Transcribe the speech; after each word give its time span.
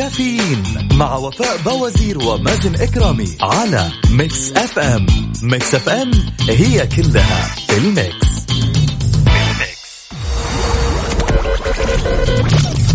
كافيين 0.00 0.88
مع 0.92 1.16
وفاء 1.16 1.56
بوازير 1.56 2.18
ومازن 2.18 2.74
إكرامي 2.74 3.36
على 3.40 3.90
Mix 4.10 4.52
FM 4.52 5.06
Mix 5.42 5.74
FM 5.74 6.10
هي 6.48 6.86
كلها 6.86 7.54
في 7.68 7.78
ال 7.78 7.88
mix. 7.88 8.26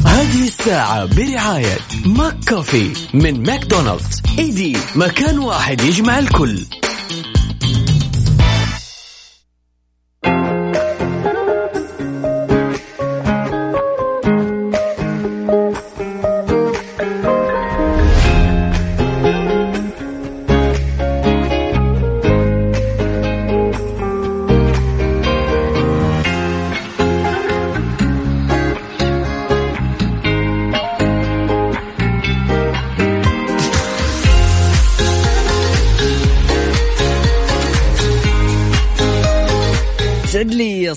هذه 0.06 0.48
الساعة 0.48 1.06
برعاية 1.06 1.78
McCoffee 2.06 2.94
من 3.14 3.44
ماكدونالدز. 3.44 4.22
إيدي 4.40 4.78
مكان 4.96 5.40
واحد 5.40 5.82
يجمع 5.82 6.20
الكل. 6.20 6.66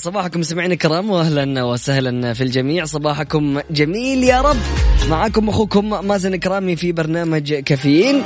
صباحكم 0.08 0.42
سمعنا 0.42 0.72
الكرام 0.72 1.10
واهلا 1.10 1.62
وسهلا 1.62 2.32
في 2.34 2.44
الجميع. 2.44 2.84
صباحكم 2.84 3.60
جميل 3.70 4.24
يا 4.24 4.40
رب. 4.40 4.56
معكم 5.10 5.48
أخوكم 5.48 6.06
مازن 6.06 6.36
كرامي 6.36 6.76
في 6.76 6.92
برنامج 6.92 7.54
كافيين. 7.54 8.22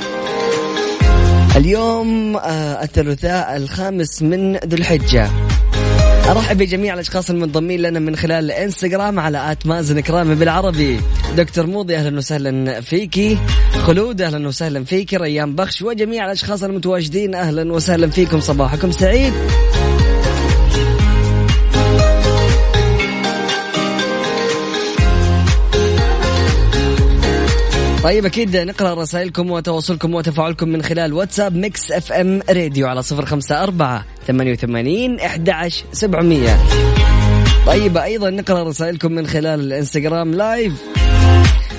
اليوم 1.55 2.37
آه، 2.37 2.83
الثلاثاء 2.83 3.57
الخامس 3.57 4.21
من 4.21 4.55
ذو 4.55 4.77
الحجة. 4.77 5.29
أرحب 6.29 6.57
بجميع 6.57 6.93
الأشخاص 6.93 7.29
المنضمين 7.29 7.81
لنا 7.81 7.99
من 7.99 8.15
خلال 8.15 8.45
الانستغرام 8.45 9.19
على 9.19 9.51
آت 9.51 9.67
مازن 9.67 9.99
كرامي 9.99 10.35
بالعربي. 10.35 10.99
دكتور 11.37 11.67
موضي 11.67 11.95
أهلا 11.95 12.17
وسهلا 12.17 12.81
فيكي 12.81 13.37
خلود 13.81 14.21
أهلا 14.21 14.47
وسهلا 14.47 14.83
فيكي 14.83 15.17
ريان 15.17 15.55
بخش 15.55 15.81
وجميع 15.81 16.25
الأشخاص 16.25 16.63
المتواجدين 16.63 17.35
أهلا 17.35 17.73
وسهلا 17.73 18.09
فيكم. 18.09 18.39
صباحكم 18.39 18.91
سعيد. 18.91 19.33
طيب 28.03 28.25
أكيد 28.25 28.57
نقرأ 28.57 28.93
رسائلكم 28.93 29.51
وتواصلكم 29.51 30.13
وتفاعلكم 30.13 30.69
من 30.69 30.81
خلال 30.81 31.13
واتساب 31.13 31.55
Mix 31.55 31.91
FM 31.91 32.41
Radio 32.49 32.87
على 32.87 33.01
صفر 33.01 33.25
خمسة 33.25 33.63
أربعة 33.63 34.05
ثمانية 34.27 34.51
وثمانين 34.51 35.19
أحد 35.19 35.49
سبعمية. 35.91 36.59
طيب 37.67 37.97
أيضا 37.97 38.29
نقرأ 38.29 38.63
رسائلكم 38.63 39.11
من 39.11 39.27
خلال 39.27 39.59
الإنستغرام 39.59 40.33
live. 40.33 40.73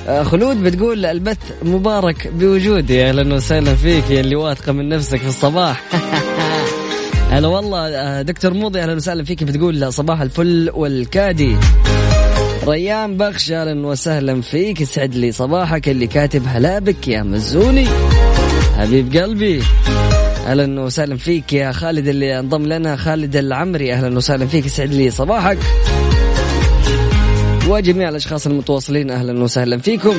آه، 0.08 0.22
خلود 0.22 0.62
بتقول 0.62 1.06
البث 1.06 1.38
مبارك 1.62 2.28
بوجودي. 2.28 3.08
أهلا 3.08 3.34
وسهلا 3.34 3.74
فيك 3.74 4.10
يا 4.10 4.20
اللي 4.20 4.36
واثقة 4.36 4.72
من 4.72 4.88
نفسك 4.88 5.18
في 5.18 5.28
الصباح. 5.28 5.82
هلا 7.32 7.48
والله 7.48 7.88
آه، 7.88 8.22
دكتور 8.22 8.54
موضي 8.54 8.82
أهلا 8.82 8.94
وسهلا 8.94 9.24
فيك 9.24 9.44
بتقول 9.44 9.92
صباح 9.92 10.20
الفل 10.20 10.70
والكادي. 10.74 11.56
ريان 12.68 13.16
بخش 13.16 13.50
أهلا 13.52 13.86
وسهلا 13.86 14.40
فيك. 14.42 14.80
يسعد 14.80 15.14
لي 15.14 15.32
صباحك 15.32 15.88
اللي 15.88 16.06
كاتب 16.06 16.42
هلا 16.46 16.78
بك 16.78 17.08
يا 17.08 17.22
مزوني. 17.22 17.86
حبيب 18.78 19.16
قلبي 19.16 19.62
أهلا 20.46 20.80
وسهلا 20.80 21.16
فيك 21.16 21.52
يا 21.52 21.72
خالد 21.72 22.08
اللي 22.08 22.38
انضم 22.38 22.66
لنا. 22.66 22.96
خالد 22.96 23.36
العمري 23.36 23.92
أهلا 23.92 24.16
وسهلا 24.16 24.46
فيك 24.46 24.66
يسعد 24.66 24.94
لي 24.94 25.10
صباحك. 25.10 25.58
وجميع 27.68 28.08
الأشخاص 28.08 28.46
المتواصلين 28.46 29.10
أهلا 29.10 29.42
وسهلا 29.42 29.78
فيكم. 29.78 30.14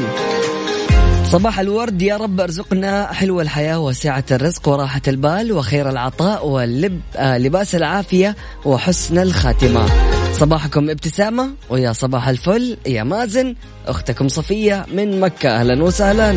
صباح 1.31 1.59
الورد 1.59 2.01
يا 2.01 2.17
رب 2.17 2.41
أرزقنا 2.41 3.13
حلو 3.13 3.41
الحياة 3.41 3.79
وسعة 3.79 4.25
الرزق 4.31 4.69
وراحة 4.69 5.01
البال 5.07 5.51
وخير 5.51 5.89
العطاء 5.89 6.47
واللب 6.47 6.99
آه 7.15 7.37
العافية 7.75 8.35
وحسن 8.65 9.19
الخاتمة. 9.19 10.14
صباحكم 10.35 10.89
ابتسامة 10.89 11.49
ويا 11.69 11.91
صباح 11.93 12.27
الفل. 12.27 12.77
يا 12.85 13.03
مازن 13.03 13.55
أختكم 13.87 14.27
صفية 14.27 14.85
من 14.93 15.19
مكة. 15.19 15.49
أهلا 15.49 15.83
وسهلا. 15.83 16.35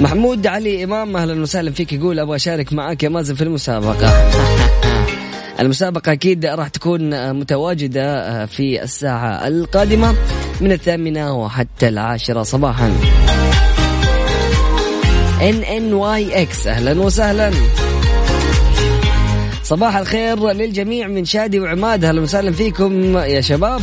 محمود 0.00 0.46
علي 0.46 0.84
إمام 0.84 1.16
أهلا 1.16 1.42
وسهلا 1.42 1.70
فيك. 1.70 1.92
يقول 1.92 2.18
أبغى 2.18 2.36
أشارك 2.36 2.72
معك 2.72 3.02
يا 3.02 3.08
مازن 3.08 3.34
في 3.34 3.44
المسابقة. 3.44 4.30
المسابقة 5.60 6.12
أكيد 6.12 6.46
راح 6.46 6.68
تكون 6.68 7.32
متواجدة 7.32 8.46
في 8.46 8.82
الساعة 8.82 9.48
القادمة 9.48 10.14
من 10.60 10.72
الثامنة 10.72 11.36
وحتى 11.36 11.88
العاشرة 11.88 12.42
صباحا. 12.42 12.92
إكس. 16.42 16.66
أهلا 16.66 17.00
وسهلا. 17.00 17.50
صباح 19.66 19.96
الخير 19.96 20.52
للجميع 20.52 21.06
من 21.06 21.24
شادي 21.24 21.60
وعماد. 21.60 22.04
أهلا 22.04 22.20
وسهلا 22.20 22.52
فيكم 22.52 23.18
يا 23.18 23.40
شباب. 23.40 23.80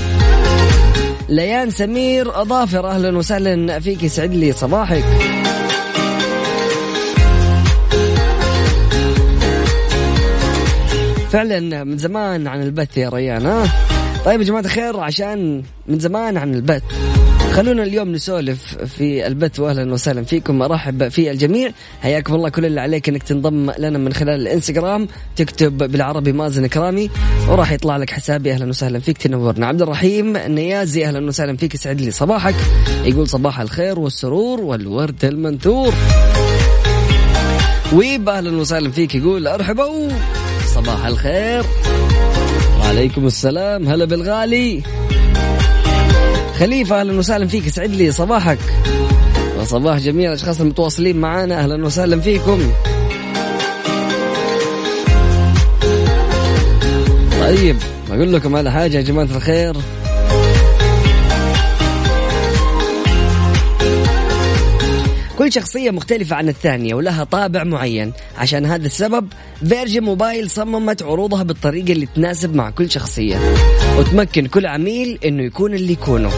ليان 1.30 1.72
سمير 1.72 2.42
اظافر 2.42 2.88
أهلا 2.88 3.18
وسهلا 3.18 3.80
فيك 3.80 4.04
يسعد 4.04 4.34
لي 4.34 4.52
صباحك. 4.52 5.04
فعلا 11.32 11.84
من 11.84 11.98
زمان 11.98 12.48
عن 12.48 12.62
البث 12.62 12.98
يا 12.98 13.10
ريان 13.10 13.46
ها 13.46 13.64
طيب 14.26 14.42
يا 14.42 14.46
جماعة 14.46 14.62
الخير 14.62 15.00
عشان 15.00 15.64
من 15.88 16.00
زمان 16.00 16.38
عن 16.38 16.54
البث. 16.54 16.84
خلونا 17.54 17.84
اليوم 17.84 18.12
نسولف 18.12 18.78
في 18.78 19.28
البث 19.28 19.60
واهلا 19.60 19.94
وسهلا 19.94 20.24
فيكم. 20.24 20.62
أرحب 20.62 21.08
في 21.08 21.32
الجميع. 21.32 21.72
حياكم 22.02 22.36
الله 22.36 22.50
كل 22.50 22.66
اللي 22.66 22.82
عليك 22.82 23.10
إنك 23.10 23.24
تنضم 23.24 23.72
لنا 23.80 23.98
من 23.98 24.14
خلال 24.14 24.42
الإنستغرام. 24.42 25.08
تكتب 25.36 25.78
بالعربي 25.78 26.32
مازن 26.32 26.68
كرامي 26.68 27.10
وراح 27.50 27.72
يطلع 27.72 27.98
لك 27.98 28.10
حسابي. 28.10 28.52
أهلا 28.52 28.66
وسهلا 28.66 29.00
فيك 29.00 29.18
تنورنا. 29.18 29.68
عبد 29.68 29.82
الرحيم 29.82 30.38
نيازي 30.38 31.06
أهلا 31.06 31.28
وسهلا 31.28 31.58
فيك 31.58 31.76
يسعد 31.76 32.02
لي 32.02 32.12
صباحك. 32.12 32.56
يقول 33.06 33.28
صباح 33.28 33.60
الخير 33.60 34.00
والسرور 34.00 34.62
والورد 34.62 35.26
المنثور. 35.26 35.94
ويب 37.94 38.30
أهلا 38.30 38.58
وسهلا 38.58 38.92
فيك 38.92 39.16
يقول 39.16 39.48
أرحبوا 39.48 40.10
صباح 40.76 41.06
الخير. 41.06 41.64
وعليكم 42.80 43.26
السلام. 43.26 43.88
هلا 43.88 44.06
بالغالي. 44.06 44.82
خليفة 46.60 47.00
أهلا 47.00 47.18
وسهلا 47.20 47.48
فيك. 47.48 47.68
يسعد 47.68 47.90
لي 47.90 48.12
صباحك. 48.12 48.60
وصباح 49.60 49.98
جميع 49.98 50.30
الأشخاص 50.30 50.62
المتواصلين 50.62 51.18
معنا 51.18 51.60
أهلا 51.60 51.86
وسهلا 51.86 52.22
فيكم. 52.22 52.72
طيب 57.42 57.78
أقول 58.12 58.34
لكم 58.34 58.56
على 58.56 58.72
حاجة 58.72 58.98
يا 58.98 59.02
جماعة 59.02 59.26
الخير. 59.26 59.76
كل 65.38 65.52
شخصية 65.52 65.92
مختلفة 65.92 66.36
عن 66.36 66.50
الثانية 66.50 66.94
ولها 66.94 67.24
طابع 67.24 67.64
معين. 67.64 68.14
عشان 68.38 68.66
هذا 68.66 68.86
السبب 68.86 69.28
فيرجن 69.68 70.04
موبايل 70.04 70.50
صممت 70.50 71.04
عروضها 71.04 71.44
بالطريقة 71.44 71.92
اللي 71.92 72.08
تناسب 72.16 72.56
مع 72.56 72.70
كل 72.70 72.92
شخصية. 72.92 73.38
وتمكن 74.04 74.48
كل 74.48 74.66
عميل 74.66 75.20
إنه 75.26 75.44
يكون 75.44 75.74
اللي 75.74 75.94
يكونه. 75.94 76.30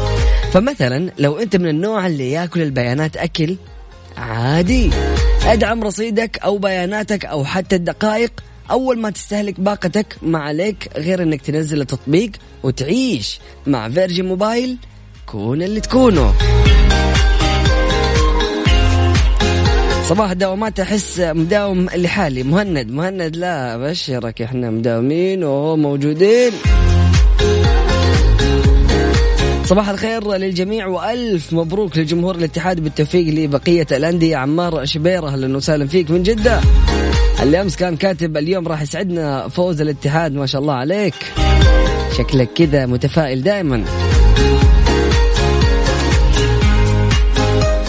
فمثلا 0.52 1.12
لو 1.20 1.38
أنت 1.38 1.56
من 1.56 1.68
النوع 1.68 2.08
اللي 2.08 2.32
يأكل 2.32 2.62
البيانات 2.62 3.18
أكل 3.18 3.56
عادي. 4.18 4.90
أدعم 5.46 5.84
رصيدك 5.84 6.40
أو 6.44 6.58
بياناتك 6.58 7.26
أو 7.26 7.46
حتى 7.46 7.76
الدقائق. 7.76 8.32
أول 8.72 9.00
ما 9.00 9.10
تستهلك 9.10 9.60
باقتك 9.60 10.16
ما 10.22 10.40
عليك 10.40 10.90
غير 10.98 11.24
إنك 11.24 11.42
تنزل 11.42 11.82
التطبيق 11.82 12.32
وتعيش 12.64 13.40
مع 13.68 13.90
فيرجن 13.90 14.26
موبايل. 14.26 14.78
كون 15.26 15.62
اللي 15.62 15.82
تكونه. 15.82 16.34
صباح 20.10 20.32
الدوامات 20.32 20.80
أحس 20.80 21.20
مداوم 21.20 21.86
لحالي. 21.96 22.44
مهند 22.44 22.92
مهند 22.92 23.36
لا 23.36 23.76
أبشرك 23.76 24.42
إحنا 24.42 24.70
مداومين 24.70 25.44
وهو 25.44 25.78
موجودين. 25.78 26.52
صباح 29.66 29.90
الخير 29.90 30.34
للجميع 30.34 30.88
وألف 30.88 31.54
مبروك 31.54 31.98
لجمهور 31.98 32.36
الاتحاد 32.36 32.80
بالتوفيق 32.80 33.34
لبقية 33.34 33.88
الأندية. 33.92 34.38
عمار 34.38 34.86
شبيرة 34.86 35.28
أهلا 35.28 35.58
وسهلا 35.58 35.88
فيك 35.88 36.12
من 36.12 36.24
جدة. 36.24 36.62
اللي 37.42 37.62
أمس 37.62 37.76
كان 37.76 37.96
كاتب 37.96 38.38
اليوم 38.38 38.68
راح 38.68 38.82
يسعدنا 38.82 39.48
فوز 39.48 39.82
الاتحاد 39.82 40.34
ما 40.34 40.46
شاء 40.46 40.62
الله 40.62 40.74
عليك. 40.74 41.14
شكلك 42.18 42.50
كذا 42.56 42.86
متفائل 42.86 43.44
دائما. 43.44 43.86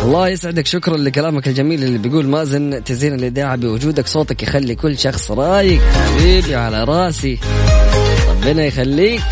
الله 0.03 0.29
يسعدك 0.29 0.67
شكرا 0.67 0.97
لكلامك 0.97 1.49
الجميل 1.49 1.85
اللي 1.85 1.99
بيقول 1.99 2.27
مازن 2.27 2.85
تزين 2.85 3.15
الإذاعة 3.15 3.57
بوجودك 3.57 4.07
صوتك 4.07 4.43
يخلي 4.43 4.75
كل 4.75 4.99
شخص 4.99 5.31
رايق 5.31 5.81
حبيبي 5.81 6.55
على 6.55 6.85
راسي. 6.85 7.39
ربنا 8.31 8.65
يخليك. 8.65 9.23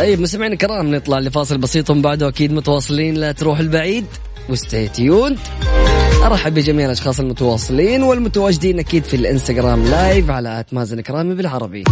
طيب 0.00 0.20
مستمعينا 0.20 0.52
الكرام 0.54 0.94
نطلع 0.94 1.18
لفاصل 1.18 1.58
بسيط 1.58 1.90
ومن 1.90 2.02
بعده 2.02 2.28
أكيد 2.28 2.52
متواصلين. 2.52 3.14
لا 3.14 3.32
تروح 3.32 3.58
البعيد 3.58 4.04
و 4.48 4.56
stay 4.56 4.88
tuned 4.88 5.38
أرحب 6.24 6.54
بجميع 6.54 6.86
الأشخاص 6.86 7.20
المتواصلين 7.20 8.02
والمتواجدين 8.02 8.78
أكيد 8.78 9.04
في 9.04 9.16
الإنستغرام 9.16 9.84
live 9.84 10.30
على 10.30 10.60
at 10.60 10.74
مازن 10.74 11.00
كرامي 11.00 11.34
بالعربي. 11.34 11.84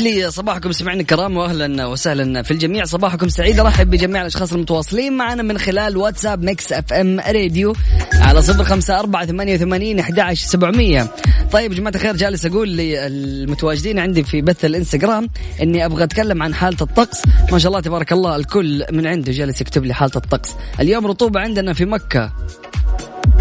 لي 0.00 0.30
صباحكم 0.30 0.72
سمعنا 0.72 1.00
الكرام 1.00 1.36
واهلا 1.36 1.86
وسهلا 1.86 2.42
في 2.42 2.50
الجميع. 2.50 2.84
صباحكم 2.84 3.28
سعيد 3.28 3.60
أرحب 3.60 3.90
بجميع 3.90 4.20
الأشخاص 4.20 4.52
المتواصلين 4.52 5.12
معنا 5.12 5.42
من 5.42 5.58
خلال 5.58 5.96
واتساب 5.96 6.42
Mix 6.42 6.72
FM 6.72 7.20
Radio 7.20 7.74
على 8.12 8.42
صفر 8.42 8.64
خمسة 8.64 9.00
أربعة 9.00 9.26
ثمانية 9.26 9.54
وثمانين 9.54 9.98
أحد 9.98 10.32
سبعمية. 10.32 11.06
طيب 11.52 11.74
جماعة 11.74 11.94
الخير 11.94 12.16
جالس 12.16 12.46
أقول 12.46 12.68
للمتواجدين 12.68 13.98
عندي 13.98 14.24
في 14.24 14.42
بث 14.42 14.64
الإنستغرام 14.64 15.28
إني 15.62 15.84
أبغى 15.86 16.04
أتكلم 16.04 16.42
عن 16.42 16.54
حالة 16.54 16.76
الطقس. 16.80 17.22
ما 17.52 17.58
شاء 17.58 17.68
الله 17.68 17.80
تبارك 17.80 18.12
الله 18.12 18.36
الكل 18.36 18.84
من 18.92 19.06
عنده 19.06 19.32
جالس 19.32 19.60
يكتب 19.60 19.84
لي 19.84 19.94
حالة 19.94 20.12
الطقس. 20.16 20.50
اليوم 20.80 21.06
رطوبة 21.06 21.40
عندنا 21.40 21.72
في 21.72 21.84
مكة 21.84 22.32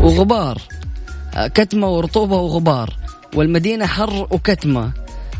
وغبار. 0.01 0.61
كتمة 1.35 1.89
ورطوبة 1.89 2.37
وغبار. 2.37 2.93
والمدينة 3.35 3.85
حر 3.85 4.27
وكتمة. 4.31 4.91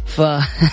ف... 0.10 0.22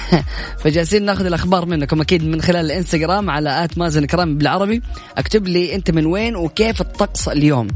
فجالسين 0.62 1.04
ناخذ 1.04 1.26
الأخبار 1.26 1.66
منكم 1.66 2.00
أكيد 2.00 2.24
من 2.24 2.42
خلال 2.42 2.66
الإنستغرام 2.66 3.30
على 3.30 3.64
at 3.64 3.78
مازن 3.78 4.04
كرامي 4.06 4.38
بالعربي. 4.38 4.82
أكتب 5.18 5.48
لي 5.48 5.74
أنت 5.74 5.90
من 5.90 6.06
وين 6.06 6.36
وكيف 6.36 6.80
الطقس 6.80 7.28
اليوم. 7.28 7.68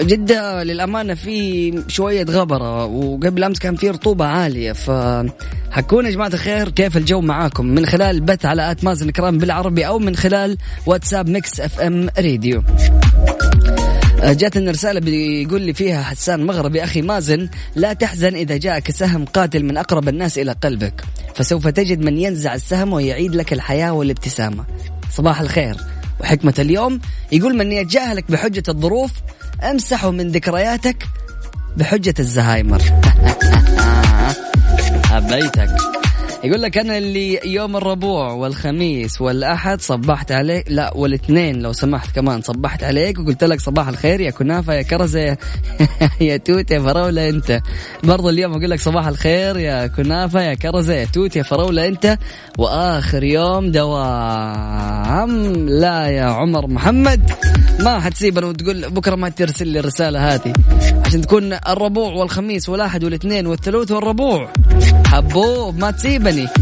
جدة 0.00 0.62
للأمانة 0.62 1.14
في 1.14 1.82
شوية 1.88 2.24
غبرة 2.24 2.84
وقبل 2.84 3.44
أمس 3.44 3.58
كان 3.58 3.76
في 3.76 3.90
رطوبة 3.90 4.24
عالية 4.24 4.72
فحكون 4.72 6.06
يا 6.06 6.10
جماعة 6.10 6.28
الخير 6.28 6.68
كيف 6.68 6.96
الجو 6.96 7.20
معاكم؟ 7.20 7.66
من 7.66 7.86
خلال 7.86 8.16
البث 8.16 8.46
على 8.46 8.70
at 8.70 8.84
مازن 8.84 9.10
كرامي 9.10 9.38
بالعربي 9.38 9.86
أو 9.86 9.98
من 9.98 10.16
خلال 10.16 10.56
واتساب 10.86 11.28
Mix 11.28 11.60
FM 11.60 12.08
Radio. 12.18 12.62
آه، 12.62 13.77
جاتنا 14.22 14.70
رسالة 14.70 15.00
بيقول 15.00 15.62
لي 15.62 15.74
فيها 15.74 16.02
حسان 16.02 16.46
مغربي 16.46 16.84
أخي 16.84 17.02
مازن 17.02 17.48
لا 17.76 17.92
تحزن 17.92 18.34
إذا 18.34 18.56
جاءك 18.56 18.90
سهم 18.90 19.24
قاتل 19.24 19.64
من 19.64 19.76
أقرب 19.76 20.08
الناس 20.08 20.38
إلى 20.38 20.52
قلبك. 20.52 21.04
فسوف 21.34 21.68
تجد 21.68 22.00
من 22.00 22.18
ينزع 22.18 22.54
السهم 22.54 22.92
ويعيد 22.92 23.34
لك 23.34 23.52
الحياة 23.52 23.92
والابتسامة. 23.92 24.64
صباح 25.12 25.40
الخير. 25.40 25.76
وحكمة 26.20 26.54
اليوم 26.58 27.00
يقول 27.32 27.56
من 27.56 27.72
يتجاهلك 27.72 28.30
بحجة 28.30 28.62
الظروف 28.68 29.10
امسحه 29.62 30.10
من 30.10 30.28
ذكرياتك 30.28 31.06
بحجة 31.76 32.14
الزهايمر. 32.18 32.82
حبيتك. 35.10 35.97
يقول 36.44 36.62
لك 36.62 36.78
أنا 36.78 36.98
اللي 36.98 37.40
يوم 37.44 37.76
الربوع 37.76 38.32
والخميس 38.32 39.20
والأحد 39.20 39.80
صبحت 39.80 40.32
عليك 40.32 40.64
لا 40.70 40.96
والاثنين 40.96 41.62
لو 41.62 41.72
سمحت 41.72 42.14
كمان 42.14 42.42
صبحت 42.42 42.84
عليك 42.84 43.18
وقلت 43.18 43.44
لك 43.44 43.60
صباح 43.60 43.88
الخير 43.88 44.20
يا 44.20 44.30
كنافة 44.30 44.74
يا 44.74 44.82
كرزة 44.82 45.20
يا, 46.20 46.36
توت 46.36 46.70
يا 46.70 46.78
فراوله 46.78 47.28
أنت. 47.28 47.60
برضه 48.04 48.30
اليوم 48.30 48.52
أقول 48.52 48.70
لك 48.70 48.80
صباح 48.80 49.06
الخير 49.06 49.56
يا 49.56 49.86
كنافة 49.86 50.42
يا 50.42 50.54
كرزة 50.54 50.94
يا 50.94 51.04
توت 51.04 51.36
يا 51.36 51.42
فراوله 51.42 51.88
أنت. 51.88 52.18
وآخر 52.58 53.24
يوم 53.24 53.70
دوام. 53.70 55.46
لا 55.68 56.06
يا 56.06 56.24
عمر 56.24 56.66
محمد. 56.66 57.30
ما 57.80 58.00
حتسيبنا 58.00 58.46
وتقول 58.46 58.90
بكرة 58.90 59.14
ما 59.14 59.28
ترسل 59.28 59.68
لي 59.68 59.78
الرسالة 59.78 60.34
هذه. 60.34 60.52
عشان 61.04 61.20
تكون 61.20 61.52
الربوع 61.52 62.12
والخميس 62.12 62.68
والأحد 62.68 63.04
والاثنين 63.04 63.46
والثلاث 63.46 63.90
والربوع. 63.90 64.52
حبوب 65.06 65.78
ما 65.78 65.90
تسيبني 66.28 66.48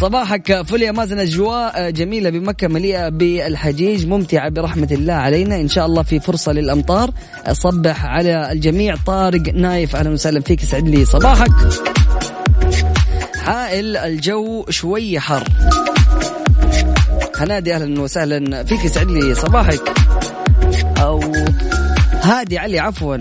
صباحك 0.00 0.62
فل 0.62 0.82
يا 0.82 0.92
مازن 0.92 1.18
اجواء 1.18 1.90
جميلة 1.90 2.30
بمكة 2.30 2.68
مليئة 2.68 3.08
بالحجيج 3.08 4.06
ممتعة 4.06 4.48
برحمة 4.48 4.88
الله 4.92 5.12
علينا. 5.12 5.56
إن 5.60 5.68
شاء 5.68 5.86
الله 5.86 6.02
في 6.02 6.20
فرصة 6.20 6.52
للأمطار. 6.52 7.10
صبح 7.52 8.04
على 8.04 8.52
الجميع 8.52 8.94
طارق 9.06 9.42
نايف. 9.54 9.96
أهلا 9.96 10.10
وسهلا 10.10 10.40
فيك 10.40 10.62
يسعد 10.62 10.88
لي. 10.88 11.04
صباحك. 11.04 11.50
حائل 13.36 13.96
الجو 13.96 14.64
شوي 14.70 15.20
حر. 15.20 15.44
هنادي 17.36 17.74
أهلا 17.74 18.00
وسهلا 18.00 18.64
فيك 18.64 18.84
يسعد 18.84 19.10
لي. 19.10 19.34
صباحك. 19.34 19.92
هادي 22.22 22.58
علي 22.58 22.78
عفوا. 22.78 23.16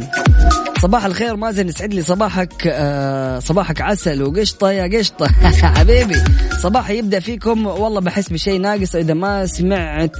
صباح 0.81 1.05
الخير 1.05 1.35
مازن 1.35 1.67
يسعد 1.67 1.93
لي 1.93 2.03
صباحك 2.03 2.67
آه 2.67 3.39
صباحك 3.39 3.81
عسل 3.81 4.23
وقشطة 4.23 4.71
يا 4.71 4.97
قشطة. 4.97 5.27
حبيبي 5.77 6.15
صباح 6.61 6.89
يبدأ 6.89 7.19
فيكم. 7.19 7.67
والله 7.67 8.01
بحس 8.01 8.29
بشيء 8.29 8.61
ناقص 8.61 8.95
إذا 8.95 9.13
ما 9.13 9.45
سمعت 9.45 10.11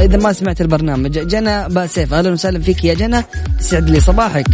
إذا 0.00 0.16
ما 0.16 0.32
سمعت 0.32 0.60
البرنامج. 0.60 1.18
جنى 1.18 1.68
باسيف 1.68 2.14
أهلا 2.14 2.30
وسهلا 2.30 2.60
فيك 2.60 2.84
يا 2.84 2.94
جنى. 2.94 3.22
يسعد 3.60 3.90
لي 3.90 4.00
صباحك. 4.00 4.46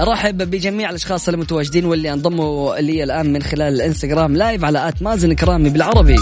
أرحب 0.00 0.50
بجميع 0.50 0.90
الأشخاص 0.90 1.28
المتواجدين 1.28 1.84
واللي 1.84 2.12
انضموا 2.12 2.76
لي 2.76 3.04
الآن 3.04 3.32
من 3.32 3.42
خلال 3.42 3.74
الإنستغرام 3.74 4.36
live 4.36 4.64
على 4.64 4.88
at 4.88 5.02
مازن 5.02 5.32
كرامي 5.32 5.70
بالعربي. 5.70 6.16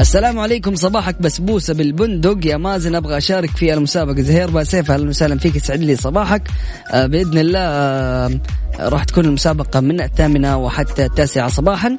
السلام 0.00 0.38
عليكم 0.38 0.74
صباحك 0.76 1.22
بسبوسة 1.22 1.74
بالبندق. 1.74 2.46
يا 2.46 2.56
مازن 2.56 2.94
أبغى 2.94 3.18
أشارك 3.18 3.50
في 3.50 3.74
المسابقة. 3.74 4.22
زهير 4.22 4.50
باسيف 4.50 4.90
أهلا 4.90 5.08
وسهلا 5.08 5.38
فيك. 5.38 5.56
يسعد 5.56 5.80
لي 5.80 5.96
صباحك. 5.96 6.42
آه 6.92 7.06
بإذن 7.06 7.38
الله 7.38 7.60
آه 7.60 8.40
راح 8.80 9.04
تكون 9.04 9.24
المسابقة 9.24 9.80
من 9.80 10.00
الثامنة 10.00 10.56
وحتى 10.56 11.04
التاسعة 11.04 11.48
صباحا. 11.48 11.96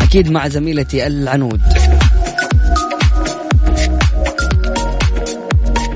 أكيد 0.00 0.30
مع 0.30 0.48
زميلتي 0.48 1.06
العنود. 1.06 1.60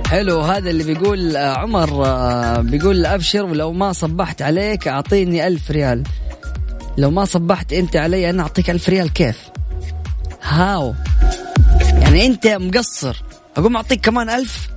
حلو 0.07 0.41
هذا 0.41 0.71
اللي 0.71 0.85
بيقول 0.85 1.37
آه 1.37 1.59
عمر 1.59 1.91
بيقول 2.61 3.07
أبشر 3.07 3.45
ولو 3.45 3.73
ما 3.73 3.93
صبحت 3.93 4.43
عليك 4.43 4.89
أعطيني 4.89 5.47
ألف 5.47 5.71
ريال. 5.71 6.03
لو 6.99 7.11
ما 7.11 7.25
صبحت 7.25 7.73
أنت 7.73 7.97
علي 7.97 8.31
أنا 8.31 8.43
أعطيك 8.43 8.71
ألف 8.71 8.89
ريال 8.89 9.13
كيف؟ 9.13 9.39
هاو. 10.43 10.95
يعني 12.15 12.27
انت 12.27 12.47
مقصر. 12.47 13.23
اقوم 13.57 13.77
اعطيك 13.77 14.01
كمان 14.01 14.31
ألف. 14.31 14.69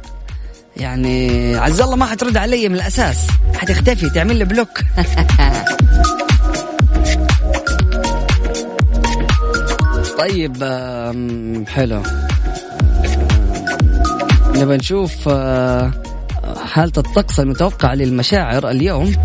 يعني 0.78 1.56
عز 1.56 1.82
الله 1.82 1.96
ما 1.96 2.06
حترد 2.06 2.38
علي 2.38 2.70
من 2.70 2.76
الأساس. 2.76 3.28
حتختفي 3.56 4.10
تعمل 4.10 4.36
لي 4.36 4.46
بلوك. 4.46 4.80
طيب 10.20 10.64
حلو. 11.68 12.04
نبى 14.56 14.78
نشوف 14.78 15.14
آه، 15.28 15.92
حالة 16.66 16.94
الطقس 16.98 17.40
المتوقع 17.40 17.94
للمشاعر 17.94 18.70
اليوم. 18.70 19.16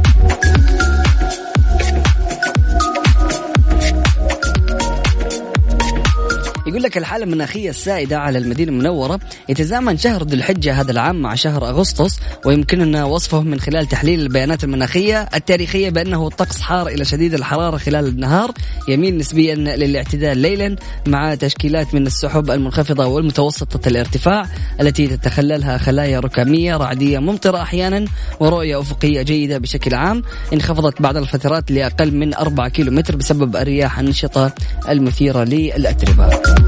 يقول 6.73 6.83
لك 6.83 6.99
الحالة 6.99 7.25
المناخية 7.25 7.71
السائدة 7.71 8.19
على 8.19 8.39
المدينة 8.39 8.73
المنورة 8.73 9.21
يتزامن 9.49 9.97
شهر 9.99 10.23
ذو 10.23 10.35
الحجة 10.35 10.81
هذا 10.81 10.93
العام 10.93 11.23
مع 11.23 11.35
شهر 11.35 11.69
أغسطس 11.69 12.21
ويمكننا 12.45 13.05
وصفه 13.05 13.41
من 13.41 13.61
خلال 13.61 13.87
تحليل 13.87 14.21
البيانات 14.21 14.65
المناخية 14.65 15.29
التاريخية 15.35 15.91
بأنه 15.91 16.27
الطقس 16.27 16.61
حار 16.61 16.89
إلى 16.89 17.05
شديد 17.05 17.35
الحرارة 17.35 17.77
خلال 17.77 18.07
النهار 18.07 18.53
يميل 18.89 19.17
نسبيا 19.17 19.55
للاعتدال 19.55 20.39
ليلا 20.39 20.77
مع 21.07 21.35
تشكيلات 21.35 21.95
من 21.95 22.07
السحب 22.07 22.51
المنخفضة 22.51 23.07
والمتوسطة 23.07 23.89
الارتفاع 23.89 24.47
التي 24.81 25.07
تتخللها 25.07 25.79
خلايا 25.79 26.21
ركامية 26.21 26.77
رعدية 26.77 27.19
ممطرة 27.19 27.63
أحيانا 27.63 28.05
ورؤية 28.41 28.81
أفقية 28.81 29.23
جيدة 29.23 29.59
بشكل 29.59 29.95
عام. 29.95 30.23
انخفضت 30.53 31.03
بعض 31.03 31.17
الفترات 31.17 31.71
لأقل 31.71 32.15
من 32.15 32.35
4 32.35 32.69
كيلو 32.69 32.93
متر 32.93 33.17
بسبب 33.17 33.57
الرياح 33.57 33.99
النشطة 33.99 34.55
المثيرة 34.89 35.45
للأتربة. 35.45 36.62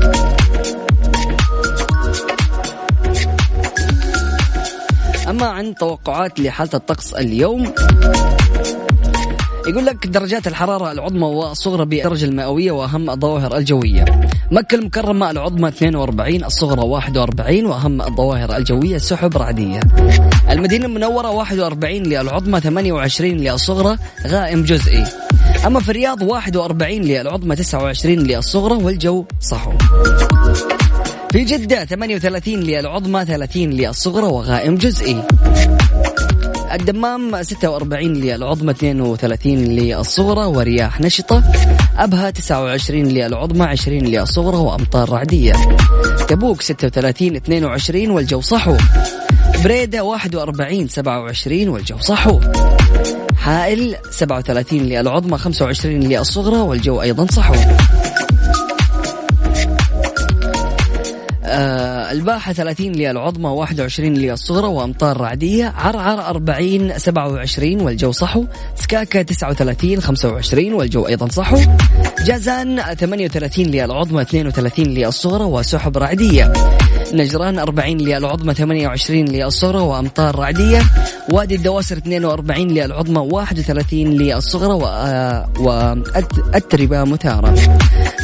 أما 5.29 5.47
عن 5.47 5.75
توقعات 5.75 6.41
لحالة 6.41 6.71
الطقس 6.75 7.15
اليوم 7.15 7.73
يقول 9.69 9.87
لك 9.87 10.07
درجات 10.07 10.47
الحرارة 10.47 10.93
العظمى 10.93 11.27
والصغرى 11.27 11.85
بالدرجة 11.85 12.25
المئوية 12.25 12.71
وأهم 12.71 13.11
الظواهر 13.11 13.57
الجوية. 13.57 14.05
مكة 14.51 14.75
المكرمة 14.75 15.31
العظمى 15.31 15.69
42 15.69 16.45
الصغرى 16.45 16.83
41 16.83 17.67
وأهم 17.67 18.03
الظواهر 18.03 18.57
الجوية 18.57 18.99
سحب 18.99 19.37
رعدية. 19.37 19.81
المدينة 20.51 20.87
المنورة 20.87 21.31
41 21.31 22.03
للعظمى 22.03 22.61
28 22.61 23.37
للصغرى 23.37 23.97
غائم 24.27 24.63
جزئي. 24.63 25.24
أما 25.67 25.81
في 25.81 25.89
الرياض 25.89 26.23
41 26.23 27.03
للعظمى 27.03 27.57
29 27.57 28.19
للصغرى 28.19 28.75
والجو 28.75 29.25
صحو. 29.41 29.73
في 31.33 31.45
جدة 31.45 31.85
38 31.85 32.61
للعظمى 32.61 33.25
30 33.25 33.71
للصغرى 33.71 34.27
وغائم 34.27 34.75
جزئي. 34.75 35.23
الدمام 36.73 37.43
46 37.43 38.13
للعظمى 38.13 38.71
32 38.71 39.65
للصغرى 39.65 40.47
ورياح 40.47 41.01
نشطة. 41.01 41.43
أبها 41.97 42.31
29 42.31 43.09
للعظمى 43.09 43.65
20 43.65 44.05
للصغرى 44.05 44.57
وأمطار 44.57 45.11
رعدية. 45.11 45.53
تبوك 46.29 46.63
36 46.63 47.37
22 47.37 48.11
والجو 48.11 48.41
صحو. 48.41 48.77
بريدة 49.65 50.05
41 50.05 50.89
27 50.89 51.69
والجو 51.69 51.99
صحو. 51.99 52.41
حائل 53.37 53.97
37 54.11 54.79
للعظمى 54.79 55.39
25 55.39 56.01
للصغرى 56.01 56.57
والجو 56.57 57.03
أيضا 57.03 57.27
صحو. 57.27 57.55
آه 61.45 62.13
الباحة 62.13 62.53
30 62.53 62.93
للعظمى 62.93 63.49
21 63.49 64.15
للصغرى 64.15 64.67
وأمطار 64.67 65.21
رعدية 65.21 65.73
عرعر 65.77 66.21
40 66.21 66.99
27 66.99 67.81
والجو 67.81 68.13
صحو. 68.13 68.45
سكاكا 68.77 69.23
39 69.23 70.01
25 70.01 70.73
والجو 70.73 71.07
أيضا 71.07 71.29
صحو. 71.29 71.57
جازان 72.27 72.83
38 72.95 73.67
للعظمى 73.67 74.23
32 74.23 74.87
للصغرى 74.87 75.45
وسحب 75.45 75.99
رعدية. 75.99 76.53
نجران 77.15 77.59
40 77.59 77.99
للعظمى 77.99 78.55
28 78.55 79.25
للصغرى 79.25 79.79
وأمطار 79.79 80.39
رعدية 80.39 80.83
وادي 81.33 81.55
الدواسر 81.55 81.97
42 81.97 82.69
للعظمى 82.69 83.19
31 83.19 84.07
للصغرى 84.17 84.75
وأتربة 85.61 87.05
مثارة. 87.05 87.55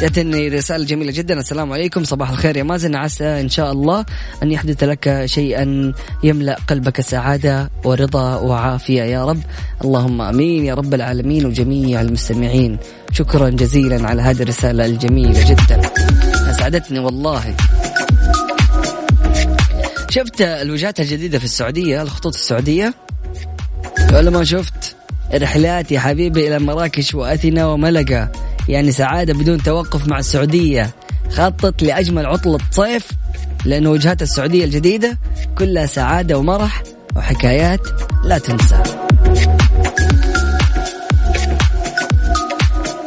جاتني 0.01 0.47
رسالة 0.47 0.85
جميلة 0.85 1.11
جدا. 1.11 1.39
السلام 1.39 1.73
عليكم. 1.73 2.03
صباح 2.03 2.29
الخير 2.29 2.57
يا 2.57 2.63
مازن. 2.63 2.95
عسى 2.95 3.25
إن 3.25 3.49
شاء 3.49 3.71
الله 3.71 4.05
أن 4.43 4.51
يحدث 4.51 4.83
لك 4.83 5.25
شيئا 5.25 5.93
يملأ 6.23 6.57
قلبك 6.67 7.01
سعادة 7.01 7.69
ورضا 7.85 8.35
وعافية 8.35 9.03
يا 9.03 9.25
رب. 9.25 9.41
اللهم 9.83 10.21
أمين 10.21 10.65
يا 10.65 10.73
رب 10.73 10.93
العالمين 10.93 11.45
وجميع 11.45 12.01
المستمعين. 12.01 12.77
شكرا 13.11 13.49
جزيلا 13.49 14.07
على 14.07 14.21
هذه 14.21 14.41
الرسالة 14.41 14.85
الجميلة 14.85 15.49
جدا. 15.49 15.81
أسعدتني 16.51 16.99
والله. 16.99 17.55
شفت 20.11 20.41
الوجهات 20.41 20.99
الجديدة 20.99 21.39
في 21.39 21.45
السعودية 21.45 22.01
الخطوط 22.01 22.35
السعودية؟ 22.35 22.93
ولا 24.13 24.29
ما 24.29 24.43
شفت 24.43 24.95
رحلات 25.33 25.91
يا 25.91 25.99
حبيبي 25.99 26.47
إلى 26.47 26.59
مراكش 26.59 27.15
وأثينا 27.15 27.65
وملقا 27.65 28.31
يعني 28.69 28.91
سعادة 28.91 29.33
بدون 29.33 29.63
توقف 29.63 30.07
مع 30.07 30.19
السعودية. 30.19 30.91
خطط 31.29 31.81
لأجمل 31.81 32.25
عطلة 32.25 32.57
صيف 32.71 33.07
لأن 33.65 33.87
وجهات 33.87 34.21
السعودية 34.21 34.65
الجديدة 34.65 35.19
كلها 35.57 35.85
سعادة 35.85 36.37
ومرح 36.37 36.83
وحكايات 37.15 37.81
لا 38.23 38.37
تنسى. 38.37 38.83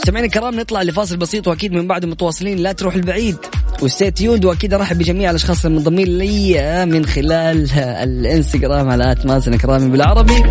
سمعنا 0.07 0.27
الكرام 0.27 0.55
نطلع 0.55 0.83
لفاصل 0.83 1.17
بسيط 1.17 1.49
وأكيد 1.49 1.73
من 1.73 1.87
بعد 1.87 2.05
متواصلين 2.05 2.59
لا 2.59 2.73
تروح 2.73 2.95
البعيد. 2.95 3.37
و 3.85 3.90
stay 3.90 4.11
tuned 4.11 4.45
وأكيد 4.45 4.75
أرحب 4.75 4.99
بجميع 4.99 5.31
الأشخاص 5.31 5.65
المنضمين 5.65 6.19
لي 6.19 6.87
من 6.87 7.07
خلال 7.07 7.71
الإنستغرام 7.79 8.91
على 8.91 9.13
at 9.13 9.27
مازن 9.27 9.57
كرامي 9.57 9.91
بالعربي. 9.91 10.43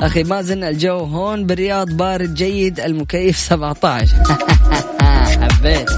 أخي 0.00 0.22
مازن 0.22 0.64
الجو 0.64 0.98
هون 0.98 1.46
بالرياض 1.46 1.90
بارد 1.90 2.34
جيد 2.34 2.80
المكيف 2.80 3.36
17 3.36 4.16
حبيت. 5.42 5.90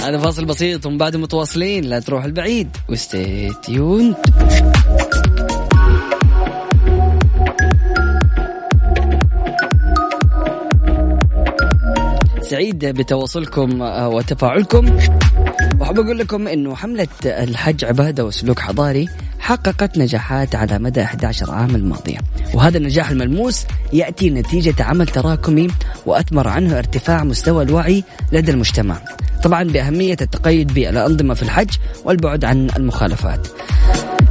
هذا 0.00 0.18
فاصل 0.18 0.44
بسيط 0.44 0.86
ومن 0.86 0.98
بعد 0.98 1.16
متواصلين 1.16 1.84
لا 1.84 2.00
تروح 2.00 2.24
البعيد. 2.24 2.68
وستي 2.88 3.52
تيوند 3.62 4.14
سعيد 12.54 12.84
بتواصلكم 12.84 13.82
آه، 13.82 14.08
وتفاعلكم. 14.08 14.96
وحاب 15.80 15.98
أقول 15.98 16.18
لكم 16.18 16.48
إنه 16.48 16.74
حملة 16.74 17.08
الحج 17.24 17.84
عبادة 17.84 18.24
وسلوك 18.24 18.58
حضاري 18.58 19.08
حققت 19.38 19.98
نجاحات 19.98 20.54
على 20.54 20.78
مدى 20.78 21.02
11 21.02 21.50
عام 21.50 21.74
الماضية. 21.74 22.18
وهذا 22.54 22.78
النجاح 22.78 23.10
الملموس 23.10 23.64
يأتي 23.92 24.30
نتيجة 24.30 24.84
عمل 24.84 25.06
تراكمي 25.06 25.68
وأثمر 26.06 26.48
عنه 26.48 26.78
ارتفاع 26.78 27.24
مستوى 27.24 27.64
الوعي 27.64 28.04
لدى 28.32 28.50
المجتمع. 28.50 28.98
طبعا 29.42 29.64
بأهمية 29.64 30.16
التقيد 30.20 30.74
بالأنظمة 30.74 31.34
في 31.34 31.42
الحج 31.42 31.70
والبعد 32.04 32.44
عن 32.44 32.68
المخالفات. 32.76 33.46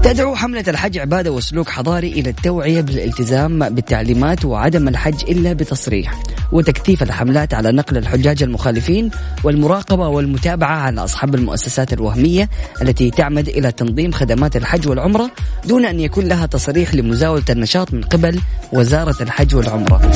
تدعو 0.04 0.36
حملة 0.36 0.64
الحج 0.68 0.98
عبادة 0.98 1.32
وسلوك 1.32 1.70
حضاري 1.70 2.12
إلى 2.12 2.30
التوعية 2.30 2.82
بالالتزام 2.82 3.70
بالتعليمات 3.70 4.46
وعدم 4.46 4.88
الحج 4.88 5.24
إلا 5.30 5.54
بتصريح. 5.54 6.33
وتكثيف 6.54 7.04
الحملات 7.04 7.54
على 7.54 7.72
نقل 7.72 7.98
الحجاج 7.98 8.44
المخالفين 8.44 9.12
والمراقبة 9.44 10.08
والمتابعة 10.08 10.76
على 10.76 11.04
أصحاب 11.04 11.36
المؤسسات 11.36 11.94
الوهمية 11.94 12.50
التي 12.82 13.12
تعمد 13.12 13.48
إلى 13.48 13.72
تنظيم 13.72 14.12
خدمات 14.12 14.56
الحج 14.56 14.88
والعمرة 14.88 15.32
دون 15.66 15.86
أن 15.86 16.00
يكون 16.00 16.26
لها 16.26 16.46
تصريح 16.46 16.96
لمزاولة 16.96 17.44
النشاط 17.50 17.94
من 17.94 18.02
قبل 18.02 18.40
وزارة 18.74 19.24
الحج 19.24 19.56
والعمرة. 19.56 20.12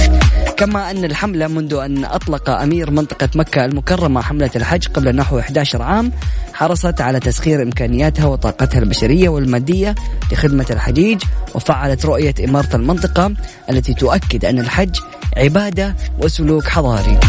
كما 0.57 0.91
أن 0.91 1.05
الحملة 1.05 1.47
منذ 1.47 1.73
أن 1.73 2.05
أطلق 2.05 2.49
أمير 2.49 2.91
منطقة 2.91 3.29
مكة 3.35 3.65
المكرمة 3.65 4.21
حملة 4.21 4.49
الحج 4.55 4.87
قبل 4.87 5.15
نحو 5.15 5.39
11 5.39 5.81
عام 5.81 6.11
حرصت 6.53 7.01
على 7.01 7.19
تسخير 7.19 7.63
إمكانياتها 7.63 8.25
وطاقتها 8.25 8.79
البشرية 8.79 9.29
والمادية 9.29 9.95
لخدمة 10.31 10.65
الحجيج 10.69 11.21
وفعلت 11.55 12.05
رؤية 12.05 12.35
إمارة 12.45 12.75
المنطقة 12.75 13.33
التي 13.69 13.93
تؤكد 13.93 14.45
أن 14.45 14.59
الحج 14.59 14.95
عبادة 15.37 15.95
وسلوك 16.27 16.67
حضاري. 16.67 17.19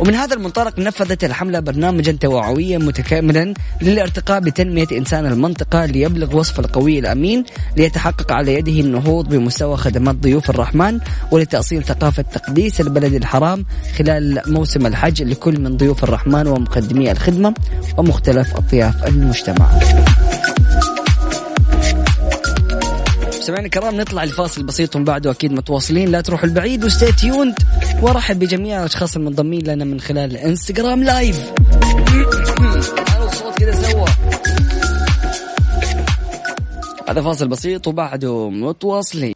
ومن 0.00 0.14
هذا 0.14 0.34
المنطلق 0.34 0.78
نفذت 0.78 1.24
الحملة 1.24 1.60
برنامجا 1.60 2.12
توعويا 2.12 2.78
متكاملا 2.78 3.54
للارتقاء 3.82 4.40
بتنمية 4.40 4.86
إنسان 4.92 5.26
المنطقة 5.26 5.84
ليبلغ 5.84 6.36
وصف 6.36 6.60
القوي 6.60 6.98
الأمين 6.98 7.44
ليتحقق 7.76 8.32
على 8.32 8.54
يده 8.54 8.72
النهوض 8.72 9.28
بمستوى 9.28 9.76
خدمات 9.76 10.14
ضيوف 10.14 10.50
الرحمن 10.50 10.98
ولتأصيل 11.30 11.84
ثقافة 11.84 12.22
تقديس 12.22 12.80
البلد 12.80 13.14
الحرام 13.14 13.64
خلال 13.98 14.42
موسم 14.46 14.86
الحج 14.86 15.22
لكل 15.22 15.60
من 15.60 15.76
ضيوف 15.76 16.04
الرحمن 16.04 16.46
ومقدمي 16.46 17.12
الخدمة 17.12 17.54
ومختلف 17.96 18.56
أطياف 18.56 19.06
المجتمع. 19.06 19.70
سمعنا 23.50 23.66
الكرام 23.66 23.96
نطلع 23.96 24.22
الفاصل 24.22 24.62
بسيط 24.62 24.96
ومن 24.96 25.04
بعده 25.04 25.30
أكيد 25.30 25.52
متواصلين. 25.52 26.08
لا 26.08 26.20
تروحوا 26.20 26.48
البعيد 26.48 26.84
و 26.84 26.90
stay 26.90 27.12
tuned 27.12 27.54
وارحب 28.02 28.38
بجميع 28.38 28.80
الأشخاص 28.80 29.16
المنضمين 29.16 29.66
لنا 29.66 29.84
من 29.84 30.00
خلال 30.00 30.30
الانستغرام 30.30 31.04
live 31.04 31.52
الصوت 33.28 33.58
كذا 33.58 33.72
سوا. 33.72 34.06
هذا 37.08 37.22
فاصل 37.22 37.48
بسيط 37.48 37.86
وبعده 37.88 38.50
متواصلين. 38.50 39.32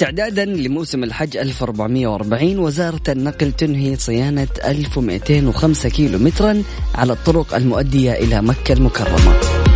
استعدادا 0.00 0.44
لموسم 0.44 1.04
الحج 1.04 1.36
1440 1.36 2.58
وزارة 2.58 3.00
النقل 3.08 3.52
تنهي 3.52 3.96
صيانة 3.96 4.48
1205 4.64 5.88
كيلو 5.88 6.18
مترا 6.18 6.62
على 6.94 7.12
الطرق 7.12 7.54
المؤدية 7.54 8.12
إلى 8.12 8.42
مكة 8.42 8.72
المكرمة. 8.72 9.69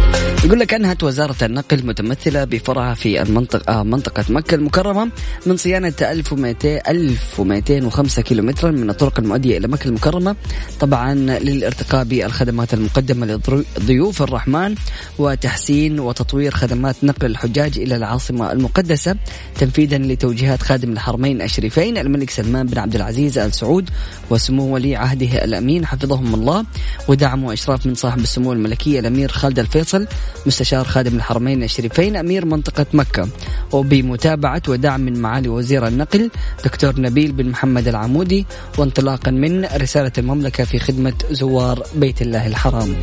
يقول 0.44 0.60
لك 0.60 0.74
أنهت 0.74 1.02
وزارة 1.02 1.36
النقل 1.42 1.86
متمثلة 1.86 2.44
بفرعها 2.44 2.94
في 2.94 3.22
المنطقة 3.22 3.80
آه 3.80 3.82
منطقة 3.82 4.24
مكة 4.28 4.54
المكرمة 4.54 5.10
من 5.46 5.56
صيانة 5.56 5.92
1200 6.02 6.68
1205 6.90 8.22
كيلومترا 8.22 8.70
من 8.70 8.90
الطرق 8.90 9.18
المؤدية 9.20 9.58
إلى 9.58 9.68
مكة 9.68 9.88
المكرمة 9.88 10.36
طبعا 10.80 11.14
للارتقاء 11.14 12.04
بالخدمات 12.04 12.74
المقدمة 12.74 13.40
لضيوف 13.78 14.22
الرحمن 14.22 14.74
وتحسين 15.18 16.00
وتطوير 16.00 16.50
خدمات 16.54 16.96
نقل 17.02 17.26
الحجاج 17.26 17.78
إلى 17.78 17.96
العاصمة 17.96 18.52
المقدسة 18.52 19.16
تنفيذا 19.58 19.98
لتوجيهات 19.98 20.62
خادم 20.62 20.92
الحرمين 20.92 21.42
الشريفين 21.42 21.98
الملك 21.98 22.30
سلمان 22.30 22.66
بن 22.66 22.78
عبد 22.78 22.94
العزيز 22.94 23.38
آل 23.38 23.54
سعود 23.54 23.90
وسمو 24.30 24.74
ولي 24.74 24.96
عهده 24.96 25.44
الأمين 25.44 25.86
حفظهم 25.86 26.34
الله 26.34 26.64
ودعم 27.08 27.44
وإشراف 27.44 27.86
من 27.86 27.94
صاحب 27.94 28.18
السمو 28.18 28.52
الملكية 28.52 29.00
الأمير 29.00 29.28
خالد 29.32 29.58
الفيصل 29.58 30.06
مستشار 30.46 30.84
خادم 30.84 31.16
الحرمين 31.16 31.62
الشريفين 31.62 32.16
أمير 32.16 32.44
منطقة 32.44 32.86
مكة. 32.92 33.28
وبمتابعة 33.72 34.62
ودعم 34.68 35.00
من 35.00 35.22
معالي 35.22 35.48
وزير 35.48 35.86
النقل 35.86 36.30
دكتور 36.64 37.00
نبيل 37.00 37.32
بن 37.32 37.48
محمد 37.48 37.88
العمودي 37.88 38.46
وانطلاقا 38.78 39.30
من 39.30 39.64
رسالة 39.64 40.12
المملكة 40.18 40.64
في 40.64 40.78
خدمة 40.78 41.14
زوار 41.30 41.82
بيت 41.94 42.22
الله 42.22 42.46
الحرام. 42.46 42.96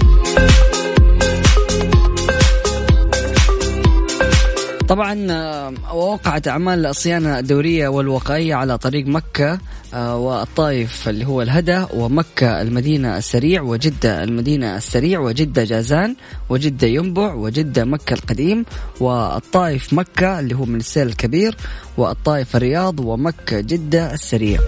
طبعا 4.91 5.27
آه، 5.31 5.95
وقعت 5.95 6.48
أعمال 6.48 6.86
الصيانة 6.86 7.39
الدورية 7.39 7.88
والوقائية 7.88 8.55
على 8.55 8.77
طريق 8.77 9.07
مكة 9.07 9.60
آه، 9.93 10.17
والطائف 10.17 11.10
اللي 11.10 11.25
هو 11.25 11.41
الهدى 11.41 11.86
ومكة 11.93 12.62
المدينة 12.62 13.17
السريع 13.17 13.62
وجدة 13.62 14.24
المدينة 14.24 14.77
السريع 14.77 15.19
وجدة 15.19 15.63
جازان 15.63 16.15
وجدة 16.50 16.88
ينبع 16.88 17.33
وجدة 17.33 17.86
مكة 17.86 18.13
القديم 18.13 18.65
والطائف 19.00 19.93
مكة 19.93 20.39
اللي 20.39 20.55
هو 20.55 20.65
من 20.65 20.79
السيل 20.79 21.07
الكبير 21.07 21.57
والطائف 21.98 22.55
الرياض 22.55 23.00
ومكة 23.00 23.60
جدة 23.60 24.13
السريع. 24.13 24.60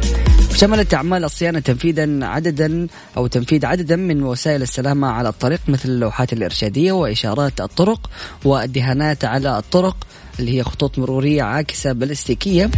شملت 0.56 0.94
أعمال 0.94 1.24
الصيانة 1.24 1.60
تنفيذا 1.60 2.26
عددا 2.26 2.88
أو 3.18 3.28
تنفيذ 3.28 3.66
عددا 3.66 3.96
من 3.96 4.24
وسائل 4.24 4.62
السلامة 4.62 5.08
على 5.08 5.30
الطريق 5.30 5.60
مثل 5.68 5.90
اللوحات 5.90 6.34
الإرشادية 6.34 6.92
وإشارات 6.92 7.62
الطرق 7.62 8.10
والدهانات 8.46 9.26
على 9.26 9.58
الطرق 9.58 9.96
اللي 10.40 10.58
هي 10.58 10.64
خطوط 10.64 11.00
مرورية 11.00 11.44
عاكسة 11.44 11.92
بلاستيكية 11.92 12.72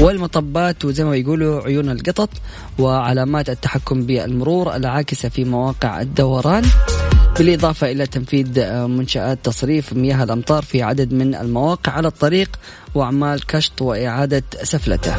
والمطبات 0.00 0.84
وزي 0.84 1.04
ما 1.04 1.16
يقولوا 1.16 1.62
عيون 1.62 1.90
القطط 1.90 2.30
وعلامات 2.78 3.50
التحكم 3.50 4.02
بالمرور 4.02 4.76
العاكسة 4.76 5.28
في 5.28 5.44
مواقع 5.44 6.00
الدوران 6.00 6.64
بالإضافة 7.38 7.90
إلى 7.90 8.06
تنفيذ 8.06 8.70
منشآت 8.86 9.38
تصريف 9.42 9.92
مياه 9.92 10.24
الأمطار 10.24 10.62
في 10.62 10.82
عدد 10.82 11.12
من 11.12 11.34
المواقع 11.34 11.92
على 11.92 12.08
الطريق 12.08 12.58
وأعمال 12.94 13.46
كشط 13.46 13.82
وإعادة 13.82 14.42
سفلته. 14.62 15.14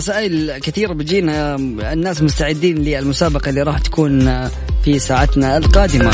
رسائل 0.00 0.58
كثيرة 0.58 0.92
بتجينا. 0.92 1.54
الناس 1.92 2.22
مستعدين 2.22 2.78
للمسابقة 2.78 3.48
اللي 3.48 3.62
راح 3.62 3.78
تكون 3.78 4.48
في 4.84 4.98
ساعتنا 4.98 5.56
القادمة. 5.56 6.10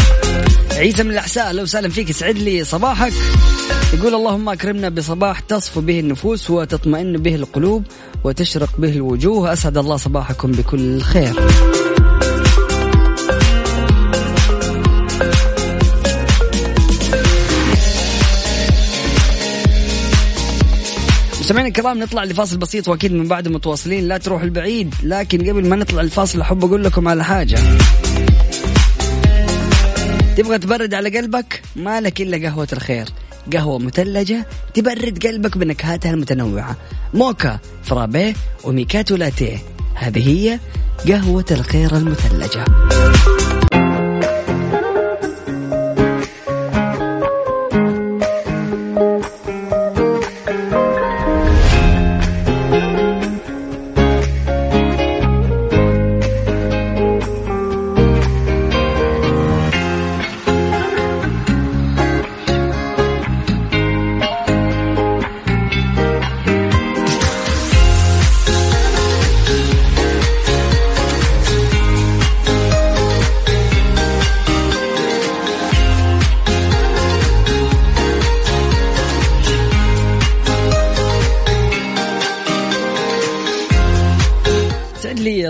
عيسى 0.73 1.02
من 1.02 1.11
الأحساء 1.11 1.52
لو 1.52 1.66
سالم 1.66 1.90
فيك. 1.90 2.11
يسعد 2.11 2.38
لي 2.38 2.64
صباحك. 2.64 3.12
يقول 3.95 4.14
اللهم 4.14 4.49
أكرمنا 4.49 4.88
بصباح 4.88 5.40
تصفو 5.40 5.81
به 5.81 6.01
النفوس 6.01 6.51
وتطمئن 6.51 7.16
به 7.16 7.35
القلوب 7.35 7.85
وتشرق 8.25 8.77
به 8.79 8.92
الوجوه. 8.92 9.53
أسعد 9.53 9.79
الله 9.79 9.96
صباحكم 9.96 10.53
بكل 10.53 11.01
خير. 11.01 11.35
مستمعينا 21.46 21.68
الكرام 21.68 21.98
نطلع 21.98 22.24
لفاصل 22.24 22.56
بسيط 22.56 22.88
وأكيد 22.88 23.12
من 23.12 23.28
بعد 23.28 23.48
متواصلين. 23.48 24.09
لا 24.09 24.18
تروح 24.18 24.42
البعيد 24.42 24.94
لكن 25.02 25.38
قبل 25.50 25.68
ما 25.68 25.76
نطلع 25.76 26.00
الفاصل 26.00 26.40
أحب 26.40 26.64
أقول 26.64 26.85
لكم 26.85 27.09
على 27.09 27.24
حاجة. 27.24 27.59
تبغى 30.37 30.59
تبرد 30.59 30.94
على 30.94 31.18
قلبك؟ 31.18 31.62
ما 31.76 32.00
لك 32.00 32.20
إلا 32.20 32.48
قهوة 32.48 32.68
الخير. 32.72 33.09
قهوة 33.52 33.78
مثلجة 33.78 34.46
تبرد 34.74 35.26
قلبك 35.26 35.59
بنكهاتها 35.59 36.11
المتنوعة. 36.11 36.76
موكا 37.14 37.59
فرابيه 37.82 38.35
وميكاتو 38.64 39.16
لاتيه. 39.16 39.59
هذه 39.94 40.28
هي 40.28 40.61
قهوة 41.09 41.46
الخير 41.50 41.96
المثلجة. 41.96 42.64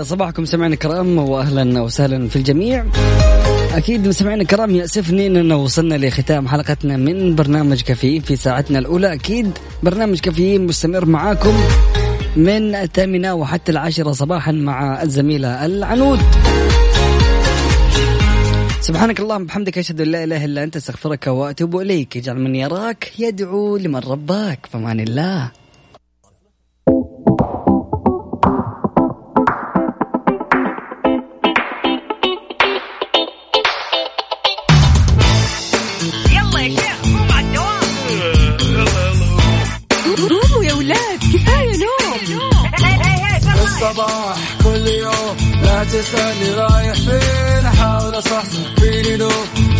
صباحكم 0.07 0.45
سمعنا 0.45 0.73
الكرام 0.73 1.17
واهلا 1.17 1.81
وسهلا 1.81 2.27
في 2.29 2.35
الجميع. 2.35 2.85
أكيد 3.73 4.07
مستمعينا 4.07 4.41
الكرام 4.41 4.75
ياسفني 4.75 5.27
اننا 5.27 5.55
وصلنا 5.55 5.95
لختام 5.95 6.47
حلقتنا 6.47 6.97
من 6.97 7.35
برنامج 7.35 7.81
كافيين 7.81 8.21
في 8.21 8.35
ساعتنا 8.35 8.79
الأولى. 8.79 9.13
أكيد 9.13 9.51
برنامج 9.83 10.19
كافيين 10.19 10.67
مستمر 10.67 11.05
معاكم 11.05 11.53
من 12.35 12.75
الثامنة 12.75 13.33
وحتى 13.33 13.71
العاشرة 13.71 14.11
صباحا 14.11 14.51
مع 14.51 15.03
الزميلة 15.03 15.65
العنود. 15.65 16.19
سبحانك 18.81 19.19
اللهم 19.19 19.45
بحمدك 19.45 19.77
أشهد 19.77 20.01
أن 20.01 20.07
لا 20.07 20.23
إله 20.23 20.45
إلا 20.45 20.63
أنت 20.63 20.75
أستغفرك 20.75 21.27
وأتوب 21.27 21.77
إليك. 21.77 22.17
اجعل 22.17 22.39
من 22.39 22.55
يراك 22.55 23.11
يدعو 23.19 23.77
لمن 23.77 23.99
رباك 23.99 24.59
فمان 24.71 24.99
الله. 24.99 25.51
تسألني 46.07 46.49
رايح 46.49 46.93
فين؟ 46.93 47.65
أحاول 47.65 48.17
أصحصح 48.17 48.75
فيني 48.79 49.17
لو 49.17 49.29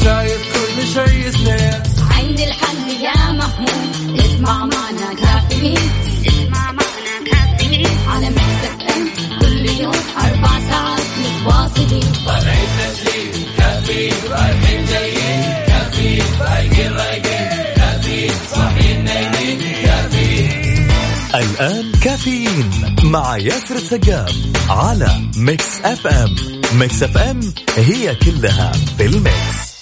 شايف 0.04 0.42
كل 0.54 0.88
شيء 0.88 1.32
سنين 1.32 1.84
عند 2.12 2.40
الحل 2.40 2.90
يا 3.02 3.32
محمود. 3.32 4.20
اسمع 4.20 4.66
معنا 4.66 5.14
كافيين. 5.22 5.78
اسمع 6.28 6.72
معنا 6.72 7.16
كافيين. 7.32 7.88
على 8.08 8.30
مكتب 8.30 8.82
أم. 8.96 9.10
كل 9.40 9.70
يوم 9.82 9.96
أربع 10.18 10.50
ساعات 10.70 11.02
متواصلين. 11.20 12.12
طالعين 12.26 12.70
تسليم 12.78 13.46
كافيين. 13.58 14.14
رايحين 14.32 14.86
جايين. 14.86 15.66
كافيين. 15.68 16.26
رايقين 16.42 16.94
رايقين. 16.94 17.48
كافيين. 17.76 18.34
صاحيين 18.52 19.04
نايمين. 19.04 19.60
كافيين. 19.84 20.88
الآن 21.36 21.87
كافيين 22.08 22.96
مع 23.04 23.38
ياسر 23.38 23.76
السقاف 23.76 24.32
على 24.70 25.12
Mix 25.38 25.82
FM 25.82 26.36
Mix 26.80 27.04
FM 27.04 27.40
هي 27.78 28.16
كلها 28.16 28.72
في 28.72 29.06
ال 29.06 29.20
mix. 29.20 29.78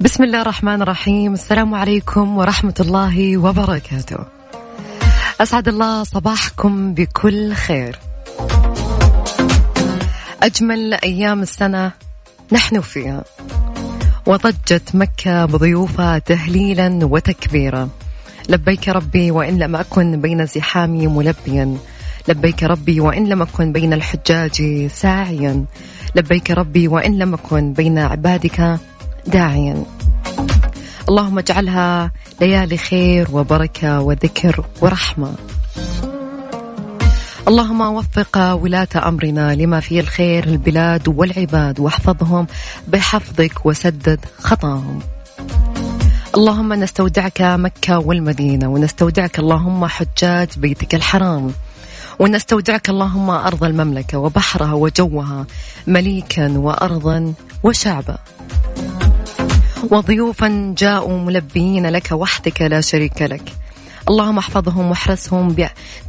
بسم 0.00 0.24
الله 0.24 0.42
الرحمن 0.42 0.82
الرحيم. 0.82 1.32
السلام 1.32 1.74
عليكم 1.74 2.36
ورحمة 2.38 2.74
الله 2.80 3.36
وبركاته. 3.36 4.18
أسعد 5.40 5.68
الله 5.68 6.04
صباحكم 6.04 6.94
بكل 6.94 7.54
خير. 7.54 8.03
أجمل 10.44 10.94
أيام 10.94 11.42
السنة 11.42 11.92
نحن 12.52 12.80
فيها. 12.80 13.24
وضجت 14.26 14.94
مكة 14.94 15.44
بضيوفها 15.44 16.18
تهليلا 16.18 16.98
وتكبيرا. 17.02 17.88
لبيك 18.48 18.88
ربي 18.88 19.30
وإن 19.30 19.58
لم 19.58 19.76
أكن 19.76 20.20
بين 20.20 20.46
زحامي 20.46 21.06
ملبيا. 21.06 21.76
لبيك 22.28 22.62
ربي 22.62 23.00
وإن 23.00 23.28
لم 23.28 23.42
أكن 23.42 23.72
بين 23.72 23.92
الحجاج 23.92 24.86
ساعيا. 24.86 25.64
لبيك 26.14 26.50
ربي 26.50 26.88
وإن 26.88 27.18
لم 27.18 27.34
أكن 27.34 27.72
بين 27.72 27.98
عبادك 27.98 28.78
داعيا. 29.26 29.84
اللهم 31.08 31.38
اجعلها 31.38 32.12
ليالي 32.40 32.76
خير 32.76 33.28
وبركة 33.32 34.00
وذكر 34.00 34.64
ورحمة. 34.80 35.34
اللهم 37.48 37.80
وفق 37.80 38.52
ولاة 38.52 38.88
أمرنا 38.96 39.54
لما 39.54 39.80
فيه 39.80 40.00
الخير 40.00 40.44
البلاد 40.44 41.08
والعباد 41.08 41.80
واحفظهم 41.80 42.46
بحفظك 42.88 43.66
وسدد 43.66 44.20
خطاهم. 44.38 44.98
اللهم 46.36 46.72
نستودعك 46.72 47.42
مكة 47.42 47.98
والمدينة 47.98 48.68
ونستودعك 48.68 49.38
اللهم 49.38 49.86
حجاج 49.86 50.48
بيتك 50.56 50.94
الحرام. 50.94 51.52
ونستودعك 52.18 52.88
اللهم 52.88 53.30
أرض 53.30 53.64
المملكة 53.64 54.18
وبحرها 54.18 54.72
وجوها 54.72 55.46
مليكا 55.86 56.58
وأرضا 56.58 57.34
وشعبا. 57.62 58.18
وضيوفا 59.90 60.74
جاءوا 60.78 61.18
ملبيين 61.18 61.86
لك 61.86 62.12
وحدك 62.12 62.62
لا 62.62 62.80
شريك 62.80 63.22
لك. 63.22 63.63
اللهم 64.08 64.38
احفظهم 64.38 64.90
واحرسهم 64.90 65.56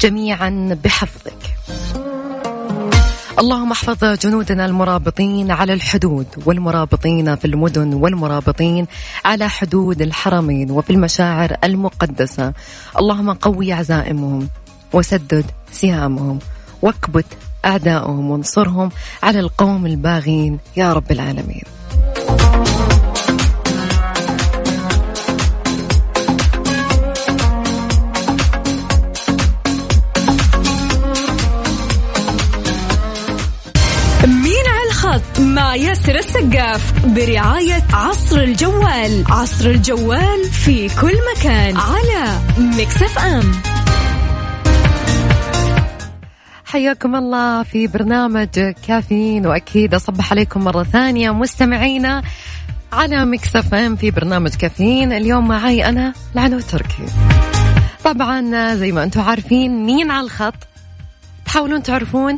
جميعا 0.01 0.77
بحفظك. 0.83 1.41
اللهم 3.39 3.71
احفظ 3.71 4.03
جنودنا 4.03 4.65
المرابطين 4.65 5.51
على 5.51 5.73
الحدود 5.73 6.27
والمرابطين 6.45 7.35
في 7.35 7.45
المدن 7.45 7.93
والمرابطين 7.93 8.87
على 9.25 9.49
حدود 9.49 10.01
الحرمين 10.01 10.71
وفي 10.71 10.89
المشاعر 10.89 11.55
المقدسة. 11.63 12.53
اللهم 12.99 13.33
قوي 13.33 13.73
عزائمهم 13.73 14.47
وسدد 14.93 15.45
سهامهم 15.71 16.39
واكبت 16.81 17.25
أعدائهم 17.65 18.31
وانصرهم 18.31 18.91
على 19.23 19.39
القوم 19.39 19.85
الباغين 19.85 20.59
يا 20.77 20.93
رب 20.93 21.11
العالمين. 21.11 21.63
مع 35.39 35.75
ياسر 35.75 36.15
السقاف 36.15 37.05
برعاية 37.05 37.83
عصر 37.93 38.39
الجوال. 38.39 39.23
عصر 39.29 39.69
الجوال 39.69 40.43
في 40.51 40.89
كل 41.01 41.13
مكان 41.35 41.77
على 41.77 42.39
مكسف 42.57 43.19
أم 43.19 43.51
حياكم 46.65 47.15
الله 47.15 47.63
في 47.63 47.87
برنامج 47.87 48.73
كافيين 48.87 49.47
وأكيد 49.47 49.93
أصبح 49.93 50.31
عليكم 50.31 50.63
مرة 50.63 50.83
ثانية 50.83 51.33
مستمعينا 51.33 52.23
على 52.93 53.25
Mix 53.25 53.73
FM 53.73 53.95
في 53.95 54.11
برنامج 54.11 54.55
كافيين. 54.55 55.13
اليوم 55.13 55.47
معي 55.47 55.89
أنا 55.89 56.13
العنود 56.35 56.59
تركي. 56.59 57.05
طبعا 58.03 58.75
زي 58.75 58.91
ما 58.91 59.03
أنتم 59.03 59.21
عارفين 59.21 59.85
مين 59.85 60.11
على 60.11 60.25
الخط؟ 60.25 60.55
تحاولون 61.45 61.83
تعرفون؟ 61.83 62.37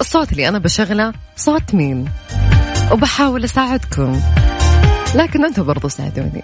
الصوت 0.00 0.32
اللي 0.32 0.48
أنا 0.48 0.58
بشغله 0.58 1.12
صوت 1.36 1.74
مين؟ 1.74 2.08
وبحاول 2.92 3.44
أساعدكم. 3.44 4.20
لكن 5.14 5.44
أنتم 5.44 5.62
برضو 5.62 5.88
ساعدوني. 5.88 6.42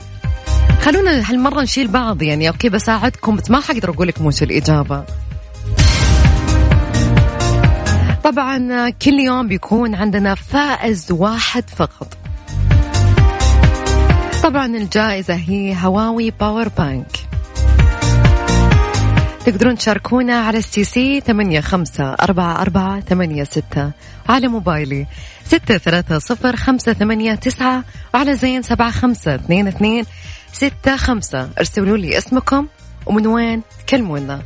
خلونا 0.80 1.30
هالمرة 1.30 1.62
نشيل 1.62 1.88
بعض 1.88 2.22
يعني. 2.22 2.48
okay 2.48 2.68
بساعدكم 2.68 3.36
بس 3.36 3.50
ما 3.50 3.60
حقدر 3.60 3.90
أقول 3.90 4.08
لكم 4.08 4.26
وش 4.26 4.42
الإجابة. 4.42 5.04
طبعا 8.24 8.90
كل 8.90 9.18
يوم 9.20 9.48
بيكون 9.48 9.94
عندنا 9.94 10.34
فائز 10.34 11.12
واحد 11.12 11.64
فقط. 11.76 12.16
طبعا 14.42 14.66
الجائزة 14.66 15.34
هي 15.34 15.76
هواوي 15.82 16.30
power 16.30 16.68
bank. 16.68 17.31
تقدرون 19.46 19.74
تشاركونا 19.74 20.34
على 20.34 20.58
ال 20.58 20.84
STC 20.84 21.20
ثمانية 21.20 21.60
خمسة 21.60 22.14
أربعة 22.14 22.62
أربعة 22.62 23.00
ثمانية 23.00 23.44
ستة 23.44 23.90
على 24.28 24.48
موبايلي 24.48 25.06
ستة 25.44 25.78
ثلاثة 25.78 26.18
صفر 26.18 26.56
خمسة 26.56 26.92
ثمانية 26.92 27.34
تسعة 27.34 27.84
وعلى 28.14 28.36
زين 28.36 28.62
سبعة 28.62 28.90
خمسة 28.90 29.34
اثنين 29.34 29.68
اثنين 29.68 30.04
ستة 30.52 30.96
خمسة. 30.96 31.50
ارسلوا 31.58 31.96
لي 31.96 32.18
اسمكم 32.18 32.66
ومن 33.06 33.26
وين 33.26 33.62
تكلمونا 33.86 34.42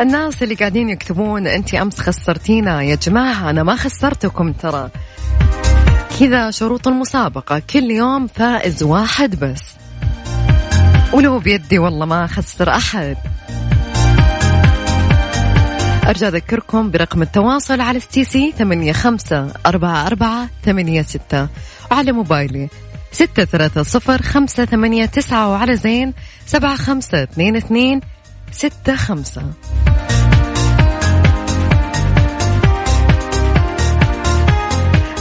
الناس 0.00 0.42
اللي 0.42 0.54
قاعدين 0.54 0.88
يكتبون 0.88 1.46
انت 1.46 1.74
أمس 1.74 2.00
خسرتينا. 2.00 2.82
يا 2.82 2.94
جماعة 2.94 3.50
أنا 3.50 3.62
ما 3.62 3.76
خسرتكم 3.76 4.52
ترى. 4.52 4.90
كذا 6.20 6.50
شروط 6.50 6.88
المسابقة. 6.88 7.62
كل 7.70 7.90
يوم 7.90 8.26
فائز 8.26 8.82
واحد 8.82 9.40
بس. 9.40 9.62
ولو 11.12 11.38
بيدي 11.38 11.78
والله 11.78 12.06
ما 12.06 12.24
أخسر 12.24 12.70
أحد. 12.70 13.16
أرجع 16.06 16.28
أذكركم 16.28 16.90
برقم 16.90 17.22
التواصل 17.22 17.80
على 17.80 18.00
ستيسي 18.00 18.54
ثمانية 18.58 18.92
خمسة 18.92 19.52
أربعة 19.66 20.06
أربعة 20.06 20.48
ثمانية 20.64 21.02
ستة. 21.02 21.48
وعلى 21.90 22.12
موبايلي 22.12 22.68
ستة 23.12 23.44
ثلاثة 23.44 23.82
صفر 23.82 24.22
خمسة 24.22 24.64
ثمانية 24.64 25.06
تسعة 25.06 25.50
وعلى 25.50 25.76
زين 25.76 26.14
سبعة 26.46 26.76
خمسة 26.76 27.22
اثنين 27.22 27.56
اثنين 27.56 28.00
ستة 28.52 28.96
خمسة. 28.96 29.42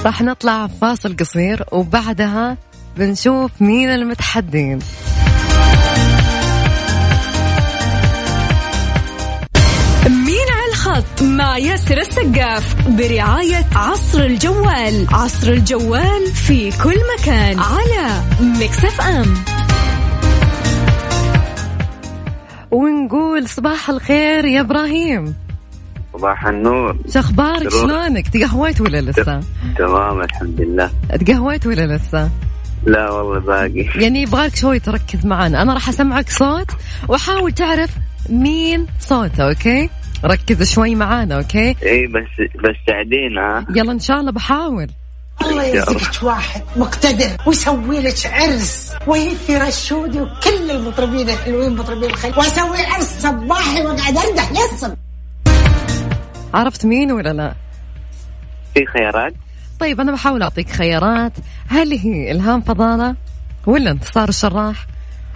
راح 0.06 0.22
نطلع 0.22 0.68
فاصل 0.68 1.16
قصير 1.18 1.64
وبعدها 1.72 2.58
بنشوف 2.98 3.52
مين 3.62 3.90
المتحدين. 3.90 4.80
مين 10.08 10.48
على 10.52 10.72
الخط 10.72 11.22
مع 11.22 11.58
ياسر 11.58 11.98
السقاف 11.98 12.88
برعاية 12.88 13.66
عصر 13.76 14.20
الجوال. 14.22 15.08
عصر 15.12 15.52
الجوال 15.52 16.28
في 16.34 16.72
كل 16.84 16.98
مكان 17.20 17.60
على 17.60 18.22
مكسف 18.42 19.02
أم. 19.02 19.34
ونقول 22.72 23.50
صباح 23.50 23.90
الخير 23.90 24.46
يا 24.46 24.62
إبراهيم. 24.62 25.36
صباح 26.14 26.48
النور. 26.48 26.98
شخبارك 27.14 27.70
شلونك؟ 27.70 28.28
تقهويت 28.28 28.82
ولا 28.82 29.02
لسه؟ 29.02 29.40
تمام 29.78 30.22
الحمد 30.22 30.62
لله. 30.62 30.92
تقهويت 31.26 31.68
ولا 31.68 31.96
لسه؟ 31.96 32.30
لا 32.86 33.12
والله 33.12 33.40
باقي. 33.40 34.04
يعني 34.04 34.22
يبغاك 34.22 34.56
شوي 34.56 34.80
تركز 34.80 35.26
معنا 35.26 35.62
أنا 35.62 35.74
راح 35.74 35.90
أسمعك 35.90 36.30
صوت 36.30 36.72
وحاول 37.08 37.52
تعرف 37.52 37.90
مين 38.30 38.88
صوته 39.00 39.44
okay؟ 39.50 39.90
ركز 40.26 40.72
شوي 40.72 40.96
معانا 40.96 41.36
okay؟ 41.36 41.76
إي 41.84 42.08
بس 42.08 42.48
بس 42.64 42.76
ساعدين 42.88 43.38
ها؟ 43.38 43.66
يلا 43.76 43.92
إن 43.92 44.00
شاء 44.00 44.20
الله 44.20 44.32
بحاول. 44.32 44.88
الله 45.42 45.64
يرزقك 45.64 46.24
واحد 46.24 46.62
مقتدر 46.76 47.30
ويسوي 47.48 48.00
لك 48.00 48.16
عرس 48.26 48.94
ويهفي 49.08 49.58
رشودي 49.58 50.22
وكل 50.22 50.72
المطربين 50.72 51.30
الحلوين 51.30 51.76
مطربين 51.76 52.10
الخير. 52.10 52.34
وأسوي 52.38 52.86
عرس 52.86 53.22
صباحي 53.22 53.86
وأقعد 53.86 54.18
أردح 54.18 54.52
للصبح 54.52 54.96
عرفت 56.54 56.86
مين 56.86 57.12
ولا 57.12 57.34
لا؟ 57.34 57.56
في 58.74 58.86
خيارات؟ 58.86 59.34
طيب 59.80 60.02
أنا 60.02 60.12
بحاول 60.12 60.42
أعطيك 60.42 60.70
خيارات. 60.70 61.34
هل 61.68 61.92
هي 61.92 62.32
إلهام 62.32 62.62
فضالة 62.62 63.16
ولا 63.66 63.92
انتصار 63.92 64.30
الشراح 64.30 64.88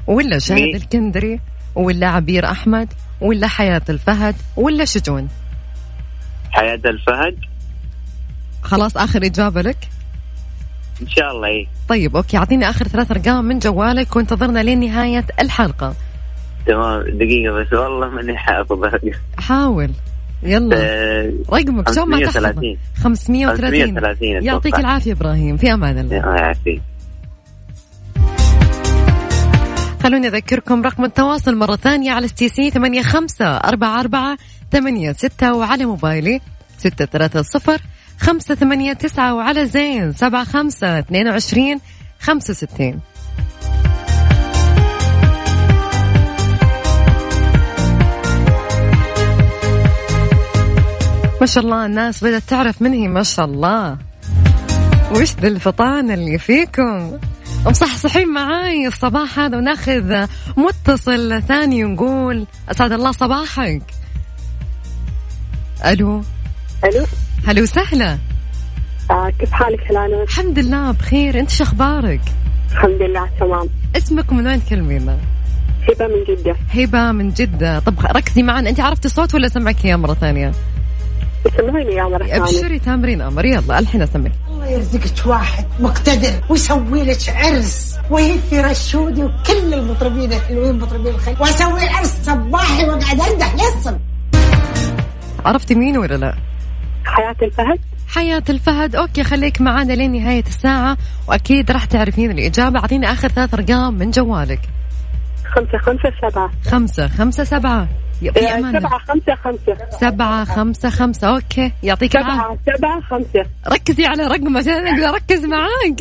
ولا 0.07 0.39
شاهد 0.39 0.75
الكندري 0.75 1.39
ولا 1.75 2.07
عبير 2.07 2.45
أحمد 2.51 2.93
ولا 3.21 3.47
حياة 3.47 3.81
الفهد 3.89 4.35
ولا 4.55 4.85
شجون؟ 4.85 5.27
حياة 6.51 6.81
الفهد. 6.85 7.37
خلاص 8.61 8.97
آخر 8.97 9.25
إجابة 9.25 9.61
لك. 9.61 9.89
إن 11.01 11.07
شاء 11.07 11.31
الله 11.31 11.47
إيه. 11.47 11.67
طيب 11.89 12.15
أوكي 12.15 12.37
أعطيني 12.37 12.69
آخر 12.69 12.87
ثلاث 12.87 13.11
أرقام 13.11 13.45
من 13.45 13.59
جوالك 13.59 14.15
وانتظرنا 14.15 14.59
لين 14.59 14.79
نهاية 14.79 15.25
الحلقة. 15.39 15.95
تمام 16.65 17.01
دقيقة 17.01 17.53
بس 17.53 17.73
والله 17.73 18.09
ماني 18.09 18.37
حافظ 18.37 18.79
حاول. 19.37 19.91
يلا. 20.45 20.75
آه، 20.79 21.33
رقمك 21.53 21.93
شو 21.93 22.05
ما 22.05 22.19
تحفظه. 22.19 22.39
530. 22.39 22.77
530 23.03 23.97
530 23.97 24.43
يعطيك. 24.43 24.75
العافية 24.75 25.11
إبراهيم 25.11 25.57
في 25.57 25.73
أمان 25.73 25.97
الله. 25.97 26.17
الله 26.17 26.35
يعافيك. 26.35 26.81
خلوني 30.03 30.27
أذكركم 30.27 30.83
رقم 30.83 31.05
التواصل 31.05 31.55
مرة 31.55 31.75
ثانية 31.75 32.11
على 32.11 32.27
ستي 32.27 32.49
سي 32.49 32.69
ثمانية 32.69 33.01
خمسة 33.01 33.45
أربعة 33.45 33.99
أربعة 33.99 34.37
ثمانية 34.71 35.11
ستة 35.11 35.53
وعلى 35.53 35.85
موبايلي 35.85 36.41
ستة 36.77 37.05
ثلاثة 37.05 37.41
صفر 37.41 37.81
خمسة 38.19 38.55
ثمانية 38.55 38.93
تسعة 38.93 39.35
وعلى 39.35 39.65
زين 39.65 40.13
سبعة 40.13 40.43
خمسة 40.43 40.99
اثنين 40.99 41.27
وعشرين 41.27 41.79
خمسة 42.19 42.51
وستين. 42.51 42.99
ما 51.41 51.47
شاء 51.47 51.63
الله 51.63 51.85
الناس 51.85 52.23
بدأت 52.23 52.43
تعرف 52.43 52.81
مني 52.81 53.07
ما 53.07 53.23
شاء 53.23 53.45
الله. 53.45 53.97
وش 55.11 55.35
ذا 55.41 55.47
الفطانة 55.47 56.13
اللي 56.13 56.37
فيكم؟ 56.37 57.17
مصحصحين 57.65 58.33
معاي 58.33 58.87
الصباح 58.87 59.39
هذا 59.39 59.57
وناخذ 59.57 60.25
متصل 60.57 61.41
ثاني 61.41 61.83
ونقول 61.83 62.45
أسعد 62.71 62.91
الله 62.91 63.11
صباحك. 63.11 63.81
ألو؟ 65.85 66.23
ألو؟ 66.83 67.05
هلا 67.47 67.61
وسهلا. 67.61 68.17
آه 69.11 69.29
كيف 69.39 69.51
حالك 69.51 69.91
هلانة؟ 69.91 70.23
الحمد 70.23 70.59
لله 70.59 70.91
بخير 70.91 71.39
أنت 71.39 71.49
شو 71.49 71.63
أخبارك؟ 71.63 72.21
الحمد 72.71 73.01
لله 73.01 73.29
تمام. 73.39 73.69
اسمك 73.95 74.33
من 74.33 74.47
وين 74.47 74.65
تكلمينا 74.65 75.17
هبة 75.89 76.07
من 76.07 76.35
جدة. 76.35 76.55
هبة 76.73 77.11
من 77.11 77.29
جدة. 77.29 77.79
طب 77.79 77.99
ركزي 77.99 78.43
معنا 78.43 78.69
أنت 78.69 78.79
عرفتي 78.79 79.07
الصوت 79.07 79.35
ولا 79.35 79.47
سمعك 79.47 79.85
اياه 79.85 79.95
مرة 79.95 80.13
ثانية؟ 80.13 80.51
سمعيني 81.57 81.93
يا 81.93 82.17
ثانية 82.17 82.37
أبشري 82.37 82.79
تامرين 82.79 83.21
أمر. 83.21 83.45
يلا 83.45 83.79
الحين 83.79 84.01
اسمعك 84.01 84.31
الله 84.49 84.67
يرزقك 84.67 85.25
واحد 85.25 85.65
مقتدر 85.79 86.33
ويسوي 86.49 87.03
لك 87.03 87.29
عرس 87.29 87.95
ويهفي 88.09 88.61
رشودي 88.61 89.23
وكل 89.23 89.73
المطربين 89.73 90.33
الحلوين 90.33 90.79
مطربين 90.79 91.13
الخير. 91.15 91.35
وأسوي 91.39 91.89
عرس 91.89 92.17
صباحي 92.23 92.85
وأقعد 92.85 93.21
اردح 93.21 93.53
للصبح 93.53 93.97
عرفتي 95.45 95.75
مين 95.75 95.97
ولا 95.97 96.15
لا؟ 96.15 96.35
حياة 97.05 97.35
الفهد. 97.41 97.79
حياة 98.07 98.43
الفهد. 98.49 98.95
okay 98.95 99.23
خليك 99.23 99.61
معنا 99.61 99.93
لين 99.93 100.11
نهاية 100.11 100.43
الساعة 100.47 100.97
وأكيد 101.27 101.71
راح 101.71 101.85
تعرفين 101.85 102.31
الإجابة. 102.31 102.79
أعطيني 102.79 103.11
آخر 103.11 103.27
ثلاث 103.27 103.53
أرقام 103.53 103.93
من 103.93 104.11
جوالك. 104.11 104.59
خمسة 105.55 105.77
خمسة 105.77 106.11
سبعة. 106.29 106.51
خمسة 106.71 107.07
خمسة 107.07 107.43
سبعة. 107.43 107.87
في 108.19 108.47
آه، 108.47 108.57
أمان 108.57 108.79
سبعة 108.79 108.99
خمسة 108.99 109.35
خمسة. 109.35 109.77
سبعة 110.01 110.45
خمسة 110.45 110.89
خمسة. 110.89 111.27
okay. 111.27 111.71
يعطيك 111.83 112.15
العافية. 112.15 112.57
سبعة 112.65 112.77
سبعة 112.77 113.01
خمسة. 113.01 113.45
ركزي 113.67 114.05
على 114.05 114.27
رقم 114.27 114.57
عشان 114.57 114.87
أقدر 114.87 115.09
أركز 115.09 115.45
معاك. 115.45 115.99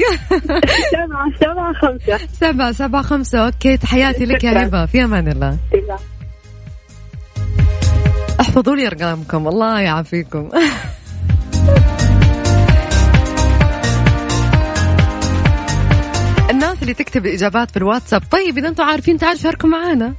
سبعة 0.95 1.31
سبعة 1.41 1.73
خمسة. 1.73 2.19
سبعة 2.33 2.73
سبعة 2.73 3.03
خمسة. 3.03 3.47
okay. 3.47 3.77
تحياتي 3.77 4.25
لك 4.27 4.45
يا. 4.45 4.67
هبة 4.67 4.87
في 4.87 5.05
أمان 5.05 5.29
الله. 5.29 5.59
احفظوا 8.41 8.77
لي 8.77 8.87
أرقامكم. 8.87 9.49
الله 9.49 9.81
يعافيكم. 9.81 10.49
الناس 16.55 16.83
اللي 16.83 16.95
تكتب 16.95 17.27
الإجابات 17.27 17.71
في 17.71 17.77
الواتساب 17.77 18.23
طيب 18.31 18.59
إذا 18.59 18.69
أنتم 18.69 18.85
عارفين 18.85 19.19
تعالوا 19.19 19.41
شاركوا 19.41 19.69
معنا 19.69 20.15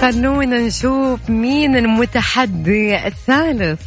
خلونا 0.00 0.58
نشوف 0.58 1.30
مين 1.30 1.76
المتحدي 1.76 3.06
الثالث. 3.06 3.80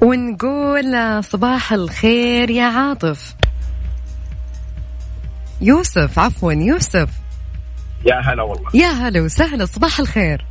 ونقول 0.00 1.24
صباح 1.24 1.72
الخير 1.72 2.50
يا 2.50 2.64
عاطف. 2.64 3.34
يوسف 5.62 6.18
عفوا 6.18 6.52
يوسف. 6.52 7.08
يا 8.06 8.20
هلا 8.24 8.42
والله. 8.42 8.70
يا 8.74 8.88
هلا 8.88 9.20
وسهلا 9.20 9.64
صباح 9.64 10.00
الخير. 10.00 10.44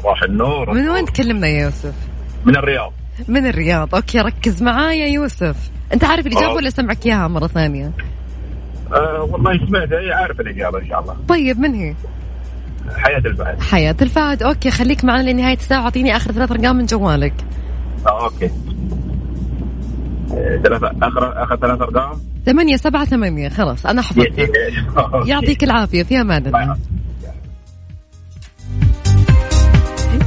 صباح 0.00 0.22
النور. 0.22 0.74
من 0.74 0.88
وين 0.88 1.04
تكلمنا 1.04 1.46
يا 1.46 1.62
يوسف؟ 1.62 1.94
من 2.44 2.56
الرياض. 2.56 2.92
من 3.28 3.46
الرياض. 3.46 3.94
أوكي 3.94 4.18
ركز 4.18 4.62
معايا 4.62 5.06
يوسف. 5.06 5.56
أنت 5.92 6.04
عارف 6.04 6.26
الإجابة. 6.26 6.52
ولا 6.52 6.68
اسمعك 6.68 7.06
إياها 7.06 7.28
مرة 7.28 7.46
ثانية؟ 7.46 7.92
آه 8.92 9.28
والله 9.30 9.66
سمعت 9.66 9.92
هي 9.92 10.12
عارف 10.12 10.40
الإجابة 10.40 10.78
إن 10.78 10.88
شاء 10.88 11.00
الله. 11.00 11.16
طيب 11.28 11.58
من 11.58 11.74
هي؟ 11.74 11.94
حياة 12.96 13.18
البلد 13.18 13.60
حياة 13.60 13.96
الفهد. 14.02 14.42
okay 14.42 14.70
خليك 14.70 15.04
معنا 15.04 15.30
لنهاية 15.30 15.56
الساعة. 15.56 15.82
أعطيني 15.82 16.16
آخر 16.16 16.32
ثلاث 16.32 16.52
أرقام 16.52 16.76
من 16.76 16.86
جوالك. 16.86 17.34
آه 18.06 18.24
okay. 18.24 18.50
ثلاثة 20.64 20.92
آخر 21.02 21.42
آخر 21.42 21.56
ثلاث 21.56 21.80
أرقام؟ 21.80 22.20
ثمانية 22.46 22.76
سبعة 22.76 23.04
ثمانية 23.04 23.48
خلاص 23.48 23.86
أنا 23.86 24.02
حفظت 24.02 24.50
يعطيك 25.26 25.64
العافية 25.64 26.02
في 26.02 26.20
أمان 26.20 26.46
الله. 26.46 26.76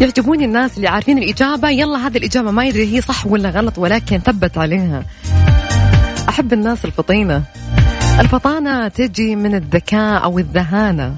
يعجبوني 0.01 0.45
الناس 0.45 0.77
اللي 0.77 0.87
عارفين 0.87 1.17
الإجابة. 1.17 1.69
يلا 1.69 2.07
هذه 2.07 2.17
الإجابة 2.17 2.51
ما 2.51 2.65
يدري 2.65 2.95
هي 2.95 3.01
صح 3.01 3.27
ولا 3.27 3.49
غلط 3.49 3.77
ولكن 3.77 4.17
ثبت 4.17 4.57
عليها. 4.57 5.03
أحب 6.29 6.53
الناس 6.53 6.85
الفطينة. 6.85 7.43
الفطانة 8.19 8.87
تجي 8.87 9.35
من 9.35 9.55
الذكاء 9.55 10.23
أو 10.23 10.39
الذهانة. 10.39 11.15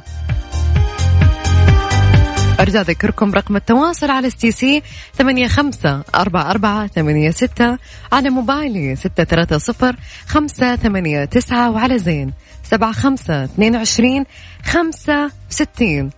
أرجع 2.59 2.81
أذكركم 2.81 3.33
رقم 3.33 3.55
التواصل 3.55 4.11
على 4.11 4.29
ستي 4.29 4.51
سي 4.51 4.83
ثمانية 5.13 5.47
خمسة 5.47 6.03
أربعة 6.15 6.51
أربعة 6.51 6.87
ثمانية 6.87 7.31
ستة 7.31 7.77
على 8.11 8.29
موبايلي 8.29 8.95
ستة 8.95 9.23
ثلاثة 9.23 9.57
صفر 9.57 9.95
خمسة 10.27 10.75
ثمانية 10.75 11.25
تسعة 11.25 11.71
وعلى 11.71 11.99
زين 11.99 12.33
سبعة 12.63 12.91
خمسة 12.91 13.43
اثنين 13.43 13.75
وعشرين 13.75 14.25
خمسة 14.63 15.31
ستين. 15.49 16.09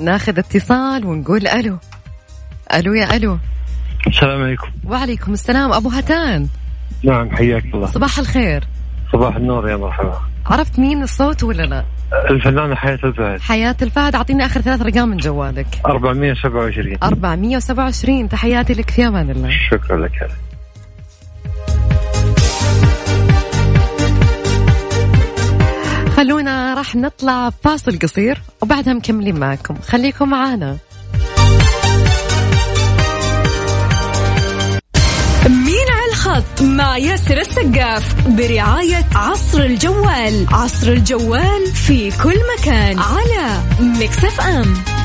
ناخذ 0.00 0.38
اتصال 0.38 1.04
ونقول 1.04 1.46
ألو. 1.46 1.78
ألو 2.74 2.94
يا 2.94 3.16
ألو. 3.16 3.38
السلام 4.06 4.42
عليكم. 4.42 4.68
وعليكم 4.84 5.32
السلام. 5.32 5.72
أبو 5.72 5.88
هتان. 5.88 6.48
نعم 7.04 7.36
حياك 7.36 7.64
الله. 7.64 7.86
صباح 7.86 8.18
الخير. 8.18 8.64
صباح 9.12 9.36
النور 9.36 9.70
يا 9.70 9.76
مرحبا. 9.76 10.20
عرفت 10.46 10.78
مين 10.78 11.02
الصوت 11.02 11.42
ولا 11.42 11.62
لا؟ 11.62 11.84
الفنانة 12.30 12.74
حياة 12.74 12.98
الفهد. 13.04 13.40
حياة 13.40 13.76
الفهد. 13.82 14.14
أعطيني 14.14 14.46
آخر 14.46 14.60
ثلاث 14.60 14.80
أرقام 14.80 15.08
من 15.08 15.16
جوالك. 15.16 15.66
427 15.86 16.98
427 17.02 18.28
تحياتي 18.28 18.72
لك 18.72 18.90
في 18.90 19.06
أمان 19.06 19.30
الله. 19.30 19.50
شكرا 19.70 19.96
لك. 19.96 20.12
هلا 20.22 20.50
خلونا 26.16 26.74
راح 26.74 26.96
نطلع 26.96 27.50
فاصل 27.50 27.98
قصير 27.98 28.38
وبعدها 28.62 28.94
مكملين 28.94 29.38
معكم. 29.38 29.74
خليكم 29.74 30.28
معانا. 30.28 30.76
الخط 36.30 36.62
مع 36.62 36.98
ياسر 36.98 37.40
السقاف 37.40 38.28
برعاية 38.28 39.06
عصر 39.14 39.60
الجوال. 39.60 40.46
عصر 40.52 40.88
الجوال 40.88 41.66
في 41.74 42.10
كل 42.10 42.36
مكان 42.58 42.98
على 42.98 43.62
مكسف 43.80 44.40
أم. 44.40 44.99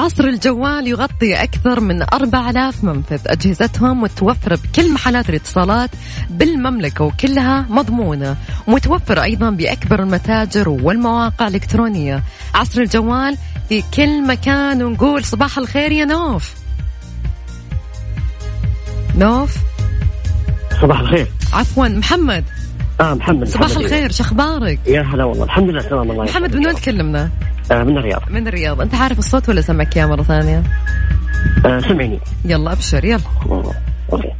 عصر 0.00 0.24
الجوال 0.24 0.86
يغطي 0.86 1.34
أكثر 1.34 1.80
من 1.80 2.02
4000 2.02 2.84
منفذ. 2.84 3.20
أجهزتهم 3.26 4.00
متوفرة 4.00 4.58
بكل 4.64 4.92
محلات 4.92 5.28
الاتصالات 5.28 5.90
بالمملكة 6.30 7.04
وكلها 7.04 7.66
مضمونة. 7.70 8.36
متوفرة 8.68 9.22
أيضا 9.22 9.50
بأكبر 9.50 10.02
المتاجر 10.02 10.68
والمواقع 10.68 11.48
الإلكترونية. 11.48 12.22
عصر 12.54 12.80
الجوال 12.80 13.36
في 13.68 13.82
كل 13.94 14.26
مكان 14.26 14.82
ونقول 14.82 15.24
صباح 15.24 15.58
الخير 15.58 15.92
يا 15.92 16.04
نوف. 16.04 16.54
نوف؟ 19.16 19.56
صباح 20.82 21.00
الخير. 21.00 21.26
عفوا 21.52 21.88
محمد. 21.88 22.44
آه 23.00 23.14
محمد 23.14 23.48
صباح 23.48 23.70
محمد 23.70 23.84
الخير 23.84 24.12
شو 24.12 24.22
أخبارك 24.22 24.78
يا 24.86 25.02
هلا 25.02 25.24
والله. 25.24 25.44
الحمد 25.44 25.68
لله 25.68 25.82
تمام 25.82 26.10
الله 26.10 26.24
محمد 26.24 26.56
من 26.56 26.66
وين 26.66 26.74
تكلمنا؟ 26.74 27.30
آه 27.70 27.82
من 27.82 27.98
الرياض. 27.98 28.22
من 28.30 28.48
الرياض. 28.48 28.80
أنت 28.80 28.94
عارف 28.94 29.18
الصوت 29.18 29.48
ولا 29.48 29.60
سمعك 29.60 29.96
اياه 29.96 30.06
مرة 30.06 30.22
ثانية؟ 30.22 30.62
آه 31.66 31.80
سمعني. 31.80 32.20
يلا 32.44 32.72
أبشر 32.72 33.04
يلا. 33.04 33.20
أوكي. 34.12 34.32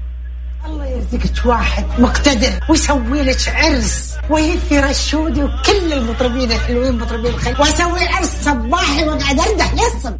يرزقك 0.90 1.47
واحد 1.47 1.85
مقتدر 1.99 2.53
ويسوي 2.69 3.23
لك 3.23 3.37
عرس 3.55 4.16
ويهفي 4.31 4.81
رشودي 4.81 5.45
وكل 5.45 5.93
المطربين 5.93 6.53
الحلوين 6.53 6.99
مطربين 6.99 7.27
الخير 7.27 7.61
واسوي 7.61 8.05
عرس 8.09 8.45
صباحي 8.45 9.05
واقعد 9.05 9.40
أردح 9.40 9.73
للصبح 9.73 10.19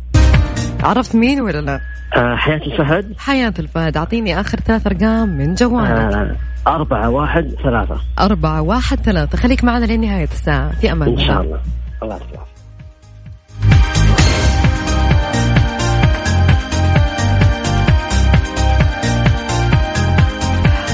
عرفت 0.83 1.14
مين 1.14 1.40
ولا 1.40 1.61
لا؟ 1.61 1.81
آه 2.16 2.37
حياة 2.37 2.61
الفهد. 2.66 3.14
حياة 3.18 3.55
الفهد. 3.59 3.96
أعطيني 3.96 4.40
آخر 4.40 4.61
ثلاث 4.61 4.87
أرقام 4.87 5.29
من 5.29 5.55
جوالك. 5.55 6.14
آه 6.14 6.37
أربعة 6.66 7.09
واحد 7.09 7.55
ثلاثة. 7.62 8.01
أربعة 8.18 8.62
واحد 8.62 9.01
ثلاثة. 9.01 9.38
خليك 9.38 9.64
معنا 9.64 9.85
لنهاية 9.85 10.29
الساعة. 10.33 10.73
في 10.81 10.92
أمان 10.92 11.09
إن 11.18 11.27
شاء 11.27 11.40
الله. 11.40 11.61
الله. 12.03 12.16
يسلمك 12.16 12.60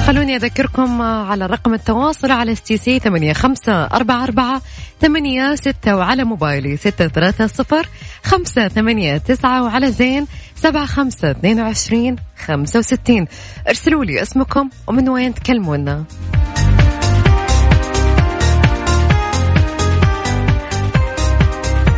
خلوني 0.07 0.37
أذكركم 0.37 1.03
على 1.03 1.47
رقم 1.47 1.75
التواصل 1.75 2.31
على 2.31 2.55
ستي 2.55 2.77
سي 2.77 2.99
ثمانية 2.99 3.33
خمسة 3.33 3.85
أربعة 3.85 4.25
أربعة 4.25 4.63
ثمانية 5.01 5.55
ستة 5.55 5.97
وعلى 5.97 6.25
موبايلي 6.25 6.77
ستة 6.77 7.09
ثلاثة 7.09 7.47
صفر 7.47 7.89
خمسة 8.25 8.69
ثمانية 8.69 9.17
تسعة 9.17 9.63
وعلى 9.65 9.93
زين 9.93 10.27
سبعة 10.55 10.87
خمسة 10.87 11.31
اثنين 11.31 11.61
وعشرين 11.61 12.17
خمسة 12.45 12.79
وستين. 12.79 13.27
ارسلوا 13.69 14.05
لي 14.05 14.23
اسمكم 14.23 14.71
ومن 14.87 15.09
وين 15.09 15.35
تكلمونا. 15.35 16.05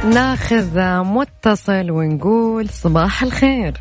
ناخذ 0.05 1.03
متصل 1.03 1.90
ونقول 1.90 2.68
صباح 2.68 3.23
الخير. 3.23 3.81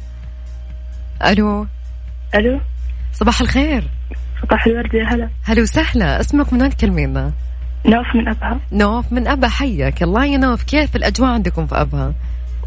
ألو؟ 1.25 1.67
ألو؟ 2.35 2.59
صباح 3.13 3.41
الخير. 3.41 3.83
صباح 4.41 4.67
الورد 4.67 4.93
يا 4.93 5.03
هلا. 5.03 5.29
هلا 5.43 5.61
وسهلا. 5.61 6.19
اسمك 6.19 6.53
من 6.53 6.61
وين 6.61 6.69
تكلمينا؟ 6.69 7.31
نوف 7.85 8.15
من 8.15 8.27
أبها. 8.27 8.59
نوف 8.71 9.11
من 9.11 9.27
أبها 9.27 9.49
حياك 9.49 10.03
الله. 10.03 10.25
يا 10.25 10.37
نوف 10.37 10.63
كيف 10.63 10.95
الأجواء 10.95 11.29
عندكم 11.29 11.67
في 11.67 11.75
أبها؟ 11.81 12.13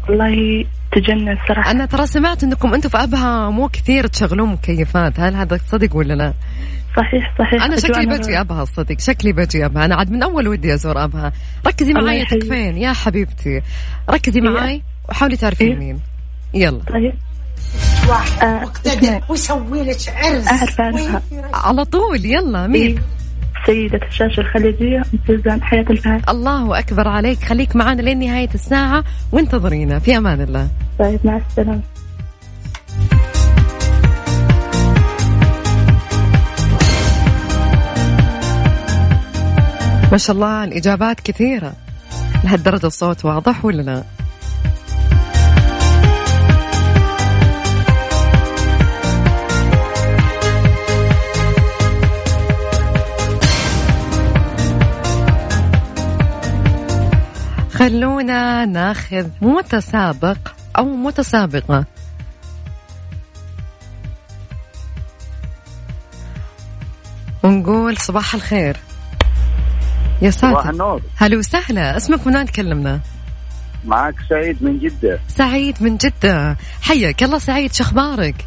والله 0.09 0.65
تجنن 0.91 1.37
صراحة. 1.47 1.71
أنا 1.71 1.85
ترى 1.85 2.07
سمعت 2.07 2.43
إنكم 2.43 2.73
أنتم 2.73 2.89
في 2.89 2.97
أبها 2.97 3.49
مو 3.49 3.69
كثير 3.69 4.07
تشغلون 4.07 4.49
مكيفات. 4.49 5.19
هل 5.19 5.35
هذا 5.35 5.59
صدق 5.67 5.95
ولا 5.95 6.13
لا؟ 6.13 6.33
صحيح 6.97 7.33
صحيح. 7.39 7.63
أنا 7.63 7.79
شكلي 7.79 8.05
بجي 8.05 8.39
أبها 8.39 8.65
صدق. 8.65 8.99
شكلي 8.99 9.33
بجي 9.33 9.65
أبها. 9.65 9.85
أنا 9.85 9.95
عاد 9.95 10.11
من 10.11 10.23
أول 10.23 10.47
ودي 10.47 10.73
أزور 10.73 11.03
أبها. 11.03 11.33
ركزي 11.67 11.93
معي. 11.93 12.25
تكفين. 12.25 12.77
يا 12.77 12.93
حبيبتي. 12.93 13.61
ركزي 14.09 14.41
معي 14.41 14.81
وحاولي 15.09 15.37
تعرفين 15.37 15.71
إيه. 15.71 15.77
مين. 15.77 15.99
يلا. 16.53 16.79
طيب. 16.79 17.13
واحد. 18.09 18.43
آه، 18.43 18.59
مقتدر 18.61 19.21
ويسوي 19.29 19.83
لك 19.83 19.97
عرس. 20.15 20.79
على 21.53 21.85
طول 21.85 22.25
يلا 22.25 22.67
مين؟ 22.67 22.81
إيه. 22.81 23.03
سيدة 23.65 23.99
الشاشة 24.07 24.39
الخليجية 24.39 25.01
سوزان 25.27 25.63
حياة 25.63 25.85
الفهد. 25.89 26.29
الله 26.29 26.79
أكبر 26.79 27.07
عليك. 27.07 27.43
خليك 27.43 27.75
معنا 27.75 28.01
لين 28.01 28.19
نهايه 28.19 28.49
الساعة 28.53 29.03
وانتظرينا. 29.31 29.99
في 29.99 30.17
أمان 30.17 30.41
الله. 30.41 30.67
طيب 30.99 31.19
مع 31.23 31.37
السلامة. 31.49 31.81
ما 40.11 40.17
شاء 40.17 40.35
الله 40.35 40.63
الإجابات 40.63 41.19
كثيرة. 41.19 41.73
لهالدرجة 42.43 42.85
الصوت 42.87 43.25
واضح 43.25 43.65
ولا 43.65 43.81
لا؟ 43.81 44.03
خلونا 57.81 58.65
ناخذ 58.65 59.27
متسابق 59.41 60.37
أو 60.77 60.85
متسابقة. 60.85 61.85
ونقول 67.43 67.97
صباح 67.97 68.35
الخير. 68.35 68.77
يا 70.21 70.31
صباح 70.31 70.63
ساتر. 70.63 70.69
النور. 70.69 71.01
هلا 71.15 71.37
وسهلا. 71.37 71.97
اسمك 71.97 72.27
من 72.27 72.35
وين 72.35 72.45
تكلمنا؟ 72.45 72.99
معك 73.85 74.15
سعيد 74.29 74.63
من 74.63 74.79
جدة. 74.79 75.19
سعيد 75.27 75.83
من 75.83 75.97
جدة. 75.97 76.57
حياك 76.81 77.23
الله 77.23 77.37
سعيد 77.37 77.73
شخبارك؟ 77.73 78.45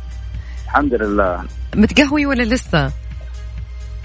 الحمد 0.64 0.94
لله. 0.94 1.44
متقهوي 1.76 2.26
ولا 2.26 2.42
لسه؟ 2.42 2.92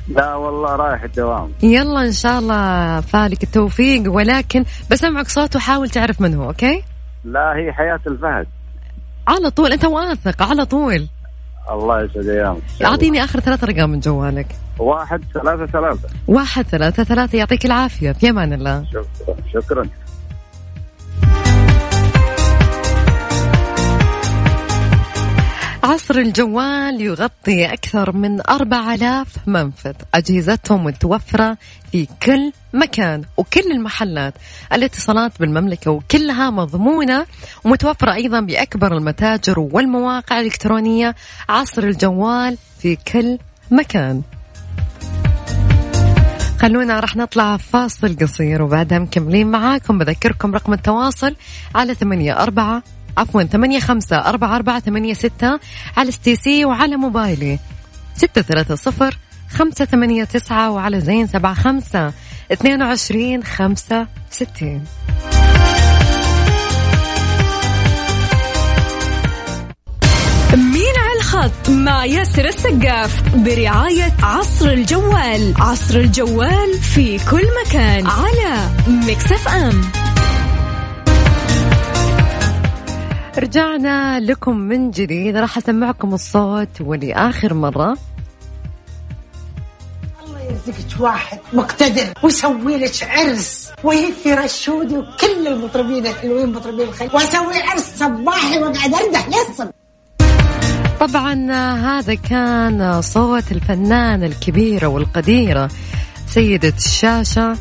لا 0.09 0.35
والله 0.35 0.75
رايح 0.75 1.03
الدوام. 1.03 1.51
يلا 1.63 2.01
إن 2.01 2.11
شاء 2.11 2.39
الله 2.39 3.01
فالك 3.01 3.43
التوفيق 3.43 4.11
ولكن 4.11 4.65
بسمعك 4.91 5.27
صوت 5.27 5.55
وحاول 5.55 5.89
تعرف 5.89 6.21
من 6.21 6.33
هو 6.33 6.47
أوكي؟ 6.47 6.83
لا 7.25 7.55
هي 7.55 7.73
حياة 7.73 7.99
الفهد. 8.07 8.47
على 9.27 9.49
طول 9.49 9.73
أنت 9.73 9.85
واثق 9.85 10.43
على 10.43 10.65
طول. 10.65 11.07
الله 11.71 12.03
يسعد 12.03 12.25
ايامك 12.25 12.61
أعطيني 12.85 13.23
آخر 13.23 13.39
ثلاث 13.39 13.63
أرقام 13.63 13.89
من 13.89 13.99
جوالك. 13.99 14.47
واحد 14.79 15.21
ثلاثة 15.33 15.65
ثلاثة. 15.65 16.09
واحد 16.27 16.65
ثلاثة 16.65 17.03
ثلاثة 17.03 17.37
يعطيك 17.37 17.65
العافية. 17.65 18.11
في 18.11 18.29
أمان 18.29 18.53
الله. 18.53 18.85
شكرا 18.91 19.35
شكرا. 19.53 19.89
عصر 25.89 26.17
الجوال 26.17 27.01
يغطي 27.01 27.73
أكثر 27.73 28.11
من 28.11 28.41
4000 28.49 29.27
منفذ. 29.47 29.93
أجهزتهم 30.13 30.83
متوفرة 30.83 31.57
في 31.91 32.07
كل 32.23 32.51
مكان 32.73 33.21
وكل 33.37 33.71
المحلات. 33.71 34.33
الاتصالات 34.73 35.39
بالمملكة 35.39 35.91
وكلها 35.91 36.49
مضمونة 36.49 37.25
ومتوفرة 37.63 38.13
أيضا 38.13 38.39
بأكبر 38.39 38.97
المتاجر 38.97 39.59
والمواقع 39.59 40.39
الإلكترونية. 40.39 41.15
عصر 41.49 41.83
الجوال 41.83 42.57
في 42.79 42.95
كل 42.95 43.37
مكان. 43.71 44.21
خلونا 46.59 46.99
راح 46.99 47.15
نطلع 47.15 47.57
فاصل 47.57 48.15
قصير 48.21 48.61
وبعدها 48.61 48.99
مكملين 48.99 49.47
معاكم. 49.47 49.97
بذكركم 49.97 50.53
رقم 50.55 50.73
التواصل 50.73 51.35
على 51.75 51.95
ثمانية 51.95 52.43
أربعة 52.43 52.83
عفوا 53.19 53.43
ثمانية 53.43 53.79
خمسة 53.79 54.17
أربعة 54.17 54.55
أربعة 54.55 54.79
ثمانية 54.79 55.13
ستة 55.13 55.59
على 55.97 56.11
ستي 56.11 56.35
سي 56.35 56.65
وعلى 56.65 56.95
موبايلي. 56.95 57.59
ستة 58.15 58.41
ثلاثة 58.41 58.75
صفر 58.75 59.17
خمسة 59.49 59.85
ثمانية 59.85 60.23
تسعة 60.23 60.71
وعلى 60.71 61.01
زين 61.01 61.27
سبعة 61.27 61.53
خمسة 61.53 62.13
اثنين 62.51 62.81
وعشرين 62.81 63.43
خمسة 63.43 64.07
ستين. 64.31 64.83
مين 70.53 70.95
على 70.97 71.19
الخط 71.19 71.69
مع 71.69 72.05
ياسر 72.05 72.45
السقاف 72.45 73.35
برعاية 73.35 74.13
عصر 74.23 74.69
الجوال. 74.69 75.53
عصر 75.57 75.99
الجوال 75.99 76.79
في 76.81 77.19
كل 77.31 77.47
مكان 77.65 78.07
على 78.07 78.69
مكسف 78.87 79.47
أم. 79.47 79.81
رجعنا 83.37 84.19
لكم 84.19 84.57
من 84.57 84.91
جديد. 84.91 85.35
راح 85.35 85.57
أسمعكم 85.57 86.13
الصوت 86.13 86.81
ولآخر 86.81 87.53
مرة. 87.53 87.97
الله 90.25 90.39
يرزقك 90.39 90.99
واحد 91.01 91.39
مقتدر 91.53 92.13
ويسوي 92.23 92.77
لك 92.77 93.03
عرس 93.03 93.69
ويهفي 93.83 94.33
رشودي 94.33 94.97
وكل 94.97 95.47
المطربين 95.47 96.07
الحلوين 96.07 96.51
مطربين 96.51 96.87
الخير. 96.87 97.09
وأسوي 97.13 97.61
عرس 97.61 97.91
صباحي 97.95 98.59
وأقعد 98.59 98.93
أردح 98.93 99.27
للصبح 99.27 99.71
طبعا 100.99 101.51
هذا 101.73 102.13
كان 102.13 103.01
صوت 103.01 103.51
الفنانة 103.51 104.25
الكبيرة 104.25 104.87
والقديرة 104.87 105.69
سيدة 106.27 106.73
الشاشة. 106.77 107.57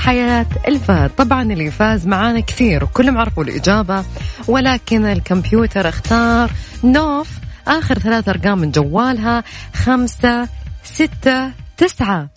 حياة 0.00 0.46
الفهد 0.68 1.10
طبعا 1.10 1.42
اللي 1.42 1.70
فاز 1.70 2.06
معانا 2.06 2.40
كثير 2.40 2.84
وكلهم 2.84 3.18
عرفوا 3.18 3.44
الإجابة 3.44 4.04
ولكن 4.48 5.06
الكمبيوتر 5.06 5.88
اختار 5.88 6.50
نوف. 6.84 7.28
آخر 7.68 7.98
ثلاث 7.98 8.28
أرقام 8.28 8.58
من 8.58 8.70
جوالها 8.70 9.44
خمسة 9.74 10.48
ستة 10.84 11.50
تسعة. 11.76 12.28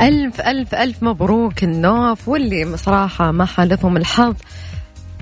ألف 0.00 0.40
ألف 0.40 0.74
ألف 0.74 1.02
مبروك 1.02 1.64
النوف 1.64 2.28
واللي 2.28 2.76
صراحة 2.76 3.32
ما 3.32 3.44
حالفهم 3.44 3.96
الحظ 3.96 4.34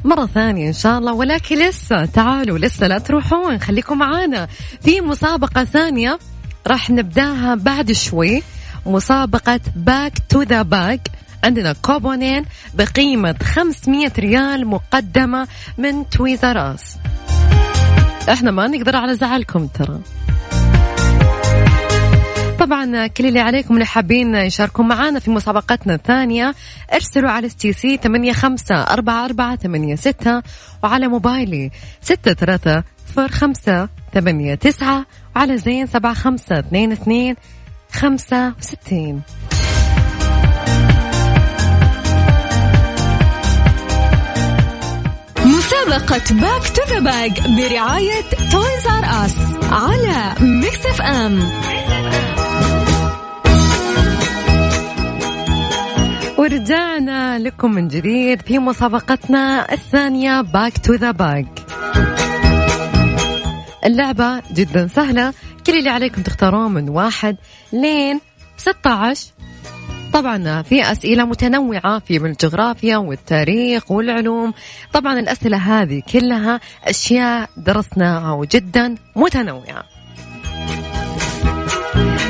مرة 0.04 0.26
ثانية 0.26 0.68
إن 0.68 0.72
شاء 0.72 0.98
الله. 0.98 1.12
ولكن 1.12 1.68
لسه 1.68 2.04
تعالوا 2.04 2.58
لسه 2.58 2.86
لا 2.86 2.98
تروحون. 2.98 3.58
خليكم 3.58 3.98
معانا. 3.98 4.48
في 4.82 5.00
مسابقة 5.00 5.64
ثانية 5.64 6.18
راح 6.66 6.90
نبداها 6.90 7.54
بعد 7.54 7.92
شوي. 7.92 8.42
مسابقة 8.86 9.60
back 9.76 10.12
to 10.28 10.42
the 10.42 10.62
back 10.62 11.00
عندنا 11.44 11.72
كوبونين 11.72 12.44
بقيمة 12.74 13.34
500 13.42 14.12
ريال 14.18 14.66
مقدمة 14.66 15.48
من 15.78 16.10
Toys 16.10 16.59
R 16.59 16.72
Us 16.72 16.96
إحنا 18.32 18.50
ما 18.50 18.66
نقدر 18.66 18.96
على 18.96 19.14
زعلكم 19.14 19.66
ترى. 19.66 19.98
طبعا 22.70 23.06
كل 23.06 23.26
اللي 23.26 23.40
عليكم 23.40 23.74
اللي 23.74 23.86
حابين 23.86 24.34
يشاركون 24.34 24.88
معنا 24.88 25.18
في 25.18 25.30
مسابقتنا 25.30 25.94
الثانية 25.94 26.54
ارسلوا 26.94 27.30
على 27.30 27.48
STC 27.48 27.96
ثمانية 27.96 28.32
خمسة 28.32 28.74
أربعة 28.74 29.24
أربعة 29.24 29.56
ثمانية 29.56 29.94
ستة 29.94 30.42
وعلى 30.82 31.08
موبايلي 31.08 31.70
ستة 32.02 32.34
ثلاثة 32.34 32.84
صفر 33.08 33.28
خمسة 33.28 33.88
ثمانية 34.14 34.54
تسعة 34.54 35.06
وعلى 35.36 35.58
زين 35.58 35.86
سبعة 35.86 36.14
خمسة 36.14 36.58
اثنين 36.58 36.92
اثنين 36.92 37.36
خمسة 37.92 38.54
وستين. 38.58 39.22
مسابقة 45.44 46.34
back 46.34 46.68
to 46.76 46.82
the 46.88 46.98
back 46.98 47.40
برعاية 47.40 48.22
Toys 48.52 48.86
R 48.86 49.04
Us 49.24 49.34
على 49.72 50.34
Mix 50.40 50.86
FM 50.86 51.40
ورجعنا 56.40 57.38
لكم 57.38 57.70
من 57.70 57.88
جديد 57.88 58.42
في 58.42 58.58
مسابقتنا 58.58 59.72
الثانية 59.72 60.40
back 60.40 60.78
to 60.78 60.94
the 60.94 61.10
back 61.10 61.46
اللعبة 63.84 64.42
جدا 64.52 64.86
سهلة. 64.86 65.34
كل 65.66 65.78
اللي 65.78 65.90
عليكم 65.90 66.22
تختارون 66.22 66.72
من 66.72 66.88
واحد 66.88 67.36
لين 67.72 68.20
16 68.56 69.26
طبعا 70.12 70.62
في 70.62 70.92
أسئلة 70.92 71.24
متنوعة 71.24 71.98
في 71.98 72.18
من 72.18 72.30
الجغرافيا 72.30 72.96
والتاريخ 72.96 73.90
والعلوم. 73.90 74.52
طبعا 74.92 75.20
الأسئلة 75.20 75.56
هذه 75.56 76.02
كلها 76.12 76.60
أشياء 76.84 77.50
درسناها 77.56 78.32
وجدا 78.32 78.94
متنوعة. 79.16 79.84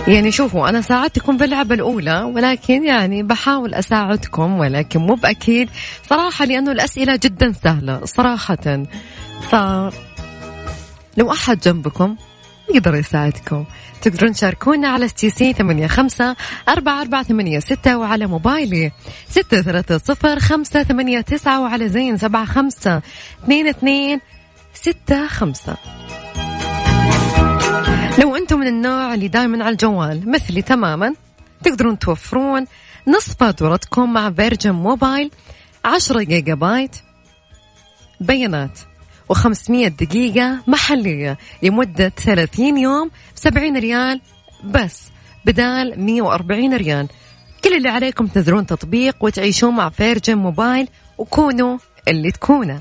يعني 0.08 0.32
شوفوا 0.32 0.68
أنا 0.68 0.80
ساعدتكم 0.80 1.38
في 1.38 1.44
اللعبة 1.44 1.74
الأولى 1.74 2.22
ولكن 2.22 2.84
يعني 2.84 3.22
بحاول 3.22 3.74
أساعدكم 3.74 4.58
ولكن 4.58 5.00
مو 5.00 5.14
بأكيد 5.14 5.70
صراحة 6.10 6.44
لأنه 6.44 6.72
الأسئلة 6.72 7.16
جدا 7.22 7.52
سهلة 7.64 8.00
صراحة. 8.04 8.84
ف 9.50 9.54
لو 11.16 11.32
أحد 11.32 11.60
جنبكم 11.60 12.16
يقدر 12.74 12.94
يساعدكم 12.94 13.64
تقدرون 14.02 14.32
تشاركونا 14.32 14.88
على 14.88 15.08
ستي 15.08 15.30
سي 15.30 15.52
ثمانية 15.52 15.86
خمسة 15.86 16.36
أربعة 16.68 17.00
أربعة 17.00 17.22
ثمانية 17.22 17.58
ستة 17.58 17.98
وعلى 17.98 18.26
موبايلي 18.26 18.92
ستة 19.28 19.62
ثلاثة 19.62 19.98
صفر 19.98 20.38
خمسة 20.38 20.82
ثمانية 20.82 21.20
تسعة 21.20 21.60
وعلى 21.62 21.88
زين 21.88 22.16
سبعة 22.16 22.44
خمسة 22.44 23.02
اثنين 23.44 23.66
اثنين 23.66 24.20
ستة 24.74 25.26
خمسة. 25.26 25.76
لو 28.18 28.36
أنتم 28.36 28.58
من 28.58 28.66
النوع 28.66 29.14
اللي 29.14 29.28
دائما 29.28 29.64
على 29.64 29.72
الجوال 29.72 30.30
مثلي 30.30 30.62
تماما 30.62 31.14
تقدرون 31.64 31.98
توفرون 31.98 32.66
نصف 33.08 33.34
فاتورتكم 33.36 34.12
مع 34.12 34.30
Virgin 34.30 34.70
Mobile 34.70 35.30
10 35.84 36.22
جيجا 36.22 36.54
بايت 36.54 36.96
بيانات 38.20 38.78
و500 39.32 39.88
دقيقة 39.88 40.58
محلية 40.66 41.38
لمدة 41.62 42.08
30 42.08 42.78
يوم 42.78 43.08
ب 43.08 43.12
70 43.34 43.76
ريال 43.76 44.20
بس 44.64 45.02
بدال 45.44 46.00
140 46.00 46.74
ريال. 46.74 47.08
كل 47.64 47.76
اللي 47.76 47.88
عليكم 47.88 48.26
تنزلون 48.26 48.66
تطبيق 48.66 49.16
وتعيشون 49.20 49.74
مع 49.76 49.88
فيرجن 49.88 50.34
موبايل 50.38 50.88
وكونوا 51.18 51.78
اللي 52.08 52.30
تكونه 52.30 52.80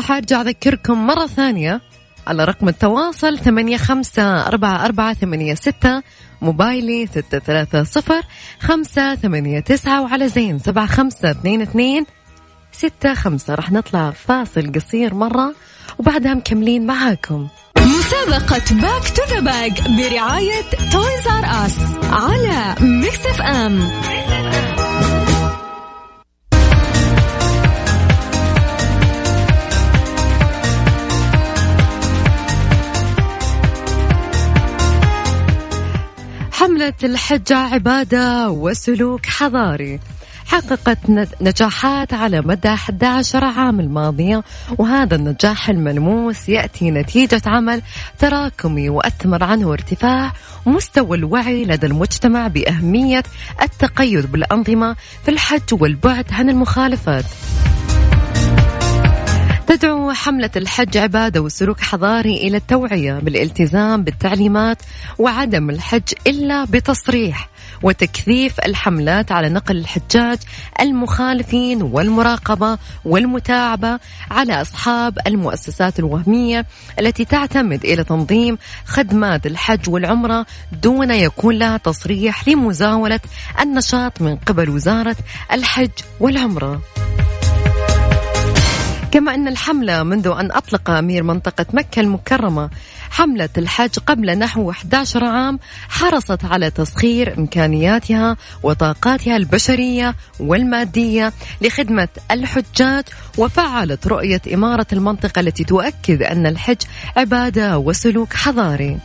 راح 0.00 0.12
أرجع 0.12 0.40
أذكركم 0.40 1.06
مرة 1.06 1.26
ثانية 1.26 1.80
على 2.26 2.44
رقم 2.44 2.68
التواصل 2.68 3.38
ثمانية 3.38 3.76
خمسة 3.76 4.46
أربعة 4.46 4.84
أربعة 4.84 5.14
ثمانية 5.14 5.54
ستة 5.54 6.02
موبايلي 6.42 7.06
ستة 7.06 7.38
ثلاثة 7.38 7.84
صفر 7.84 8.22
خمسة 8.60 9.14
ثمانية 9.14 9.60
تسعة 9.60 10.02
وعلى 10.02 10.28
زين 10.28 10.58
سبعة 10.58 10.86
خمسة 10.86 11.30
اثنين 11.30 11.62
اثنين 11.62 12.06
ستة 12.72 13.14
خمسة. 13.14 13.54
راح 13.54 13.72
نطلع 13.72 14.10
فاصل 14.10 14.72
قصير 14.72 15.14
مرة 15.14 15.54
وبعدها 15.98 16.34
مكملين 16.34 16.86
معاكم. 16.86 17.48
مسابقة 17.78 18.74
back 18.74 19.16
to 19.16 19.34
the 19.34 19.40
back 19.40 19.88
برعاية 19.88 20.62
Toys 20.92 21.26
R 21.26 21.44
Us 21.66 21.76
على 22.02 22.74
Mix 22.80 23.26
FM 23.26 23.90
حملة 36.60 36.92
الحجة 37.04 37.56
عبادة 37.56 38.50
وسلوك 38.50 39.26
حضاري. 39.26 40.00
حققت 40.46 40.98
نجاحات 41.40 42.14
على 42.14 42.40
مدى 42.40 42.68
11 42.68 43.44
عام 43.44 43.80
الماضية 43.80 44.42
وهذا 44.78 45.16
النجاح 45.16 45.68
الملموس 45.68 46.48
يأتي 46.48 46.90
نتيجة 46.90 47.42
عمل 47.46 47.82
تراكمي 48.18 48.88
وأثمر 48.88 49.44
عنه 49.44 49.72
ارتفاع 49.72 50.32
مستوى 50.66 51.16
الوعي 51.16 51.64
لدى 51.64 51.86
المجتمع 51.86 52.46
بأهمية 52.46 53.22
التقيد 53.62 54.32
بالأنظمة 54.32 54.96
في 55.24 55.30
الحج 55.30 55.82
والبعد 55.82 56.26
عن 56.32 56.50
المخالفات. 56.50 57.24
تدعو 59.70 60.12
حملة 60.12 60.50
الحج 60.56 60.96
عبادة 60.96 61.40
وسلوك 61.40 61.80
حضاري 61.80 62.36
إلى 62.36 62.56
التوعية 62.56 63.12
بالالتزام 63.12 64.04
بالتعليمات 64.04 64.82
وعدم 65.18 65.70
الحج 65.70 66.12
إلا 66.26 66.64
بتصريح 66.64 67.48
وتكثيف 67.82 68.60
الحملات 68.60 69.32
على 69.32 69.48
نقل 69.48 69.76
الحجاج 69.76 70.38
المخالفين 70.80 71.82
والمراقبة 71.82 72.78
والمتابعة 73.04 74.00
على 74.30 74.60
أصحاب 74.60 75.18
المؤسسات 75.26 75.98
الوهمية 75.98 76.66
التي 77.00 77.24
تعتمد 77.24 77.84
إلى 77.84 78.04
تنظيم 78.04 78.58
خدمات 78.86 79.46
الحج 79.46 79.90
والعمرة 79.90 80.46
دون 80.82 81.10
يكون 81.10 81.54
لها 81.54 81.76
تصريح 81.76 82.48
لمزاولة 82.48 83.20
النشاط 83.60 84.22
من 84.22 84.36
قبل 84.36 84.70
وزارة 84.70 85.16
الحج 85.52 85.90
والعمرة. 86.20 86.80
كما 89.10 89.34
أن 89.34 89.48
الحملة 89.48 90.02
منذ 90.02 90.26
أن 90.26 90.52
أطلق 90.52 90.90
أمير 90.90 91.22
منطقة 91.22 91.66
مكة 91.72 92.00
المكرمة 92.00 92.70
حملة 93.10 93.48
الحج 93.58 93.98
قبل 94.06 94.38
نحو 94.38 94.70
11 94.70 95.24
عام 95.24 95.58
حرصت 95.88 96.44
على 96.44 96.70
تسخير 96.70 97.38
إمكانياتها 97.38 98.36
وطاقاتها 98.62 99.36
البشرية 99.36 100.16
والمادية 100.40 101.32
لخدمة 101.62 102.08
الحجاج 102.30 103.04
وفعلت 103.38 104.06
رؤية 104.06 104.42
إمارة 104.54 104.86
المنطقة 104.92 105.40
التي 105.40 105.64
تؤكد 105.64 106.22
أن 106.22 106.46
الحج 106.46 106.82
عبادة 107.16 107.78
وسلوك 107.78 108.34
حضاري. 108.34 108.98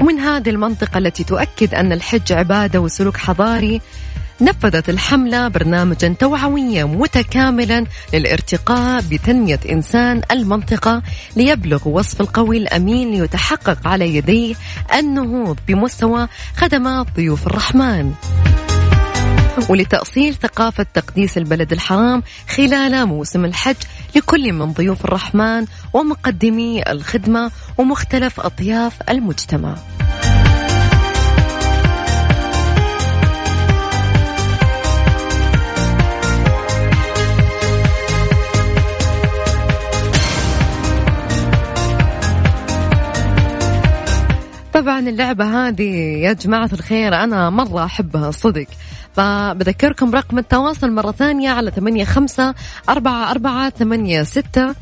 ومن 0.00 0.18
هذه 0.18 0.50
المنطقة 0.50 0.98
التي 0.98 1.24
تؤكد 1.24 1.74
أن 1.74 1.92
الحج 1.92 2.32
عبادة 2.32 2.80
وسلوك 2.80 3.16
حضاري 3.16 3.80
نفذت 4.40 4.88
الحملة 4.88 5.48
برنامجا 5.48 6.14
توعويا 6.18 6.84
متكاملا 6.84 7.86
للارتقاء 8.14 9.02
بتنمية 9.10 9.60
إنسان 9.70 10.22
المنطقة 10.30 11.02
ليبلغ 11.36 11.88
وصف 11.88 12.20
القوي 12.20 12.56
الأمين 12.56 13.10
ليتحقق 13.10 13.88
على 13.88 14.16
يديه 14.16 14.54
النهوض 14.94 15.58
بمستوى 15.68 16.28
خدمات 16.56 17.06
ضيوف 17.16 17.46
الرحمن 17.46 18.12
ولتأصيل 19.68 20.34
ثقافة 20.34 20.86
تقديس 20.94 21.38
البلد 21.38 21.72
الحرام 21.72 22.22
خلال 22.48 23.06
موسم 23.06 23.44
الحج 23.44 23.76
لكل 24.16 24.52
من 24.52 24.72
ضيوف 24.72 25.04
الرحمن 25.04 25.66
ومقدمي 25.92 26.90
الخدمة 26.90 27.50
ومختلف 27.78 28.40
أطياف 28.40 28.92
المجتمع. 29.10 29.76
طبعا 44.72 44.98
اللعبة 44.98 45.68
هذه 45.68 46.18
يا 46.22 46.32
جماعة 46.32 46.70
الخير 46.72 47.14
أنا 47.14 47.50
مرة 47.50 47.84
أحبها 47.84 48.30
صدق. 48.30 48.66
فبذكركم 49.16 50.14
رقم 50.14 50.38
التواصل 50.38 50.90
مرة 50.92 51.12
ثانية 51.12 51.50
على 51.50 51.70
ثمانية 51.70 52.04
خمسة 52.04 52.54
أربعة 52.88 53.30
أربعة 53.30 53.70
ثمانية 53.70 54.22
ستة 54.22 54.74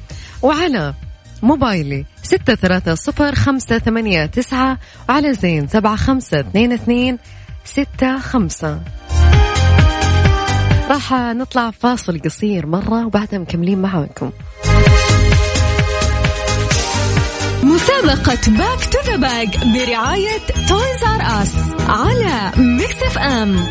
وعلى 0.43 0.95
موبايلي 1.43 2.05
ستة 2.23 2.55
ثلاثة 2.55 2.95
صفر 2.95 3.35
خمسة 3.35 3.79
ثمانية 3.79 4.27
تسعة 4.27 4.79
وعلى 5.09 5.35
زين 5.35 5.69
سبعة 5.69 5.97
خمسة 5.97 6.41
اثنين 6.41 6.73
اثنين 6.73 7.19
ستة 7.65 8.19
خمسة. 8.19 8.81
راح 10.91 11.13
نطلع 11.13 11.71
فاصل 11.71 12.19
قصير 12.19 12.67
مرة 12.67 13.07
وبعدها 13.07 13.39
مكملين 13.39 13.83
معاكم. 13.83 14.31
مسابقة 17.71 18.51
back 18.59 18.85
to 18.93 18.99
the 19.07 19.17
back 19.17 19.59
برعاية 19.59 20.39
Toys 20.69 21.05
R 21.05 21.43
Us 21.43 21.55
على 21.89 22.53
Mix 22.57 23.03
FM 23.03 23.67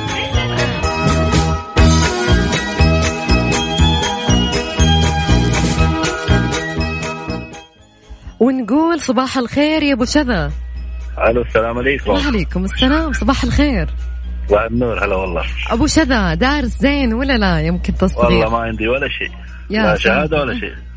ونقول 8.40 9.02
صباح 9.02 9.38
الخير 9.38 9.84
يا 9.84 9.94
أبو 9.94 10.06
شذا. 10.06 10.52
ألو 11.30 11.42
السلام 11.42 11.78
عليكم. 11.78 12.12
وعليكم 12.12 12.66
السلام. 12.66 13.14
صباح 13.14 13.44
الخير. 13.44 13.90
صباح 14.50 14.64
النور 14.64 15.06
هلا 15.06 15.16
والله. 15.16 15.44
أبو 15.72 15.88
شذا 15.88 16.34
دارس 16.34 16.78
زين 16.80 17.14
ولا 17.14 17.38
لا؟ 17.38 17.62
يمكن 17.62 17.96
تصغير 17.96 18.26
والله 18.26 18.50
ما 18.50 18.58
عندي 18.58 18.88
ولا 18.88 19.08
شيء. 19.08 19.32
يا 19.70 19.82
لا. 19.82 19.96
شهادة 19.96 20.42
ولا 20.42 20.60
شيء. 20.60 20.89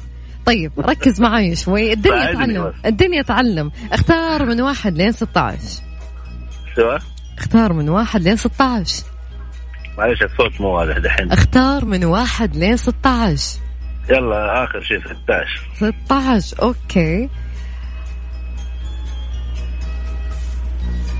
طيب 0.46 0.72
ركز 0.78 1.20
معي 1.20 1.56
شوي. 1.56 1.92
الدنيا 1.92 2.32
تعلم. 2.32 2.72
الدنيا 2.86 3.22
تعلم. 3.22 3.72
اختار 3.92 4.44
من 4.44 4.60
واحد 4.60 4.96
لين 4.96 5.12
16 5.12 5.58
سوا 6.76 6.98
اختار 7.38 7.72
من 7.72 7.88
واحد 7.88 8.20
لين 8.22 8.36
16 8.36 9.04
معلش 9.98 10.22
الصوت 10.22 10.60
مو 10.60 10.68
واضح 10.68 10.98
دحين. 10.98 11.32
اختار 11.32 11.84
من 11.84 12.04
واحد 12.04 12.56
لين 12.56 12.76
16 12.76 13.58
يلا 14.10 14.64
آخر 14.64 14.80
شيء 14.80 15.00
16 15.00 15.60
16 16.06 16.62
أوكي. 16.62 17.28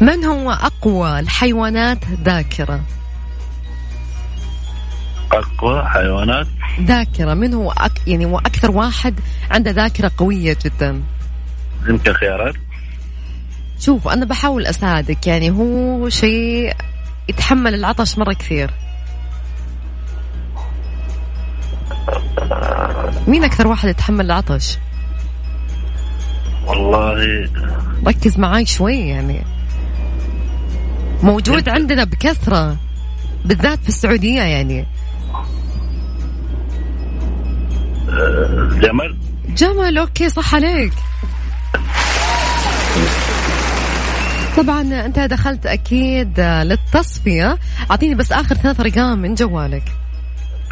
من 0.00 0.24
هو 0.24 0.50
أقوى 0.50 1.20
الحيوانات 1.20 1.98
ذاكرة؟ 2.24 2.80
أقوى 5.32 5.84
حيوانات. 5.84 6.46
ذاكرة 6.80 7.34
من 7.34 7.54
هو 7.54 7.70
أك... 7.70 7.92
يعني 8.06 8.24
هو 8.24 8.38
أكثر 8.38 8.70
واحد 8.70 9.20
عنده 9.50 9.70
ذاكرة 9.70 10.10
قوية 10.18 10.56
جدا. 10.64 11.02
يمكن 11.88 12.12
خيارات؟ 12.12 12.54
شوف 13.78 14.08
أنا 14.08 14.24
بحاول 14.24 14.66
أساعدك 14.66 15.26
يعني 15.26 15.50
هو 15.50 16.08
شيء 16.08 16.72
يتحمل 17.28 17.74
العطش 17.74 18.18
مرة 18.18 18.32
كثير. 18.32 18.70
مين 23.28 23.44
أكثر 23.44 23.66
واحد 23.66 23.88
يتحمل 23.88 24.24
العطش؟ 24.24 24.78
والله. 26.66 27.48
ركز 28.06 28.38
معاي 28.38 28.66
شوي 28.66 28.98
يعني. 28.98 29.44
موجود 31.22 31.68
عندنا 31.68 32.04
بكثرة 32.04 32.76
بالذات 33.44 33.82
في 33.82 33.88
السعودية 33.88 34.42
يعني. 34.42 34.86
جمل 38.80 39.16
جمل 39.48 39.98
أوكي 39.98 40.28
صح 40.28 40.54
عليك. 40.54 40.92
طبعا 44.56 44.80
أنت 44.80 45.18
دخلت 45.18 45.66
أكيد 45.66 46.40
للتصفية. 46.40 47.58
أعطيني 47.90 48.14
بس 48.14 48.32
آخر 48.32 48.54
ثلاث 48.54 48.80
أرقام 48.80 49.18
من 49.18 49.34
جوالك. 49.34 49.84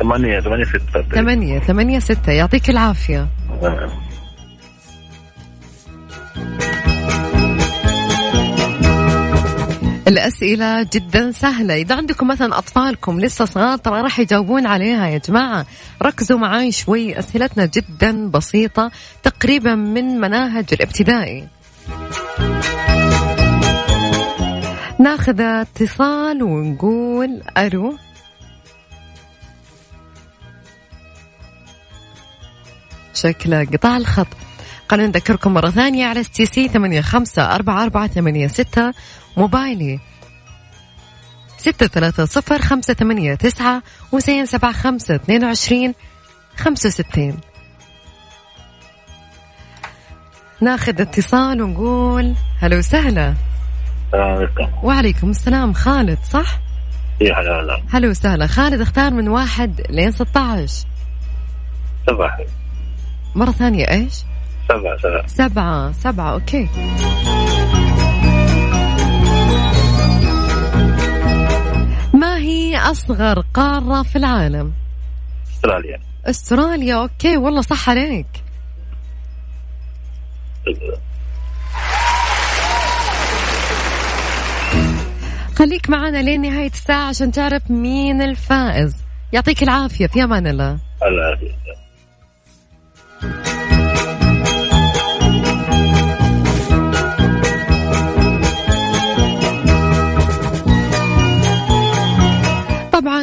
8 0.00 0.40
8 0.40 0.64
6 0.64 1.02
ثمانية 1.14 1.58
ثمانية 1.58 1.98
ستة. 1.98 2.32
يعطيك 2.32 2.70
العافية. 2.70 3.28
الأسئلة 10.10 10.82
جدا 10.82 11.32
سهلة. 11.32 11.74
إذا 11.74 11.94
عندكم 11.94 12.28
مثلا 12.28 12.58
أطفالكم 12.58 13.20
لسه 13.20 13.44
صغار 13.44 13.78
ترى 13.78 14.00
راح 14.00 14.18
يجاوبون 14.18 14.66
عليها 14.66 15.06
يا 15.06 15.18
جماعة. 15.18 15.66
ركزوا 16.02 16.38
معاي 16.38 16.72
شوي. 16.72 17.18
أسئلتنا 17.18 17.66
جدا 17.66 18.30
بسيطة 18.30 18.90
تقريبا 19.22 19.74
من 19.74 20.20
مناهج 20.20 20.64
الابتدائي. 20.72 21.48
ناخذ 25.00 25.40
اتصال 25.40 26.42
ونقول 26.42 27.42
ألو؟ 27.58 27.96
شكله 33.14 33.64
قطع 33.64 33.96
الخط. 33.96 34.26
خلينا 34.90 35.08
نذكركم 35.08 35.54
مرة 35.54 35.70
ثانية 35.70 36.06
على 36.06 36.20
STC 36.20 36.68
ثمانية 36.68 37.00
خمسة 37.00 37.54
أربعة 37.54 37.82
أربعة 37.82 38.06
ثمانية 38.06 38.46
ستة 38.46 38.94
موبايلي 39.36 40.00
ستة 41.58 41.86
ثلاثة 41.86 42.24
صفر 42.24 42.58
خمسة 42.58 42.94
ثمانية 42.94 43.34
تسعة 43.34 43.82
وزين 44.12 44.46
سبعة 44.46 44.72
خمسة 44.72 45.14
اثنين 45.14 45.44
وعشرين 45.44 45.94
خمسة 46.56 46.86
وستين. 46.86 47.36
ناخذ 50.60 51.00
اتصال 51.00 51.62
ونقول 51.62 52.34
هلا 52.60 52.78
وسهلا. 52.78 53.34
السلام 54.06 54.36
عليكم. 54.36 54.68
وعليكم 54.82 55.30
السلام 55.30 55.72
خالد 55.72 56.18
صح؟ 56.30 56.58
يا 57.20 57.34
هلا 57.34 57.60
هلا. 57.60 57.82
هلا 57.90 58.08
وسهلا. 58.08 58.46
خالد 58.46 58.80
اختار 58.80 59.10
من 59.10 59.28
واحد 59.28 59.80
لين 59.90 60.12
16 60.12 60.86
سبعة 62.06 62.38
مرة 63.34 63.50
ثانية 63.50 63.90
إيش؟ 63.90 64.29
سبعة 64.70 64.96
سبعة. 64.96 65.26
سبعة 65.26 65.92
سبعة 65.92 66.32
okay. 66.32 66.68
ما 72.14 72.36
هي 72.36 72.76
أصغر 72.76 73.44
قارة 73.54 74.02
في 74.02 74.16
العالم؟ 74.16 74.72
أستراليا. 75.48 76.00
أستراليا 76.24 76.94
okay 76.94 77.36
والله 77.36 77.60
صح 77.60 77.88
عليك. 77.88 78.26
خليك 85.58 85.90
معنا 85.90 86.22
لين 86.22 86.40
نهاية 86.40 86.70
الساعة 86.70 87.08
عشان 87.08 87.32
تعرف 87.32 87.70
مين 87.70 88.22
الفائز. 88.22 88.96
يعطيك 89.32 89.62
العافية 89.62 90.06
في 90.06 90.24
أمان 90.24 90.46
الله. 90.46 90.78
هلا 91.02 91.38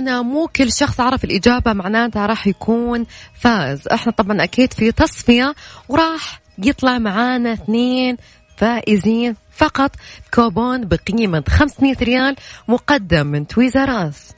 طبعا 0.07 0.21
مو 0.21 0.47
كل 0.55 0.71
شخص 0.71 0.99
عرف 0.99 1.23
الإجابة 1.23 1.73
معناتها 1.73 2.25
راح 2.25 2.47
يكون 2.47 3.05
فائز 3.33 3.87
إحنا 3.87 4.11
طبعا 4.11 4.43
أكيد 4.43 4.73
في 4.73 4.91
تصفية 4.91 5.55
وراح 5.89 6.41
يطلع 6.57 6.97
معانا 6.97 7.53
اثنين 7.53 8.17
فائزين 8.57 9.35
فقط 9.51 9.95
كوبون 10.33 10.87
بقيمة 10.87 11.43
500 11.49 11.95
ريال 12.01 12.35
مقدم 12.67 13.27
من 13.27 13.47
Toys 13.47 13.95
R 13.95 14.07
Us 14.09 14.33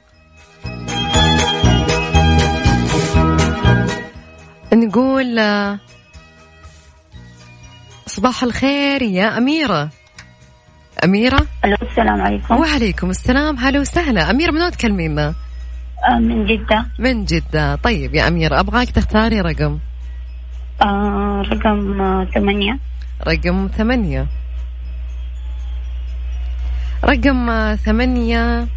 نقول 4.74 5.40
آه، 5.40 5.80
صباح 8.08 8.44
الخير 8.44 9.02
يا 9.02 9.38
أميرة. 9.38 9.90
أميرة؟ 11.04 11.48
السلام 11.66 12.22
عليكم. 12.22 12.56
وعليكم 12.56 13.10
السلام. 13.10 13.58
هلا 13.58 13.80
وسهلا. 13.80 14.30
أميرة 14.30 14.52
من 14.52 14.62
وين 14.62 14.72
تكلمينا؟ 14.72 15.36
آه، 16.08 16.20
من 16.20 16.46
جدة. 16.46 16.86
من 17.00 17.26
جدة. 17.26 17.76
طيب 17.76 18.16
يا 18.16 18.28
أميرة 18.28 18.60
أبغاك 18.60 18.90
تختاري 18.90 19.42
رقم. 19.42 19.80
آه 20.82 21.42
رقم 21.52 22.02
آه، 22.02 22.26
ثمانية. 22.36 22.80
رقم 23.28 23.68
ثمانية. 23.78 24.28
رقم 27.06 27.76
ثمانية. 27.76 28.68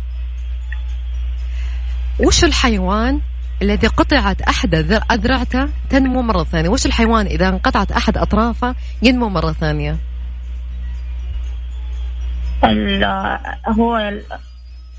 وش 2.20 2.44
الحيوان 2.44 3.20
الذي 3.62 3.86
قطعت 3.86 4.40
أحد 4.42 4.74
أذر- 4.74 5.12
أذرعته؟ 5.12 5.68
تنمو 5.90 6.22
مرة 6.22 6.44
ثانية. 6.44 6.68
وش 6.68 6.86
الحيوان 6.86 7.26
إذا 7.26 7.48
انقطعت 7.48 7.92
أحد 7.92 8.16
أطرافه 8.18 8.74
ينمو 9.02 9.28
مرة 9.28 9.52
ثانية؟ 9.52 9.96
ال- 12.64 13.04
هو 13.78 14.12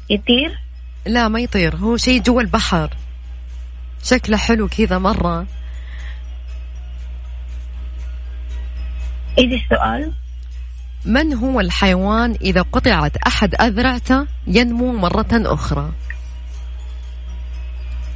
يطير. 0.10 0.63
لا 1.06 1.28
ما 1.28 1.40
يطير. 1.40 1.76
هو 1.76 1.98
شيء 1.98 2.22
جوا 2.22 2.42
البحر. 2.42 2.90
شكله 4.04 4.38
حلو 4.38 4.68
كذا 4.68 4.98
مرة. 4.98 5.46
إيش 9.40 9.64
السؤال؟ 9.64 10.14
من 11.06 11.34
هو 11.34 11.60
الحيوان 11.60 12.38
إذا 12.42 12.62
قطعت 12.62 13.18
أحد 13.18 13.56
أذرعته 13.56 14.28
ينمو 14.48 14.94
مرة 14.94 15.28
أخرى؟ 15.32 15.92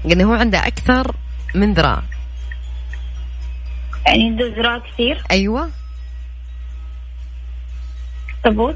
يعني 0.05 0.23
هو 0.23 0.33
عنده 0.33 0.67
أكثر 0.67 1.15
من 1.55 1.73
ذراع. 1.73 2.03
يعني 4.05 4.23
عنده 4.23 4.55
زراعة 4.55 4.81
كثير؟ 4.93 5.23
أيوه. 5.31 5.69
تبوت 8.43 8.75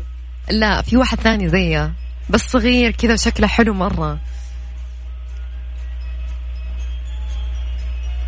لا 0.49 0.81
في 0.81 0.97
واحد 0.97 1.19
ثاني 1.19 1.49
زيه. 1.49 1.93
بس 2.29 2.41
صغير 2.41 2.91
كذا 2.91 3.15
شكله 3.15 3.47
حلو 3.47 3.73
مرة. 3.73 4.19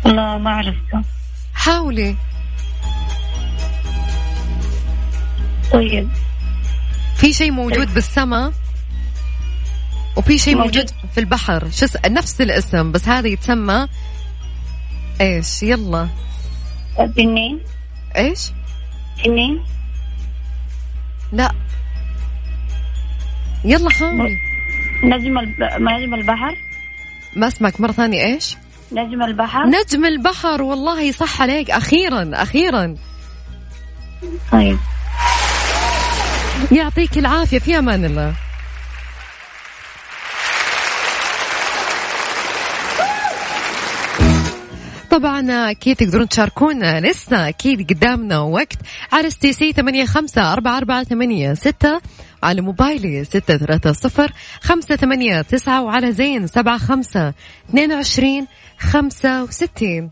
لا 0.04 0.38
ما 0.38 0.50
عرفته. 0.50 1.02
حاولي. 1.54 2.16
طيب. 5.72 6.08
في 7.16 7.32
شيء 7.32 7.50
موجود 7.50 7.94
بالسماء 7.94 8.52
وفي 10.16 10.38
شيء 10.38 10.54
موجود. 10.56 10.76
موجود 10.76 10.90
في 11.14 11.20
البحر. 11.20 11.70
شو 11.70 11.84
اس- 11.84 11.96
نفس 12.06 12.40
الاسم 12.40 12.92
بس 12.92 13.08
هذا 13.08 13.28
يتسمى 13.28 13.88
إيش؟ 15.20 15.62
يلا. 15.62 16.08
تنين 17.16 17.60
إيش؟ 18.16 18.50
تنين 19.24 19.64
لا. 21.32 21.52
يلا 23.64 23.90
حاولي 23.90 24.38
نجم. 25.02 25.38
نجم 25.78 26.14
البحر. 26.14 26.56
ما 27.36 27.48
اسمك 27.48 27.80
مرة 27.80 27.92
ثانية 27.92 28.24
إيش؟ 28.24 28.56
نجم 28.92 29.22
البحر. 29.22 29.66
نجم 29.66 30.04
البحر 30.04 30.62
والله 30.62 31.12
صح 31.12 31.42
عليك. 31.42 31.70
أخيرا 31.70 32.30
أخيرا. 32.34 32.96
طيب. 34.52 34.78
يعطيك 36.72 37.18
العافية 37.18 37.58
في 37.58 37.78
أمان 37.78 38.04
الله. 38.04 38.34
طبعا 45.10 45.70
أكيد 45.70 45.96
تقدرون 45.96 46.28
تشاركونا 46.28 47.00
لسه 47.00 47.48
أكيد 47.48 47.92
قدامنا 47.92 48.38
وقت. 48.38 48.78
على 49.12 49.30
ستي 49.30 49.52
سي 49.52 49.72
ثمانية 49.72 50.04
خمسة 50.04 50.52
أربعة 50.52 50.78
أربعة 50.78 51.04
ثمانية 51.04 51.54
ستة. 51.54 52.00
على 52.44 52.60
موبايلي 52.60 53.24
ستة 53.24 53.56
ثلاثة 53.56 53.92
صفر 53.92 54.32
خمسة 54.60 54.96
ثمانية 54.96 55.42
تسعة 55.42 55.82
وعلى 55.82 56.12
زين 56.12 56.46
سبعة 56.46 56.78
خمسة 56.78 57.34
اثنين 57.68 57.92
وعشرين 57.92 58.46
خمسة 58.78 59.42
وستين. 59.42 60.10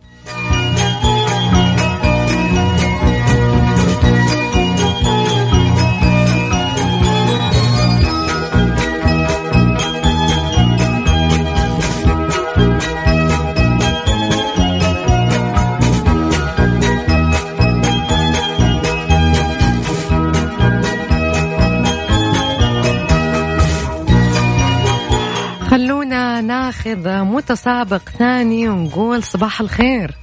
ناخذ 26.43 27.23
متسابق 27.23 28.09
ثاني 28.09 28.69
ونقول 28.69 29.23
صباح 29.23 29.61
الخير. 29.61 30.15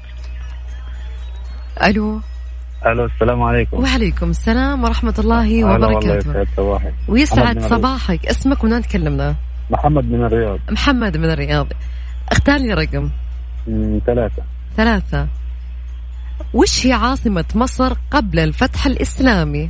ألو. 1.84 2.22
ألو 2.86 3.06
السلام 3.06 3.42
عليكم. 3.42 3.78
وعليكم 3.78 4.30
السلام 4.30 4.84
ورحمة 4.84 5.14
الله 5.20 5.64
والله 5.64 5.88
وبركاته. 5.88 6.30
محمد 6.30 6.94
ويسعد. 7.08 7.60
صباحك. 7.60 8.26
اسمك 8.26 8.64
ومن 8.64 8.74
وين 8.74 8.82
تكلمنا؟ 8.82 9.36
محمد 9.70 10.06
من 10.06 10.24
الرياض. 10.26 10.60
محمد 10.72 11.18
من 11.18 11.32
الرياض. 11.32 11.68
اختار 12.32 12.58
لي 12.58 12.74
رقم. 12.74 13.10
ثلاثة. 14.06 14.44
ثلاثة. 14.78 15.28
وش 16.54 16.88
هي 16.88 16.94
عاصمة 16.94 17.46
مصر 17.56 17.94
قبل 18.12 18.40
الفتح 18.40 18.86
الإسلامي؟ 18.86 19.70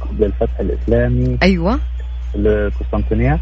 قبل 0.00 0.24
الفتح 0.24 0.60
الإسلامي. 0.60 1.38
أيوة. 1.42 1.78
القسطنطينية. 2.34 3.40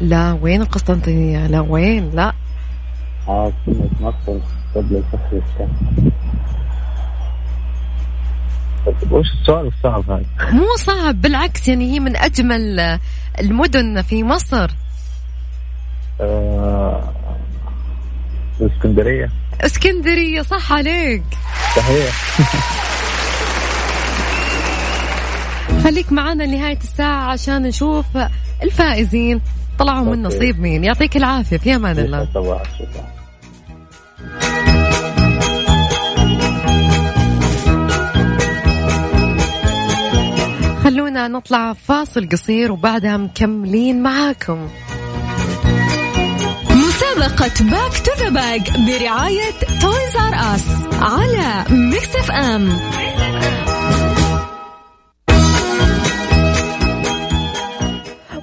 لا 0.00 0.38
وين 0.42 0.62
القسطنطينية 0.62 1.46
لا 1.46 1.60
وين؟ 1.60 2.10
لا. 2.10 2.32
عاصمة 3.28 3.90
مصر 4.00 4.38
قبل 4.74 5.02
طيب، 8.86 9.12
وش 9.12 9.26
السؤال 9.40 9.66
الصعب 9.66 10.10
هذا؟ 10.10 10.52
مو 10.52 10.66
صعب 10.78 11.20
بالعكس 11.20 11.68
يعني 11.68 11.92
هي 11.92 12.00
من 12.00 12.16
أجمل 12.16 12.98
المدن 13.40 14.02
في 14.02 14.24
مصر. 14.24 14.70
آه، 16.20 17.12
الإسكندرية 18.60 19.30
اسكندرية 19.60 20.42
صح 20.42 20.72
عليك. 20.72 21.22
صحيح. 21.76 22.14
خليك 25.84 26.12
معنا 26.12 26.42
لنهاية 26.42 26.78
الساعة 26.78 27.30
عشان 27.30 27.62
نشوف 27.62 28.06
الفائزين. 28.62 29.40
طلعوا 29.80 30.16
من. 30.16 30.22
نصيب 30.22 30.60
مين. 30.60 30.84
يعطيك 30.84 31.16
العافية. 31.16 31.56
في 31.56 31.76
أمان 31.76 31.98
الله. 31.98 32.28
خلونا 40.84 41.28
نطلع 41.28 41.72
فاصل 41.72 42.28
قصير 42.28 42.72
وبعدها 42.72 43.16
مكملين 43.16 44.02
معاكم. 44.02 44.68
مسابقة 46.70 47.64
back 47.70 47.92
to 48.04 48.12
the 48.18 48.28
back 48.28 48.70
برعاية 48.70 49.52
Toys 49.80 50.16
R 50.16 50.54
Us 50.54 50.64
على 50.92 51.64
Mix 51.70 52.16
FM 52.16 52.68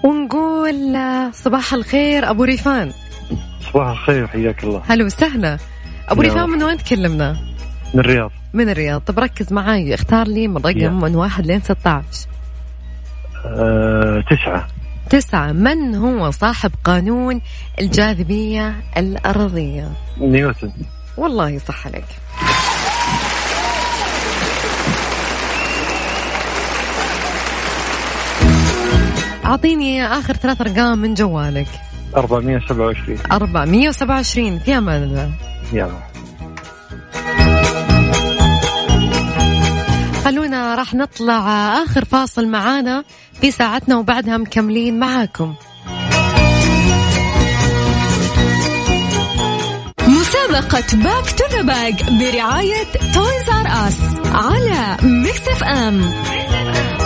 ونقول 0.04 0.98
صباح 1.34 1.74
الخير 1.74 2.30
أبو 2.30 2.44
ريفان. 2.44 2.92
صباح 3.74 3.88
الخير 3.90 4.28
حياك 4.28 4.64
الله. 4.64 4.82
هلا 4.88 5.06
وسهلا. 5.06 5.58
يا 6.12 6.14
ريفان 6.14 6.50
من 6.50 6.64
وين 6.64 6.78
تكلمنا؟ 6.78 7.38
من 7.94 8.00
الرياض. 8.00 8.32
من 8.54 8.70
الرياض. 8.70 9.02
طب 9.02 9.20
ركز 9.20 9.54
معاي 9.54 9.94
اختار 9.94 10.28
لي 10.28 10.48
من. 10.48 10.58
رقم 10.58 11.00
من 11.02 11.16
واحد 11.16 11.46
لين 11.46 11.62
16 11.62 12.28
آه، 13.46 14.24
تسعة. 14.30 14.68
تسعة. 15.10 15.52
من 15.52 15.96
هو 15.96 16.32
صاحب 16.32 16.72
قانون 16.84 17.42
الجاذبية 17.80 18.76
الأرضية؟ 18.98 19.92
نيوتن. 20.22 20.72
والله 21.18 21.58
صح 21.58 21.88
عليك. 21.88 22.06
أعطيني 29.48 30.06
آخر 30.08 30.34
ثلاث 30.34 30.62
أرقام 30.62 30.98
من 31.00 31.14
جوالك. 31.14 31.68
427 32.18 33.18
427 33.32 34.60
في 34.60 34.78
أمان 34.78 35.04
الله. 35.04 35.32
يلا. 35.74 36.08
خلونا 40.26 40.76
راح 40.76 40.94
نطلع 40.94 41.74
آخر 41.84 42.06
فاصل 42.06 42.48
معانا 42.48 43.04
في 43.42 43.52
ساعتنا 43.52 43.98
وبعدها 43.98 44.38
مكملين 44.38 45.00
معاكم. 45.00 45.54
مسابقة 50.08 50.98
Back 50.98 51.32
to 51.38 51.46
the 51.52 51.62
Bag 51.62 52.04
برعاية 52.10 52.84
Toys 53.14 53.50
R 53.50 53.68
Us 53.88 53.98
على 54.34 54.98
Mix 55.04 55.48
FM 55.48 56.14
خلينا 56.24 56.97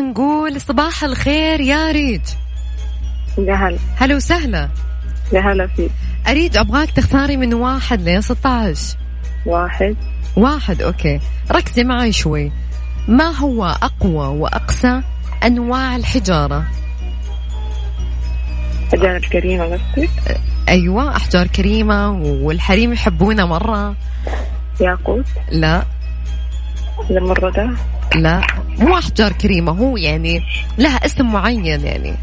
نقول 0.00 0.60
صباح 0.60 1.04
الخير 1.04 1.60
يا 1.60 1.92
ريج. 1.92 2.20
يا 3.38 3.54
هلا. 3.54 3.78
هلا 3.96 4.16
وسهلا. 4.16 4.68
يا 5.32 5.40
هلا 5.40 5.66
فيك. 5.66 5.90
أريد 6.28 6.56
أبغاك 6.56 6.90
تختاري 6.90 7.36
من 7.36 7.54
واحد 7.54 8.02
لين 8.02 8.20
16 8.20 8.96
واحد. 9.46 9.96
واحد 10.36 10.82
أوكي. 10.82 11.20
ركزي 11.52 11.84
معي 11.84 12.12
شوي. 12.12 12.52
ما 13.08 13.24
هو 13.24 13.64
أقوى 13.64 14.26
وأقسى 14.26 15.02
أنواع 15.44 15.96
الحجارة؟ 15.96 16.64
الحجارة 18.86 19.16
الكريمة 19.16 19.64
قصدك؟ 19.64 20.40
أيوة 20.68 21.16
أحجار 21.16 21.46
كريمة 21.46 22.10
والحريم 22.22 22.92
يحبونها 22.92 23.44
مرة. 23.44 23.96
ياقوت. 24.80 25.24
لا. 25.50 25.82
زمردة 27.10 27.70
لا 28.14 28.40
مو 28.78 28.98
أحجار 28.98 29.32
كريمة 29.32 29.72
هو 29.72 29.96
يعني 29.96 30.40
لها 30.78 30.96
اسم 30.96 31.32
معين 31.32 31.64
يعني. 31.64 32.14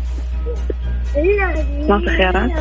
ما 1.90 2.00
في 2.00 2.06
خيارات؟ 2.18 2.52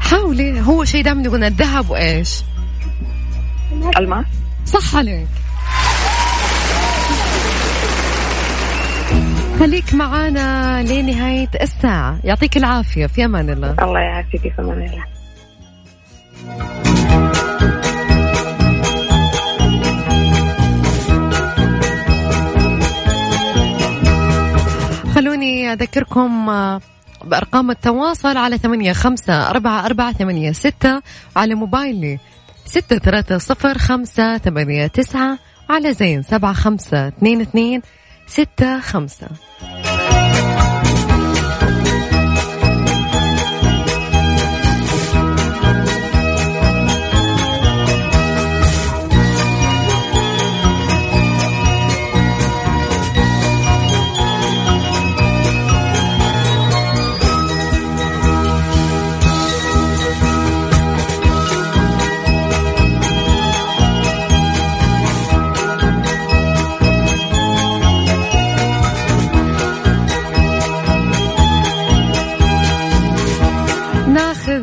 حاولي 0.00 0.60
هو 0.60 0.84
شيء 0.84 1.04
دائما 1.04 1.22
يقولنا 1.22 1.46
الذهب 1.46 1.90
وإيش؟ 1.90 2.42
الماس 3.98 4.26
صح 4.66 4.96
عليك. 4.96 5.28
خليك 9.60 9.94
معانا 9.94 10.82
لنهاية 10.82 11.50
الساعة. 11.62 12.18
يعطيك 12.24 12.56
العافية 12.56 13.06
في 13.06 13.24
أمان 13.24 13.50
الله. 13.50 13.74
الله 13.82 14.00
يعافيك 14.00 14.40
في 14.40 14.52
أمان 14.58 14.82
الله. 14.82 15.04
خلوني 25.62 25.72
أذكركم 25.72 26.48
آه، 26.48 26.80
بأرقام 27.24 27.70
التواصل 27.70 28.36
على 28.36 28.58
ثمانية 28.58 28.92
خمسة 28.92 29.50
أربعة 29.50 29.86
أربعة 29.86 30.12
ثمانية 30.12 30.52
ستة 30.52 31.02
وعلى 31.36 31.54
موبايلي 31.54 32.18
ستة 32.64 32.98
ثلاثة 32.98 33.38
صفر 33.38 33.78
خمسة 33.78 34.38
ثمانية 34.38 34.86
تسعة 34.86 35.38
على 35.70 35.92
زين 35.94 36.22
سبعة 36.22 36.52
خمسة 36.52 37.08
اثنين 37.08 37.40
اثنين 37.40 37.82
ستة 38.26 38.80
خمسة. 38.80 39.28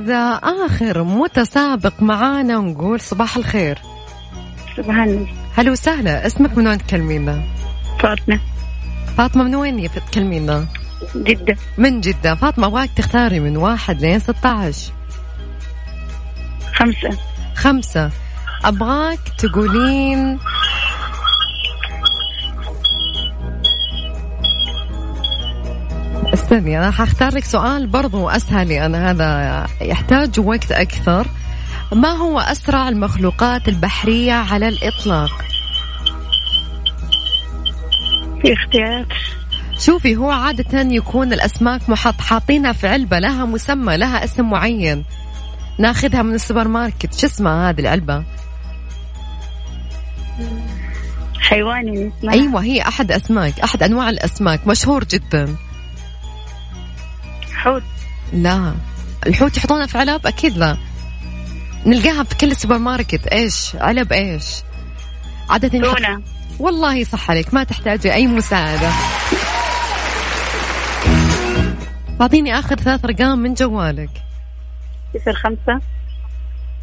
ناخذ 0.10 0.66
آخر 0.66 1.04
متسابق 1.04 2.02
معانا 2.02 2.58
ونقول 2.58 3.00
صباح 3.00 3.38
الخير. 3.38 3.80
صباح 4.78 4.96
النور. 4.96 5.28
هلا 5.58 5.72
وسهلا. 5.72 6.28
اسمك 6.28 6.58
من 6.58 6.68
وين 6.68 6.78
تكلمينا؟ 6.78 7.44
فاطمة. 8.00 8.40
فاطمة 9.18 9.44
من 9.44 9.56
وين 9.56 9.90
تكلمينا؟ 10.12 10.66
جدة. 11.16 11.58
من 11.78 12.02
جدة. 12.02 12.36
فاطمة 12.36 12.68
أبغاك 12.68 12.90
تختاري 12.96 13.40
من 13.40 13.58
واحد 13.58 14.02
لين 14.02 14.20
16 14.20 14.92
خمسة. 16.74 17.18
خمسة. 17.56 18.12
أبغاك 18.66 19.20
تقولين 19.38 20.40
استني 26.34 26.78
أنا 26.78 26.92
حختار 26.92 27.36
لك 27.36 27.46
سؤال 27.46 27.88
برضو 27.88 28.30
أسهل 28.30 28.70
لأن 28.70 28.96
هذا 28.96 29.66
يحتاج 29.82 30.40
وقت 30.40 30.72
أكثر. 30.72 31.28
ما 31.94 32.10
هو 32.10 32.40
أسرع 32.40 32.90
المخلوقات 32.90 33.68
البحرية 33.68 34.34
على 34.34 34.68
الإطلاق؟ 34.68 35.30
في 38.42 38.54
اختيار. 38.54 39.06
شوفي 39.80 40.16
هو 40.16 40.32
عادة 40.32 40.80
يكون 40.82 41.34
الأسماك 41.34 41.90
محط 41.90 42.22
حاطينها 42.22 42.74
في 42.74 42.88
علبة 42.88 43.20
لها 43.20 43.46
مسمى 43.46 43.98
لها 43.98 44.24
اسم 44.24 44.50
معين. 44.50 45.06
ناخذها 45.80 46.22
من 46.22 46.36
السوبر 46.36 46.68
ماركت. 46.68 47.14
شو 47.14 47.28
اسمها 47.28 47.70
هذه 47.70 47.80
العلبة؟ 47.80 48.24
حيواني 51.40 52.12
اسمها 52.20 52.34
أيوة 52.34 52.64
هي 52.64 52.82
أحد 52.82 53.12
أسماك 53.12 53.60
أحد 53.60 53.84
أنواع 53.84 54.10
الأسماك 54.10 54.68
مشهور 54.68 55.04
جدا. 55.04 55.56
حوت. 57.60 57.84
لا. 58.34 58.74
الحوت 59.28 59.58
يحطونها 59.58 59.86
في 59.86 59.98
علب؟ 59.98 60.28
أكيد 60.28 60.58
لا. 60.58 60.78
نلقاها 61.86 62.24
في 62.24 62.36
كل 62.36 62.52
السوبر 62.52 62.78
ماركت. 62.78 63.28
إيش؟ 63.28 63.76
علب 63.76 64.14
إيش؟ 64.14 64.64
عادة 65.50 65.68
تونة. 65.68 66.22
والله 66.60 67.04
صح 67.04 67.32
عليك 67.32 67.54
ما 67.54 67.64
تحتاجي 67.64 68.14
أي 68.14 68.28
مساعدة. 68.28 68.90
أعطيني 72.22 72.60
آخر 72.60 72.76
ثلاث 72.76 73.06
أرقام 73.06 73.40
من 73.40 73.54
جوالك. 73.54 74.10
صفر 75.14 75.34
خمسة. 75.34 75.82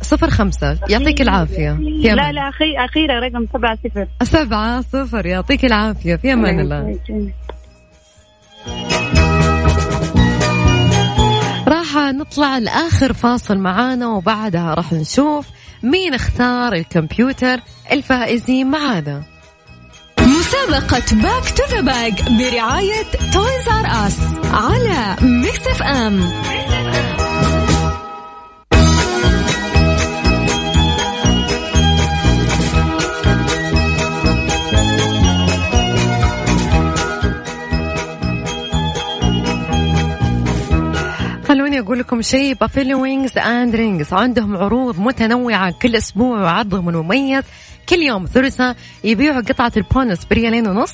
صفر 0.03 0.31
خمسة. 0.31 0.79
يعطيك 0.89 1.21
العافية. 1.21 1.73
في 1.73 2.15
لا 2.15 2.33
لا 2.33 2.49
أخي 2.49 2.77
أخيرا 2.77 3.21
رقم 3.21 3.47
سبعة 3.53 3.79
صفر. 3.85 4.07
سبعة 4.23 4.81
صفر. 4.81 5.27
يعطيك 5.27 5.65
العافية. 5.65 6.17
في 6.17 6.33
أمان 6.33 6.61
الله. 6.61 6.99
نطلع 12.13 12.59
لآخر 12.59 13.13
فاصل 13.13 13.59
معانا 13.59 14.09
وبعدها 14.09 14.75
راح 14.75 14.93
نشوف 14.93 15.47
مين 15.83 16.15
اختار 16.15 16.73
الكمبيوتر 16.73 17.61
الفائزين 17.93 18.67
معانا. 18.67 19.23
مسابقة 20.21 21.17
Back 21.23 21.55
to 21.57 21.65
the 21.71 21.81
Bag 21.81 22.23
برعاية 22.23 23.05
Toys 23.33 23.69
R 23.69 24.07
Us 24.07 24.19
على 24.53 25.17
Mix 25.23 25.67
FM 25.67 26.21
خلوني 41.67 41.81
أقول 41.81 41.99
لكم 41.99 42.23
شيء. 42.23 42.55
Buffalo 42.55 43.03
Wings 43.03 43.39
and 43.39 43.77
Rings 43.77 44.13
عندهم 44.13 44.57
عروض 44.57 45.01
متنوعة 45.01 45.75
كل 45.83 45.97
أسبوع 45.97 46.41
وعرضهم 46.41 46.89
المميز. 46.89 47.45
كل 47.89 47.97
يوم 47.97 48.27
ثلاثاء 48.27 48.77
يبيعوا 49.05 49.41
قطعة 49.41 49.73
ال 49.77 49.82
boneless 49.82 50.25
بريالين 50.25 50.67
ونص 50.67 50.93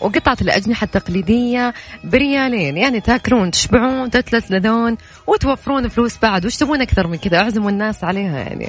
وقطعة 0.00 0.36
الأجنحة 0.42 0.84
التقليدية 0.84 1.74
بريالين. 2.04 2.76
يعني 2.76 3.00
تاكلون 3.00 3.50
تشبعون 3.50 4.10
تتلذذون 4.10 4.96
وتوفرون 5.26 5.88
فلوس 5.88 6.18
بعد. 6.22 6.46
وش 6.46 6.56
تبون 6.56 6.80
أكثر 6.80 7.06
من 7.06 7.16
كذا؟ 7.16 7.38
أعزموا 7.38 7.70
الناس 7.70 8.04
عليها 8.04 8.38
يعني. 8.38 8.68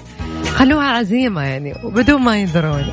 خلوها 0.56 0.88
عزيمة 0.88 1.42
يعني 1.42 1.74
وبدون 1.84 2.22
ما 2.22 2.38
يدرون 2.38 2.92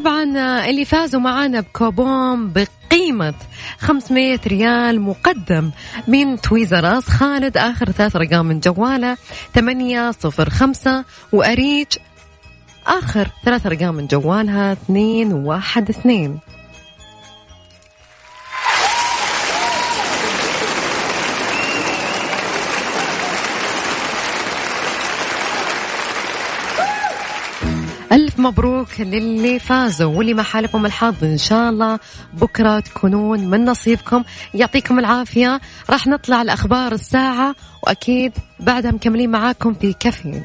طبعا 0.00 0.24
اللي 0.70 0.84
فازوا 0.84 1.20
معانا 1.20 1.60
بكوبون 1.60 2.52
بقيمة 2.52 3.34
500 3.78 4.40
ريال 4.46 5.00
مقدم 5.00 5.70
من 6.08 6.40
تويزراس 6.40 7.08
خالد 7.08 7.56
آخر 7.56 7.90
ثلاث 7.90 8.16
رقم 8.16 8.46
من 8.46 8.60
جوالة 8.60 9.16
805 9.54 11.04
وأريج 11.32 11.86
آخر 12.86 13.28
ثلاث 13.44 13.66
أرقام 13.66 13.94
من 13.94 14.06
جوالها 14.06 14.76
212 14.88 16.49
مبروك 28.42 29.00
للي 29.00 29.58
فازوا 29.58 30.16
واللي 30.16 30.34
ما 30.34 30.42
حالفهم 30.42 30.86
الحظ. 30.86 31.24
إن 31.24 31.38
شاء 31.38 31.70
الله 31.70 31.98
بكرة 32.32 32.80
تكونون 32.80 33.46
من 33.46 33.64
نصيبكم. 33.64 34.24
يعطيكم 34.54 34.98
العافية. 34.98 35.60
راح 35.90 36.06
نطلع 36.06 36.42
لأخبار 36.42 36.92
الساعة 36.92 37.54
وأكيد 37.82 38.32
بعدها 38.60 38.90
مكملين 38.90 39.30
معاكم 39.30 39.74
في 39.74 39.92
كافيين. 39.92 40.44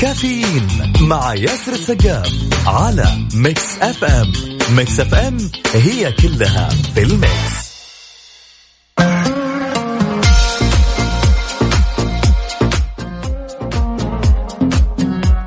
كافيين 0.00 0.66
مع 1.00 1.34
ياسر 1.34 1.72
السقاف 1.72 2.32
على 2.66 3.04
Mix 3.34 3.78
FM 3.82 4.32
Mix 4.76 5.00
FM 5.00 5.38
هي 5.74 6.12
كلها 6.12 6.68
في 6.68 7.02
ال 7.02 7.15
mix. 7.15 7.68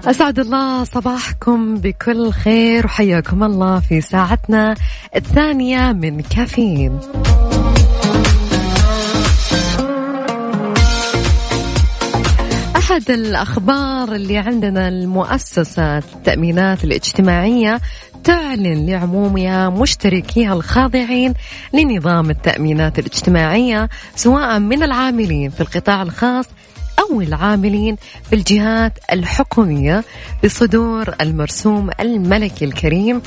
أسعد 0.06 0.40
الله 0.40 0.84
صباحكم 0.84 1.76
بكل 1.76 2.32
خير 2.32 2.86
وحياكم 2.86 3.44
الله 3.44 3.80
في 3.80 4.02
ساعتنا 4.02 4.76
الثانية 5.16 5.92
من 5.92 6.22
كافيين. 6.22 7.00
أحد 12.92 13.12
الأخبار 13.12 14.16
اللي 14.16 14.38
عندنا 14.38 14.88
المؤسسة 14.88 15.98
التأمينات 15.98 16.84
الاجتماعية 16.84 17.82
تعلن 18.24 18.86
لعمومها 18.86 19.70
مشتركيها 19.70 20.54
الخاضعين 20.54 21.34
لنظام 21.74 22.30
التأمينات 22.30 23.00
الاجتماعية 23.00 23.90
سواء 24.16 24.60
من 24.60 24.84
العاملين 24.84 25.50
في 25.50 25.62
القطاع 25.62 26.02
الخاص 26.02 26.46
أو 27.00 27.22
العاملين 27.22 27.96
في 28.30 28.36
الجهات 28.36 29.00
الحكومية 29.12 30.04
بصدور 30.44 31.16
المرسوم 31.22 31.90
الملكي 32.00 32.66
الكريم 32.66 33.22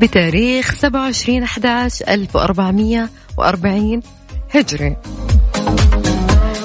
بتاريخ 0.00 0.74
27 0.74 1.42
11 1.42 2.04
1440 2.08 4.00
هجري. 4.54 4.96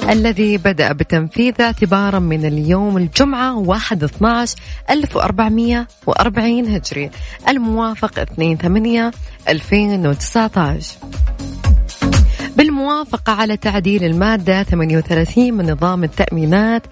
الذي 0.10 0.58
بدأ 0.58 0.92
بتنفيذه 0.92 1.62
اعتبارا 1.62 2.20
من 2.20 2.46
اليوم 2.46 2.98
الجمعة 2.98 3.58
1 3.58 4.04
12 4.04 4.56
1440 4.90 6.66
هجري. 6.66 7.10
الموافق 7.48 8.20
2 8.20 8.58
8 8.58 9.12
2019 9.50 10.98
بالموافقة 12.56 13.34
على 13.34 13.58
تعديل 13.58 14.04
المادة 14.04 14.64
38 14.64 15.54
من 15.54 15.72
نظام 15.72 16.04
التأمينات 16.04 16.84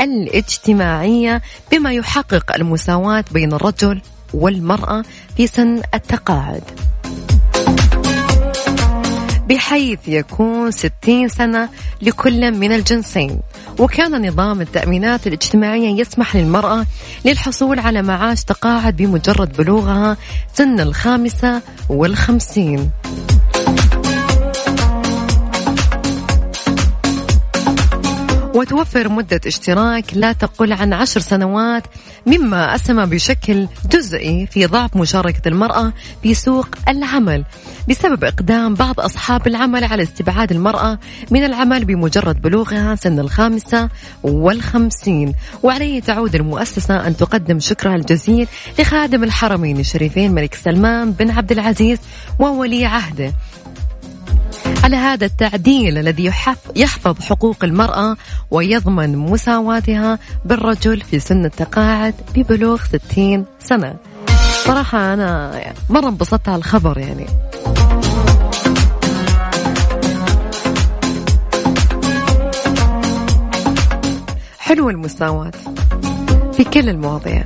الاجتماعية 0.00 1.42
بما 1.72 1.92
يحقق 1.92 2.54
المساواة 2.54 3.24
بين 3.32 3.52
الرجل 3.52 4.00
والمرأة 4.34 5.04
في 5.36 5.46
سن 5.46 5.82
التقاعد. 5.94 6.93
بحيث 9.48 9.98
يكون 10.08 10.70
60 10.70 11.28
سنة 11.28 11.68
لكل 12.02 12.50
من 12.52 12.72
الجنسين. 12.72 13.40
وكان 13.78 14.28
نظام 14.28 14.60
التأمينات 14.60 15.26
الاجتماعية 15.26 16.00
يسمح 16.00 16.36
للمرأة 16.36 16.86
للحصول 17.24 17.78
على 17.78 18.02
معاش 18.02 18.44
تقاعد 18.44 18.96
بمجرد 18.96 19.56
بلوغها 19.56 20.16
سن 20.54 20.80
الخامسة 20.80 21.62
والخمسين. 21.88 22.90
وتوفر 28.64 29.08
مدة 29.08 29.40
اشتراك 29.46 30.04
لا 30.14 30.32
تقل 30.32 30.72
عن 30.72 30.92
عشر 30.92 31.20
سنوات 31.20 31.82
مما 32.26 32.74
أسهم 32.74 33.04
بشكل 33.04 33.68
جزئي 33.90 34.46
في 34.46 34.66
ضعف 34.66 34.96
مشاركة 34.96 35.48
المرأة 35.48 35.92
في 36.22 36.34
سوق 36.34 36.68
العمل 36.88 37.44
بسبب 37.88 38.24
إقدام 38.24 38.74
بعض 38.74 39.00
أصحاب 39.00 39.46
العمل 39.46 39.84
على 39.84 40.02
استبعاد 40.02 40.52
المرأة 40.52 40.98
من 41.30 41.44
العمل 41.44 41.84
بمجرد 41.84 42.42
بلوغها 42.42 42.94
سن 42.94 43.18
الخامسة 43.18 43.88
والخمسين. 44.22 45.34
وعليه 45.62 46.00
تعود 46.00 46.34
المؤسسة 46.34 47.06
أن 47.06 47.16
تقدم 47.16 47.60
شكرها 47.60 47.96
الجزيل 47.96 48.48
لخادم 48.78 49.24
الحرمين 49.24 49.80
الشريفين 49.80 50.32
ملك 50.32 50.54
سلمان 50.54 51.12
بن 51.12 51.30
عبد 51.30 51.52
العزيز 51.52 51.98
وولي 52.38 52.86
عهده. 52.86 53.32
على 54.82 54.96
هذا 54.96 55.26
التعديل 55.26 55.98
الذي 55.98 56.32
يحفظ 56.76 57.20
حقوق 57.20 57.64
المرأة 57.64 58.16
ويضمن 58.50 59.16
مساواتها 59.16 60.18
بالرجل 60.44 61.00
في 61.00 61.18
سن 61.18 61.44
التقاعد 61.44 62.14
ببلوغ 62.34 62.80
60 63.10 63.44
سنة. 63.60 63.94
صراحة 64.64 65.14
أنا 65.14 65.60
مرة 65.90 66.08
انبسطت 66.08 66.48
على 66.48 66.58
الخبر 66.58 66.98
يعني. 66.98 67.26
حلو 74.58 74.90
المساواة 74.90 75.52
في 76.52 76.64
كل 76.64 76.88
المواضيع. 76.88 77.44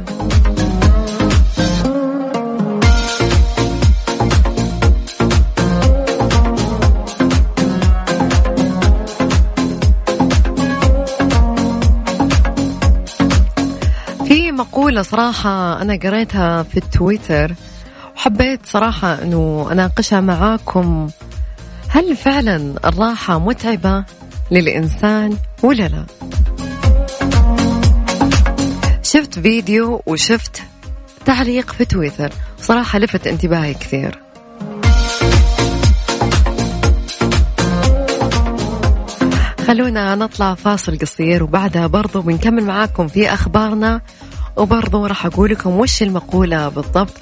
مقولة 14.58 15.02
صراحة 15.02 15.82
أنا 15.82 15.98
قريتها 16.02 16.62
في 16.62 16.76
التويتر 16.76 17.54
وحبيت 18.16 18.66
صراحة 18.66 19.22
أنه 19.22 19.68
أناقشها 19.72 20.20
معاكم. 20.20 21.08
هل 21.88 22.16
فعلا 22.16 22.74
الراحة 22.84 23.38
متعبة 23.38 24.04
للإنسان 24.50 25.36
ولا 25.62 25.88
لا؟ 25.88 26.06
شفت 29.02 29.38
فيديو 29.38 30.02
وشفت 30.06 30.62
تعليق 31.24 31.72
في 31.72 31.84
تويتر 31.84 32.32
صراحة 32.60 32.98
لفت 32.98 33.26
انتباهي 33.26 33.74
كثير. 33.74 34.18
خلونا 39.66 40.14
نطلع 40.14 40.54
فاصل 40.54 40.98
قصير 40.98 41.42
وبعدها 41.42 41.86
برضو 41.86 42.20
بنكمل 42.20 42.64
معاكم 42.64 43.08
في 43.08 43.34
أخبارنا. 43.34 44.00
وبرضو 44.58 45.06
راح 45.06 45.26
أقول 45.26 45.50
لكم 45.50 45.70
وش 45.70 46.02
المقولة 46.02 46.68
بالضبط 46.68 47.14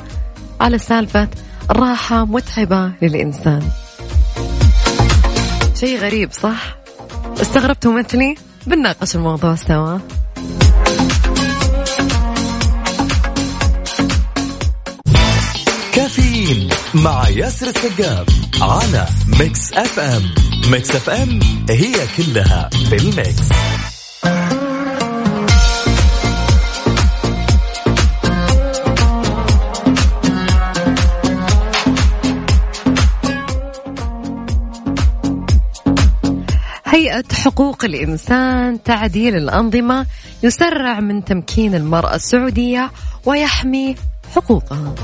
على 0.61 0.79
سالفة 0.79 1.29
الراحة 1.71 2.25
متعبة 2.25 2.93
للإنسان 3.03 3.63
شيء 5.75 5.99
غريب 5.99 6.33
صح؟ 6.33 6.77
استغربتوا 7.41 7.93
مثلي؟ 7.93 8.35
بنناقش 8.67 9.17
الموضوع 9.17 9.55
سوا 9.55 9.99
كافيين 15.95 16.69
مع 16.95 17.29
ياسر 17.29 17.67
السقاف 17.67 18.27
على 18.63 19.07
Mix 19.41 19.73
FM 19.73 20.23
Mix 20.71 20.91
FM 20.91 21.41
هي 21.71 21.95
كلها 22.17 22.71
في 22.89 22.97
ال 22.97 23.10
mix 23.10 23.49
هيئة 36.97 37.25
حقوق 37.33 37.85
الإنسان 37.85 38.83
تعديل 38.83 39.37
الأنظمة 39.37 40.07
يسرع 40.43 41.01
من 41.01 41.25
تمكين 41.25 41.75
المرأة 41.75 42.15
السعودية 42.15 42.91
ويحمي 43.27 43.95
حقوقها. 44.35 44.95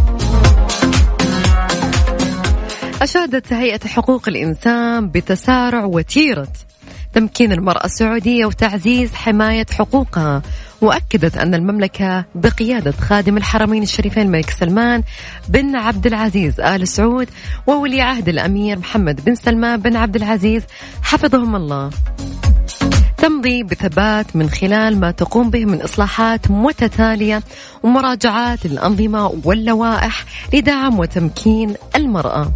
أشادت 3.02 3.52
هيئة 3.52 3.88
حقوق 3.88 4.28
الإنسان 4.28 5.08
بتسارع 5.08 5.84
وتيرة 5.84 6.48
تمكين 7.14 7.52
المرأة 7.52 7.84
السعودية 7.84 8.46
وتعزيز 8.46 9.14
حماية 9.14 9.66
حقوقها 9.78 10.42
وأكدت 10.82 11.36
أن 11.36 11.54
المملكة 11.54 12.24
بقيادة 12.34 12.92
خادم 12.92 13.36
الحرمين 13.36 13.82
الشريفين 13.82 14.22
الملك 14.22 14.50
سلمان 14.50 15.02
بن 15.48 15.76
عبد 15.76 16.06
العزيز 16.06 16.60
آل 16.60 16.88
سعود 16.88 17.28
وولي 17.66 18.00
عهد 18.00 18.28
الأمير 18.28 18.78
محمد 18.78 19.24
بن 19.24 19.34
سلمان 19.34 19.80
بن 19.80 19.96
عبد 19.96 20.16
العزيز. 20.16 20.62
حفظهم 21.02 21.56
الله. 21.56 21.90
تمضي 23.16 23.62
بثبات 23.62 24.36
من 24.36 24.50
خلال 24.50 25.00
ما 25.00 25.10
تقوم 25.10 25.50
به 25.50 25.64
من 25.64 25.82
إصلاحات 25.82 26.50
متتالية 26.50 27.42
ومراجعات 27.82 28.66
للأنظمة 28.66 29.40
واللوائح 29.44 30.24
لدعم 30.54 30.98
وتمكين 30.98 31.74
المرأة. 31.96 32.52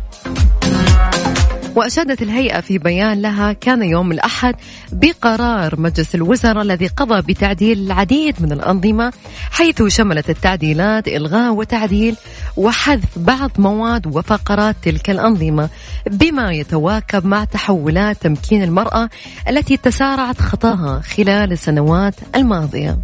وأشادت 1.77 2.23
الهيئة 2.23 2.61
في 2.61 2.79
بيان 2.79 3.23
لها 3.23 3.53
كان 3.53 3.83
يوم 3.83 4.13
الأحد 4.13 4.55
بقرار 4.93 5.81
مجلس 5.81 6.15
الوزراء 6.15 6.63
الذي 6.63 6.87
قضى 6.87 7.33
بتعديل 7.33 7.79
العديد 7.79 8.43
من 8.43 8.53
الأنظمة 8.53 9.13
حيث 9.51 9.83
شملت 9.83 10.31
التعديلات 10.31 11.09
إلغاء 11.09 11.55
وتعديل 11.55 12.17
وحذف 12.57 13.19
بعض 13.19 13.51
مواد 13.59 14.07
وفقرات 14.07 14.77
تلك 14.83 15.11
الأنظمة 15.11 15.69
بما 16.11 16.53
يتواكب 16.53 17.27
مع 17.27 17.45
تحولات 17.45 18.23
تمكين 18.23 18.63
المرأة 18.63 19.09
التي 19.49 19.77
تسارعت 19.77 20.41
خطاها 20.41 21.01
خلال 21.01 21.53
السنوات 21.53 22.15
الماضية. 22.37 22.99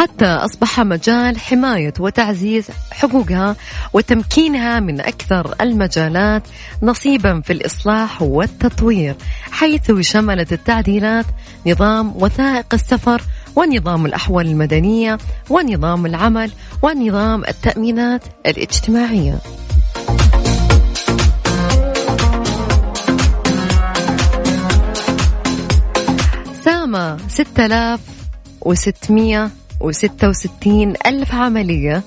حتى 0.00 0.26
أصبح 0.26 0.80
مجال 0.80 1.40
حماية 1.40 1.92
وتعزيز 2.00 2.66
حقوقها 2.90 3.56
وتمكينها 3.92 4.80
من 4.80 5.00
أكثر 5.00 5.54
المجالات 5.60 6.42
نصيبا 6.82 7.40
في 7.40 7.52
الإصلاح 7.52 8.22
والتطوير 8.22 9.14
حيث 9.50 9.92
شملت 10.00 10.52
التعديلات 10.52 11.26
نظام 11.66 12.12
وثائق 12.16 12.74
السفر 12.74 13.22
ونظام 13.56 14.06
الأحوال 14.06 14.46
المدنية 14.46 15.18
ونظام 15.50 16.06
العمل 16.06 16.50
ونظام 16.82 17.44
التأمينات 17.44 18.24
الاجتماعية. 18.46 19.38
سامة 26.64 27.16
6600 27.28 29.59
وستة 29.80 30.28
وستين 30.28 30.94
ألف 31.06 31.34
عملية 31.34 32.02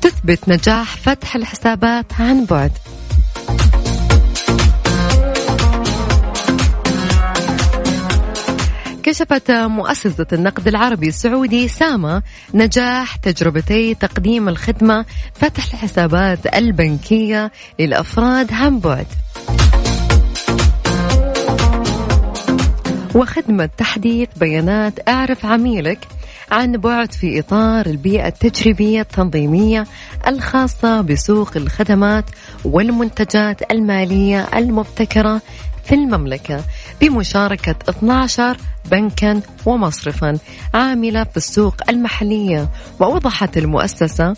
تثبت 0.00 0.48
نجاح 0.48 0.96
فتح 0.96 1.36
الحسابات 1.36 2.12
عن 2.20 2.44
بعد. 2.44 2.72
كشفت 9.02 9.50
مؤسسة 9.50 10.26
النقد 10.32 10.68
العربي 10.68 11.08
السعودي 11.08 11.68
ساما 11.68 12.22
نجاح 12.54 13.16
تجربتي 13.16 13.94
تقديم 13.94 14.48
الخدمة 14.48 15.04
فتح 15.34 15.64
الحسابات 15.72 16.54
البنكية 16.54 17.52
للأفراد 17.78 18.52
عن 18.52 18.78
بعد. 18.78 19.06
وخدمة 23.14 23.70
تحديث 23.78 24.28
بيانات 24.36 25.08
أعرف 25.08 25.46
عميلك 25.46 25.98
عن 26.50 26.72
بعد 26.72 27.12
في 27.12 27.40
إطار 27.40 27.86
البيئة 27.86 28.28
التجريبية 28.28 29.00
التنظيمية 29.00 29.86
الخاصة 30.28 31.00
بسوق 31.00 31.56
الخدمات 31.56 32.24
والمنتجات 32.64 33.70
المالية 33.70 34.48
المبتكرة 34.54 35.42
في 35.84 35.94
المملكة 35.94 36.64
بمشاركة 37.00 37.74
12 37.88 38.56
بنكا 38.90 39.40
ومصرفا 39.66 40.38
عاملة 40.74 41.24
في 41.24 41.36
السوق 41.36 41.74
المحلية. 41.88 42.68
وأوضحت 43.00 43.58
المؤسسة 43.58 44.34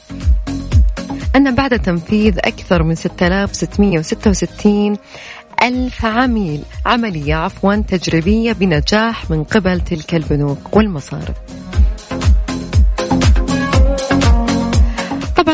أن 1.37 1.55
بعد 1.55 1.81
تنفيذ 1.81 2.39
أكثر 2.39 2.83
من 2.83 2.95
6666 2.95 4.97
ألف 5.63 6.05
عميل 6.05 6.63
عملية 6.87 7.35
عفوا 7.35 7.75
تجريبية 7.75 8.53
بنجاح 8.53 9.31
من 9.31 9.45
قبل 9.45 9.81
تلك 9.81 10.15
البنوك 10.15 10.77
والمصارف. 10.77 11.62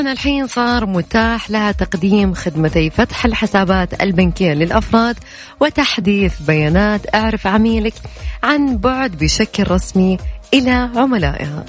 الحين 0.09 0.47
صار 0.47 0.87
متاح 0.87 1.51
لها 1.51 1.73
تقديم 1.73 2.35
خدمتي 2.35 2.91
فتح 2.91 3.25
الحسابات 3.25 4.03
البنكية 4.03 4.53
للأفراد 4.53 5.17
وتحديث 5.61 6.43
بيانات 6.43 7.15
أعرف 7.15 7.47
عميلك 7.47 7.95
عن 8.43 8.77
بعد 8.77 9.11
بشكل 9.11 9.71
رسمي 9.71 10.19
إلى 10.55 10.91
عملائها. 10.97 11.65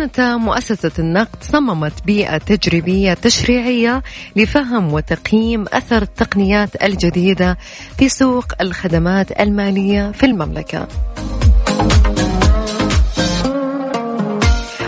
وكانت 0.00 0.20
مؤسسة 0.20 0.90
النقد 0.98 1.42
صممت 1.42 1.92
بيئة 2.06 2.38
تجريبية 2.38 3.14
تشريعية 3.14 4.02
لفهم 4.36 4.92
وتقييم 4.92 5.64
أثر 5.72 6.02
التقنيات 6.02 6.82
الجديدة 6.82 7.58
في 7.98 8.08
سوق 8.08 8.44
الخدمات 8.60 9.40
المالية 9.40 10.12
في 10.12 10.26
المملكة. 10.26 10.88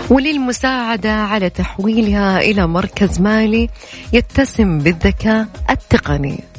وللمساعدة 0.09 1.13
على 1.13 1.49
تحويلها 1.49 2.41
إلى 2.41 2.67
مركز 2.67 3.19
مالي 3.19 3.69
يتسم 4.13 4.79
بالذكاء 4.79 5.47
التقني. 5.69 6.52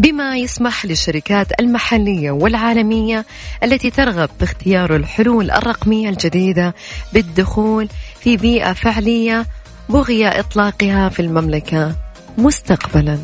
بما 0.00 0.36
يسمح 0.36 0.86
للشركات 0.86 1.60
المحلية 1.60 2.30
والعالمية 2.30 3.26
التي 3.62 3.90
ترغب 3.90 4.30
باختيار 4.40 4.96
الحلول 4.96 5.50
الرقمية 5.50 6.08
الجديدة 6.08 6.74
بالدخول 7.12 7.88
في 8.20 8.36
بيئة 8.36 8.72
فعلية 8.72 9.46
بغي 9.88 10.28
إطلاقها 10.28 11.08
في 11.08 11.20
المملكة 11.20 11.96
مستقبلاً. 12.38 13.18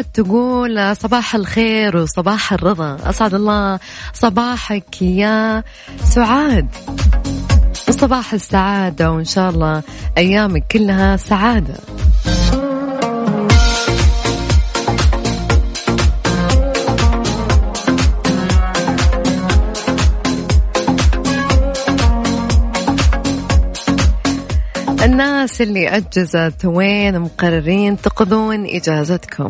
سعاد 0.00 0.12
تقول 0.12 0.96
صباح 0.96 1.34
الخير 1.34 1.96
وصباح 1.96 2.52
الرضا. 2.52 2.96
أسعد 3.04 3.34
الله 3.34 3.78
صباحك 4.14 5.02
يا 5.02 5.62
سعاد. 6.04 6.68
وصباح 7.88 8.32
السعادة 8.32 9.12
وإن 9.12 9.24
شاء 9.24 9.50
الله 9.50 9.82
أيامك 10.18 10.64
كلها 10.72 11.16
سعادة. 11.16 11.74
الناس 25.04 25.60
اللي 25.60 25.88
أجزت 25.88 26.64
وين 26.64 27.20
مقررين 27.20 27.96
تقضون 27.96 28.66
إجازتكم. 28.66 29.48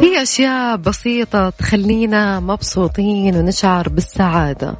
في 0.00 0.22
أشياء 0.22 0.76
بسيطة 0.76 1.50
تخلينا 1.50 2.40
مبسوطين 2.40 3.36
ونشعر 3.36 3.88
بالسعادة 3.88 4.74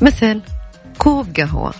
مثل 0.00 0.40
كوب 0.98 1.26
قهوة. 1.36 1.72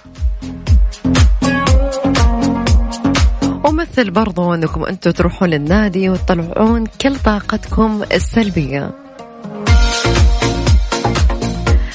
ومثل 3.92 4.10
برضو 4.10 4.54
أنكم 4.54 4.84
أنتم 4.84 5.10
تروحون 5.10 5.48
للنادي 5.48 6.08
وتطلعون 6.08 6.86
كل 6.86 7.16
طاقتكم 7.16 8.02
السلبية. 8.12 8.90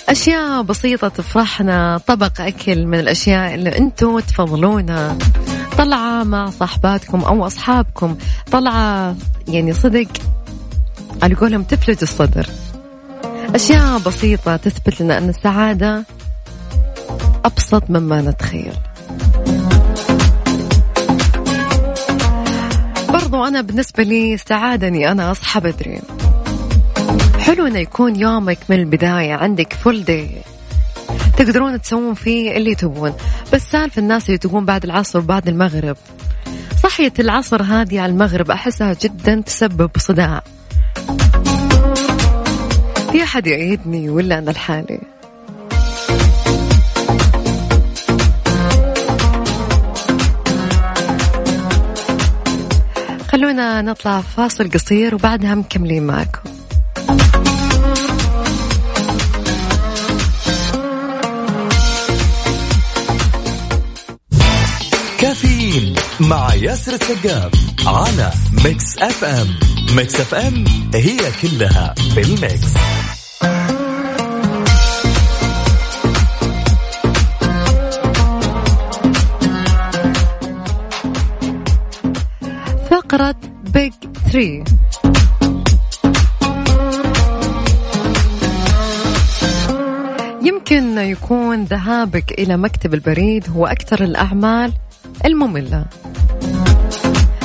أشياء 0.10 0.62
بسيطة 0.62 1.08
تفرحنا 1.08 1.98
طبق 2.08 2.42
أكل 2.42 2.86
من 2.86 3.00
الأشياء 3.00 3.56
اللي 3.56 3.78
أنتم 3.78 4.20
تفضلونها 4.20 5.18
طلعة 5.78 6.24
مع 6.24 6.50
صاحباتكم 6.50 7.22
أو 7.22 7.48
أصحابكم. 7.48 8.18
طلعة 8.52 9.16
يعني 9.48 9.74
صدق 9.74 10.08
على 11.24 11.36
قولهم 11.36 11.64
تفلج 11.64 11.98
الصدر. 12.02 12.50
أشياء 13.56 14.00
بسيطة 14.00 14.56
تثبت 14.56 15.02
لنا 15.02 15.18
أن 15.18 15.30
السعادة 15.30 16.04
أبسط 17.46 17.90
مما 17.90 18.22
نتخيل. 18.22 18.74
برضو 23.28 23.46
أنا 23.46 23.62
بالنسبة 23.62 24.04
لي 24.04 24.34
السعادة 24.34 24.88
أني 24.88 25.12
أنا 25.12 25.32
أصحى 25.32 25.60
بدري. 25.60 26.02
حلو 27.40 27.68
أنه 27.68 27.80
يكون 27.80 28.16
يومك 28.16 28.58
من 28.70 28.76
البداية 28.80 29.34
عندك 29.34 29.74
فول 29.74 30.04
داي 30.04 30.30
تقدرون 31.38 31.82
تسوون 31.82 32.14
فيه 32.14 32.58
اللي 32.58 32.76
تبون. 32.76 33.14
بس 33.54 33.72
سالفة 33.72 34.00
الناس 34.00 34.26
اللي 34.26 34.38
تقوم 34.38 34.66
بعد 34.66 34.84
العصر 34.84 35.20
وبعد 35.20 35.48
المغرب. 35.48 35.98
صحية 36.84 37.14
العصر 37.20 37.64
هذه 37.64 38.00
على 38.02 38.12
المغرب 38.12 38.52
أحسها 38.52 38.96
جدا 39.02 39.42
تسبب 39.46 39.92
صداع. 39.98 40.44
في 43.12 43.24
أحد 43.24 43.48
يعيدني 43.48 44.10
ولا 44.10 44.38
أنا 44.40 44.52
لحالي؟ 44.52 45.17
خلونا 53.38 53.82
نطلع 53.82 54.22
فاصل 54.22 54.72
قصير 54.72 55.16
وبعدها 55.16 55.56
مكملين 55.56 56.04
معكم 56.04 56.50
كافيين 65.20 65.96
مع 66.20 66.54
ياسر 66.54 66.94
السقاف 66.94 67.52
على 67.88 68.32
Mix 68.66 68.98
FM 68.98 69.48
Mix 69.96 70.16
FM 70.22 70.66
هي 70.96 71.18
كلها 71.42 71.96
في 72.14 72.22
ال 72.22 72.32
mix. 72.32 72.74
فقرة 83.18 83.36
Page 83.74 83.94
3 84.32 84.64
يمكن 90.42 90.98
يكون 90.98 91.64
ذهابك 91.64 92.32
إلى 92.32 92.58
مكتب 92.58 92.94
البريد 92.94 93.50
هو 93.50 93.66
أكثر 93.66 94.04
الأعمال 94.04 94.74
المملة. 95.26 95.86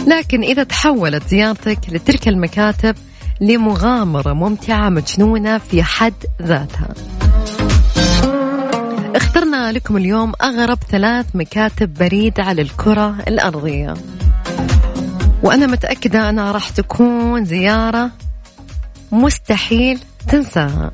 لكن 0.07 0.43
إذا 0.43 0.63
تحولت 0.63 1.29
زيارتك 1.29 1.79
لتلك 1.89 2.29
المكاتب 2.29 2.97
لمغامرة 3.41 4.33
ممتعة 4.33 4.89
مجنونة 4.89 5.59
في 5.59 5.83
حد 5.83 6.15
ذاتها. 6.43 6.89
اخترنا 9.17 9.73
لكم 9.73 9.97
اليوم 9.97 10.33
أغرب 10.43 10.79
ثلاث 10.91 11.27
مكاتب 11.35 11.95
بريد 11.95 12.41
على 12.41 12.63
الكرة 12.63 13.17
الأرضية. 13.29 13.95
وأنا 15.43 15.67
متأكدة 15.67 16.31
أنها 16.31 16.53
راح 16.53 16.71
تكون 16.71 17.45
زيارة 17.45 18.11
مستحيل 19.13 19.99
تنساها. 20.29 20.91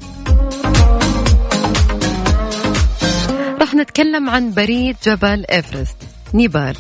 راح 3.61 3.75
نتكلم 3.75 4.31
عن 4.31 4.55
بريد 4.55 4.97
جبل 5.05 5.45
إيفرست 5.53 5.97
نيبال. 6.35 6.77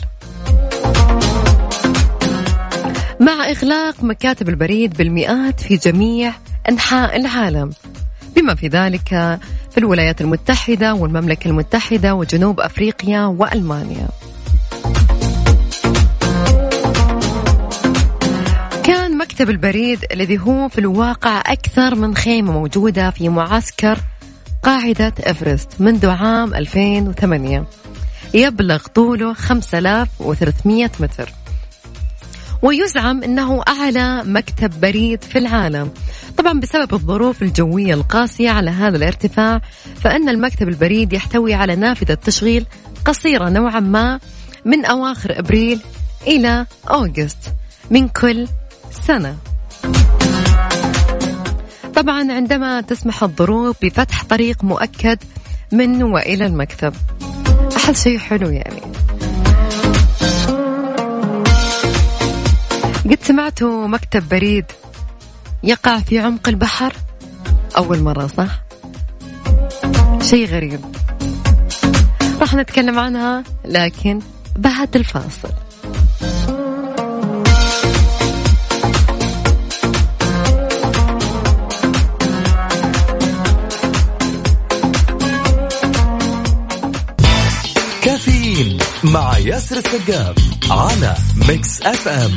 مع 3.20 3.50
إغلاق 3.50 4.02
مكاتب 4.02 4.48
البريد 4.48 4.96
بالمئات 4.96 5.60
في 5.60 5.76
جميع 5.76 6.32
أنحاء 6.68 7.16
العالم 7.16 7.70
بما 8.36 8.54
في 8.54 8.68
ذلك 8.68 9.08
في 9.70 9.78
الولايات 9.78 10.20
المتحدة 10.20 10.94
والمملكة 10.94 11.48
المتحدة 11.48 12.14
وجنوب 12.14 12.60
أفريقيا 12.60 13.24
وألمانيا. 13.24 14.08
كان 18.88 19.18
مكتب 19.18 19.50
البريد 19.50 20.04
الذي 20.12 20.38
هو 20.38 20.68
في 20.68 20.78
الواقع 20.78 21.40
أكثر 21.46 21.94
من 21.94 22.16
خيمة 22.16 22.52
موجودة 22.52 23.10
في 23.10 23.28
معسكر 23.28 23.98
قاعدة 24.62 25.12
إفرست 25.20 25.68
منذ 25.80 26.06
عام 26.06 26.54
2008 26.54 27.64
يبلغ 28.34 28.86
طوله 28.94 29.34
5300 29.34 30.90
متر. 31.00 31.32
ويزعم 32.62 33.22
أنه 33.22 33.62
أعلى 33.68 34.22
مكتب 34.24 34.80
بريد 34.80 35.24
في 35.24 35.38
العالم. 35.38 35.90
طبعا 36.38 36.60
بسبب 36.60 36.94
الظروف 36.94 37.42
الجوية 37.42 37.94
القاسية 37.94 38.50
على 38.50 38.70
هذا 38.70 38.96
الارتفاع 38.96 39.60
فإن 40.00 40.28
المكتب 40.28 40.68
البريد 40.68 41.12
يحتوي 41.12 41.54
على 41.54 41.76
نافذة 41.76 42.14
تشغيل 42.14 42.66
قصيرة 43.04 43.48
نوعا 43.48 43.80
ما 43.80 44.20
من 44.64 44.84
أواخر 44.84 45.38
أبريل 45.38 45.80
إلى 46.26 46.66
أوغست 46.90 47.38
من 47.90 48.08
كل 48.08 48.48
سنة 49.06 49.36
طبعا 51.94 52.32
عندما 52.32 52.80
تسمح 52.80 53.22
الظروف 53.22 53.76
بفتح 53.82 54.24
طريق 54.24 54.64
مؤكد 54.64 55.18
من 55.72 56.02
وإلى 56.02 56.46
المكتب. 56.46 56.94
أحس 57.76 58.02
شيء 58.02 58.18
حلو 58.18 58.48
يعني. 58.48 58.80
قد 63.04 63.18
سمعتوا 63.22 63.86
مكتب 63.86 64.28
بريد 64.28 64.64
يقع 65.62 65.98
في 65.98 66.18
عمق 66.18 66.48
البحر؟ 66.48 66.92
أول 67.76 68.02
مرة 68.02 68.26
صح؟ 68.26 68.62
شيء 70.22 70.46
غريب. 70.46 70.80
راح 72.40 72.54
نتكلم 72.54 72.98
عنها 72.98 73.44
لكن 73.64 74.20
بعد 74.56 74.96
الفاصل. 74.96 75.52
مع 89.04 89.38
ياسر 89.38 89.76
السقاف 89.76 90.36
على 90.70 91.14
Mix 91.48 91.82
FM 91.82 92.30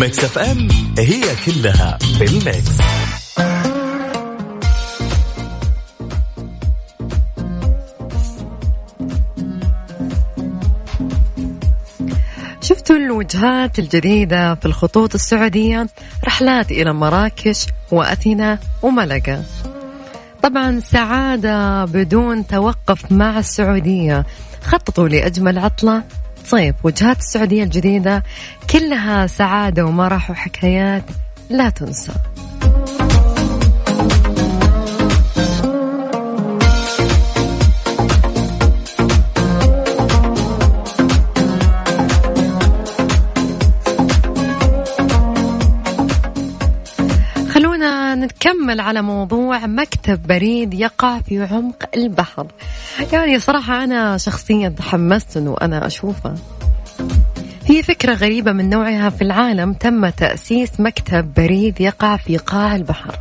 Mix 0.00 0.18
FM 0.18 0.68
هي 0.98 1.22
كلها 1.46 1.98
في 2.18 2.24
ال 2.24 2.35
mix. 2.35 2.78
شفتوا 12.60 12.96
الوجهات 12.96 13.78
الجديدة 13.78 14.54
في 14.54 14.66
الخطوط 14.66 15.14
السعودية؟ 15.14 15.86
رحلات 16.24 16.70
إلى 16.70 16.92
مراكش 16.92 17.66
وأثينا 17.90 18.58
وملقا. 18.82 19.44
طبعا 20.42 20.80
سعادة 20.80 21.84
بدون 21.84 22.46
توقف 22.46 23.12
مع 23.12 23.38
السعودية. 23.38 24.26
خططوا 24.62 25.08
لأجمل 25.08 25.58
عطلة. 25.58 26.02
صيف 26.44 26.74
وجهات 26.84 27.18
السعودية 27.18 27.64
الجديدة 27.64 28.22
كلها 28.70 29.26
سعادة 29.26 29.84
ومرح 29.84 30.30
وحكايات. 30.30 31.04
لا 31.50 31.70
تنسى. 31.70 32.12
نكمل 48.48 48.80
على 48.80 49.02
موضوع 49.02 49.66
مكتب 49.66 50.26
بريد 50.26 50.74
يقع 50.74 51.20
في 51.20 51.42
عمق 51.42 51.88
البحر. 51.96 52.46
يعني 53.12 53.38
صراحة 53.38 53.84
أنا 53.84 54.18
شخصيا 54.18 54.68
تحمست 54.68 55.36
أنه 55.36 55.56
أنا 55.62 55.86
أشوفه. 55.86 56.34
في 57.66 57.82
فكرة 57.82 58.14
غريبة 58.14 58.52
من 58.52 58.70
نوعها 58.70 59.10
في 59.10 59.22
العالم 59.22 59.72
تم 59.72 60.08
تأسيس 60.08 60.80
مكتب 60.80 61.34
بريد 61.34 61.80
يقع 61.80 62.16
في 62.16 62.36
قاع 62.36 62.76
البحر. 62.76 63.18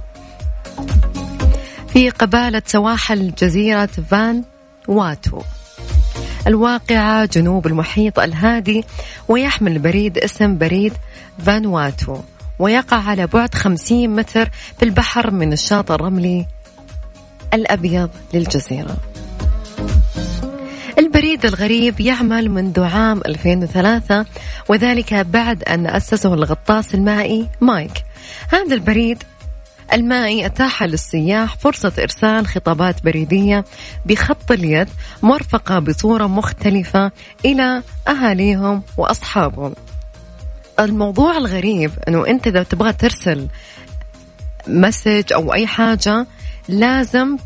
في 1.88 2.10
قبالة 2.10 2.62
سواحل 2.66 3.34
جزيرة 3.42 3.86
فان 3.86 4.44
واتو. 4.88 5.42
الواقعة 6.48 7.26
جنوب 7.26 7.68
المحيط 7.68 8.20
الهادي 8.20 8.84
ويحمل 9.28 9.72
البريد 9.72 10.18
اسم 10.18 10.58
بريد 10.58 10.94
فانواتو 11.46 12.18
ويقع 12.60 12.98
على 12.98 13.28
بعد 13.28 13.56
50 13.56 14.08
متر 14.16 14.50
في 14.80 14.86
البحر 14.86 15.32
من 15.32 15.54
الشاطئ 15.54 15.94
الرملي 15.94 16.46
الأبيض 17.54 18.10
للجزيرة. 18.34 18.98
البريد 20.98 21.46
الغريب 21.46 22.00
يعمل 22.00 22.50
منذ 22.50 22.84
عام 22.84 23.22
2003 23.26 24.26
وذلك 24.70 25.14
بعد 25.14 25.64
أن 25.64 25.88
أسسه 25.88 26.34
الغطاس 26.34 26.96
المائي 26.96 27.50
مايك. 27.62 28.04
هذا 28.50 28.76
البريد 28.76 29.24
المائي 29.94 30.46
أتاح 30.46 30.84
للسياح 30.84 31.56
فرصة 31.56 31.92
إرسال 32.00 32.48
خطابات 32.48 33.04
بريدية 33.04 33.66
بخط 34.06 34.52
اليد 34.52 34.88
مرفقة 35.24 35.80
بصورة 35.80 36.28
مختلفة 36.28 37.12
إلى 37.46 37.84
أهاليهم 38.08 38.84
وأصحابهم. 38.98 39.74
الموضوع 40.80 41.38
الغريب 41.38 41.92
أنه 42.08 42.28
أنت 42.28 42.48
إذا 42.48 42.64
تبغى 42.64 42.94
ترسل 42.94 43.48
message 44.68 45.34
أو 45.34 45.54
أي 45.54 45.68
حاجة 45.68 46.26
لازم 46.70 47.38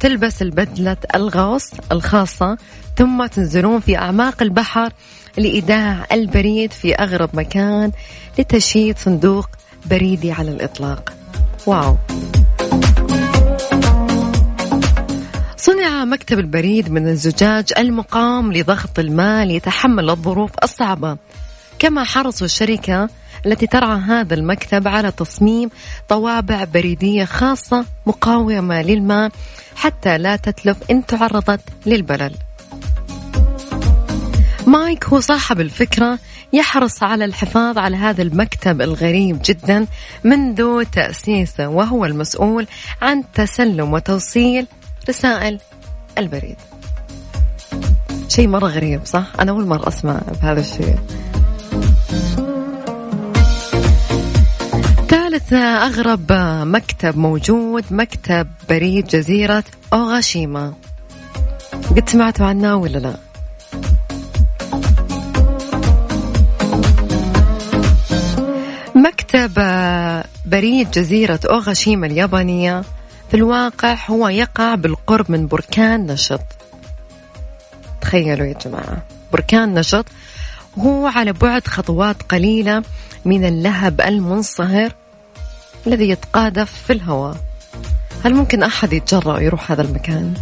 تلبس 0.00 0.42
البدلة 0.42 0.96
الغوص 1.14 1.70
الخاصة 1.92 2.58
ثم 2.96 3.26
تنزلون 3.26 3.80
في 3.80 3.96
أعماق 3.96 4.42
البحر 4.42 4.92
لإيداع 5.38 6.06
البريد 6.12 6.72
في 6.72 6.94
أغرب 6.94 7.30
مكان 7.32 7.92
لتشييد 8.38 8.98
صندوق 8.98 9.48
بريدي 9.86 10.32
على 10.32 10.50
الإطلاق. 10.50 11.12
wow! 11.66 11.96
صنع 15.56 16.04
مكتب 16.04 16.38
البريد 16.38 16.90
من 16.90 17.08
الزجاج 17.08 17.72
المقام 17.78 18.52
لضغط 18.52 18.98
الماء 18.98 19.46
ليتحمل 19.46 20.10
الظروف 20.10 20.50
الصعبة. 20.62 21.16
كما 21.82 22.04
حرصوا 22.04 22.46
الشركة 22.46 23.08
التي 23.46 23.66
ترعى 23.66 23.98
هذا 23.98 24.34
المكتب 24.34 24.88
على 24.88 25.10
تصميم 25.10 25.70
طوابع 26.08 26.64
بريدية 26.64 27.24
خاصة 27.24 27.84
مقاومة 28.06 28.82
للماء 28.82 29.30
حتى 29.76 30.18
لا 30.18 30.36
تتلف 30.36 30.76
إن 30.90 31.06
تعرضت 31.06 31.60
للبلل. 31.86 32.34
مايك 34.66 35.04
هو 35.04 35.20
صاحب 35.20 35.60
الفكرة 35.60 36.18
يحرص 36.52 37.02
على 37.02 37.24
الحفاظ 37.24 37.78
على 37.78 37.96
هذا 37.96 38.22
المكتب 38.22 38.82
الغريب 38.82 39.38
جدا 39.44 39.86
منذ 40.24 40.84
تأسيسه 40.84 41.68
وهو 41.68 42.04
المسؤول 42.04 42.66
عن 43.02 43.24
تسلم 43.34 43.92
وتوصيل 43.92 44.66
رسائل 45.08 45.60
البريد. 46.18 46.56
شيء 48.28 48.48
مرة 48.48 48.66
غريب 48.66 49.00
صح؟ 49.04 49.26
أنا 49.40 49.50
أول 49.50 49.66
مرة 49.66 49.88
أسمع 49.88 50.20
بهذا 50.42 50.60
الشيء. 50.60 50.98
ثالث 55.08 55.52
أغرب 55.52 56.32
مكتب 56.66 57.18
موجود 57.18 57.84
مكتب 57.90 58.46
بريد 58.68 59.06
جزيرة 59.06 59.64
أوغاشيما 59.92 60.72
قد 61.96 62.08
سمعتوا 62.08 62.46
عنه 62.46 62.76
ولا 62.76 62.98
لا؟ 62.98 63.16
مكتب 68.94 69.52
بريد 70.46 70.90
جزيرة 70.90 71.40
أوغاشيما 71.50 72.06
اليابانية 72.06 72.82
في 73.30 73.36
الواقع 73.36 73.96
هو 74.10 74.28
يقع 74.28 74.74
بالقرب 74.74 75.30
من 75.30 75.46
بركان 75.46 76.06
نشط 76.06 76.40
تخيلوا 78.00 78.46
يا 78.46 78.54
جماعة 78.64 79.02
بركان 79.32 79.74
نشط 79.74 80.06
هو 80.78 81.06
على 81.06 81.32
بعد 81.32 81.66
خطوات 81.66 82.22
قليلة 82.22 82.82
من 83.24 83.44
اللهب 83.44 84.00
المنصهر 84.00 84.92
الذي 85.86 86.08
يتقاذف 86.08 86.82
في 86.86 86.92
الهواء 86.92 87.36
هل 88.24 88.34
ممكن 88.34 88.62
أحد 88.62 88.92
يتجرأ 88.92 89.40
يروح 89.40 89.70
هذا 89.72 89.82
المكان؟ 89.82 90.34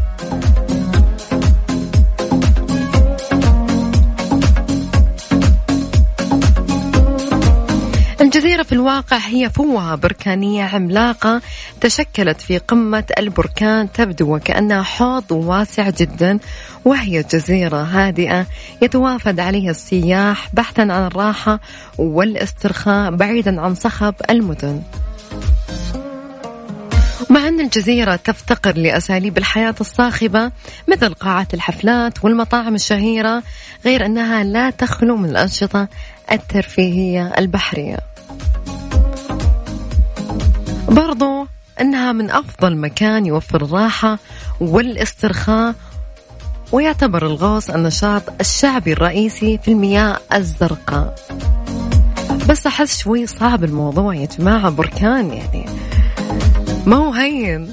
الجزيرة 8.21 8.63
في 8.63 8.73
الواقع 8.73 9.17
هي 9.17 9.51
فوهة 9.51 9.95
بركانية 9.95 10.65
عملاقة 10.65 11.43
تشكلت 11.81 12.41
في 12.41 12.59
قمة 12.59 13.05
البركان 13.19 13.93
تبدو 13.93 14.35
وكأنها 14.35 14.83
حوض 14.83 15.33
واسع 15.33 15.91
جدا 15.91 16.39
وهي 16.85 17.23
جزيرة 17.23 17.83
هادئة 17.83 18.47
يتوافد 18.83 19.41
عليها 19.41 19.71
السياح 19.71 20.49
بحثا 20.53 20.81
عن 20.81 21.07
الراحة 21.07 21.61
والاسترخاء 21.99 23.17
بعيدا 23.17 23.61
عن 23.61 23.75
صخب 23.75 24.15
المدن. 24.31 24.83
مع 27.31 27.49
أن 27.49 27.61
الجزيرة 27.61 28.17
تفتقر 28.17 28.77
لأساليب 28.77 29.39
الحياة 29.39 29.75
الصاخبة 29.81 30.53
مثل 30.89 31.15
قاعات 31.15 31.55
الحفلات 31.55 32.25
والمطاعم 32.25 32.75
الشهيرة 32.75 33.43
غير 33.85 34.07
أنها 34.07 34.45
لا 34.45 34.71
تخلو 34.71 35.17
من 35.17 35.31
الأنشطة 35.31 35.89
الترفيهية 36.33 37.33
البحرية. 37.39 38.10
برضو 41.01 41.47
أنها 41.81 42.12
من 42.12 42.31
أفضل 42.31 42.77
مكان 42.77 43.27
يوفر 43.27 43.64
الراحة 43.64 44.18
والاسترخاء 44.60 45.74
ويعتبر 46.72 47.27
الغوص 47.27 47.70
النشاط 47.70 48.22
الشعبي 48.40 48.93
الرئيسي 48.93 49.59
في 49.59 49.70
المياه 49.70 50.18
الزرقاء. 50.35 51.14
بس 52.48 52.66
أحس 52.66 52.98
شوي 52.98 53.27
صعب 53.27 53.64
الموضوع 53.64 54.14
يا 54.14 54.28
جماعة 54.39 54.70
بركان 54.70 55.32
يعني. 55.32 55.66
ما 56.86 56.97
هو 56.97 57.12
هين. 57.12 57.72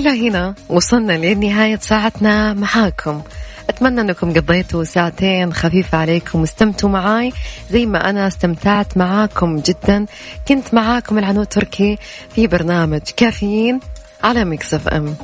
إلى 0.00 0.28
هنا 0.28 0.54
وصلنا 0.68 1.12
لنهاية 1.12 1.78
ساعتنا 1.82 2.54
معاكم. 2.54 3.22
أتمنى 3.68 4.00
أنكم 4.00 4.32
قضيتوا 4.32 4.84
ساعتين 4.84 5.52
خفيفة 5.52 5.98
عليكم 5.98 6.40
واستمتوا 6.40 6.88
معاي. 6.88 7.32
زي 7.70 7.86
ما 7.86 8.10
أنا 8.10 8.26
استمتعت 8.26 8.96
معاكم 8.96 9.56
جدا. 9.56 10.06
كنت 10.48 10.74
معاكم 10.74 11.18
العنود 11.18 11.46
تركي 11.46 11.98
في 12.34 12.46
برنامج 12.46 13.00
كافيين 13.16 13.80
على 14.24 14.44
مكسف 14.44 14.88
أم. 14.88 15.14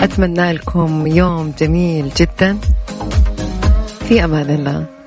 أتمنى 0.00 0.52
لكم 0.52 1.06
يوم 1.06 1.54
جميل 1.58 2.10
جدا. 2.16 2.58
في 4.08 4.24
أمان 4.24 4.50
الله. 4.50 4.99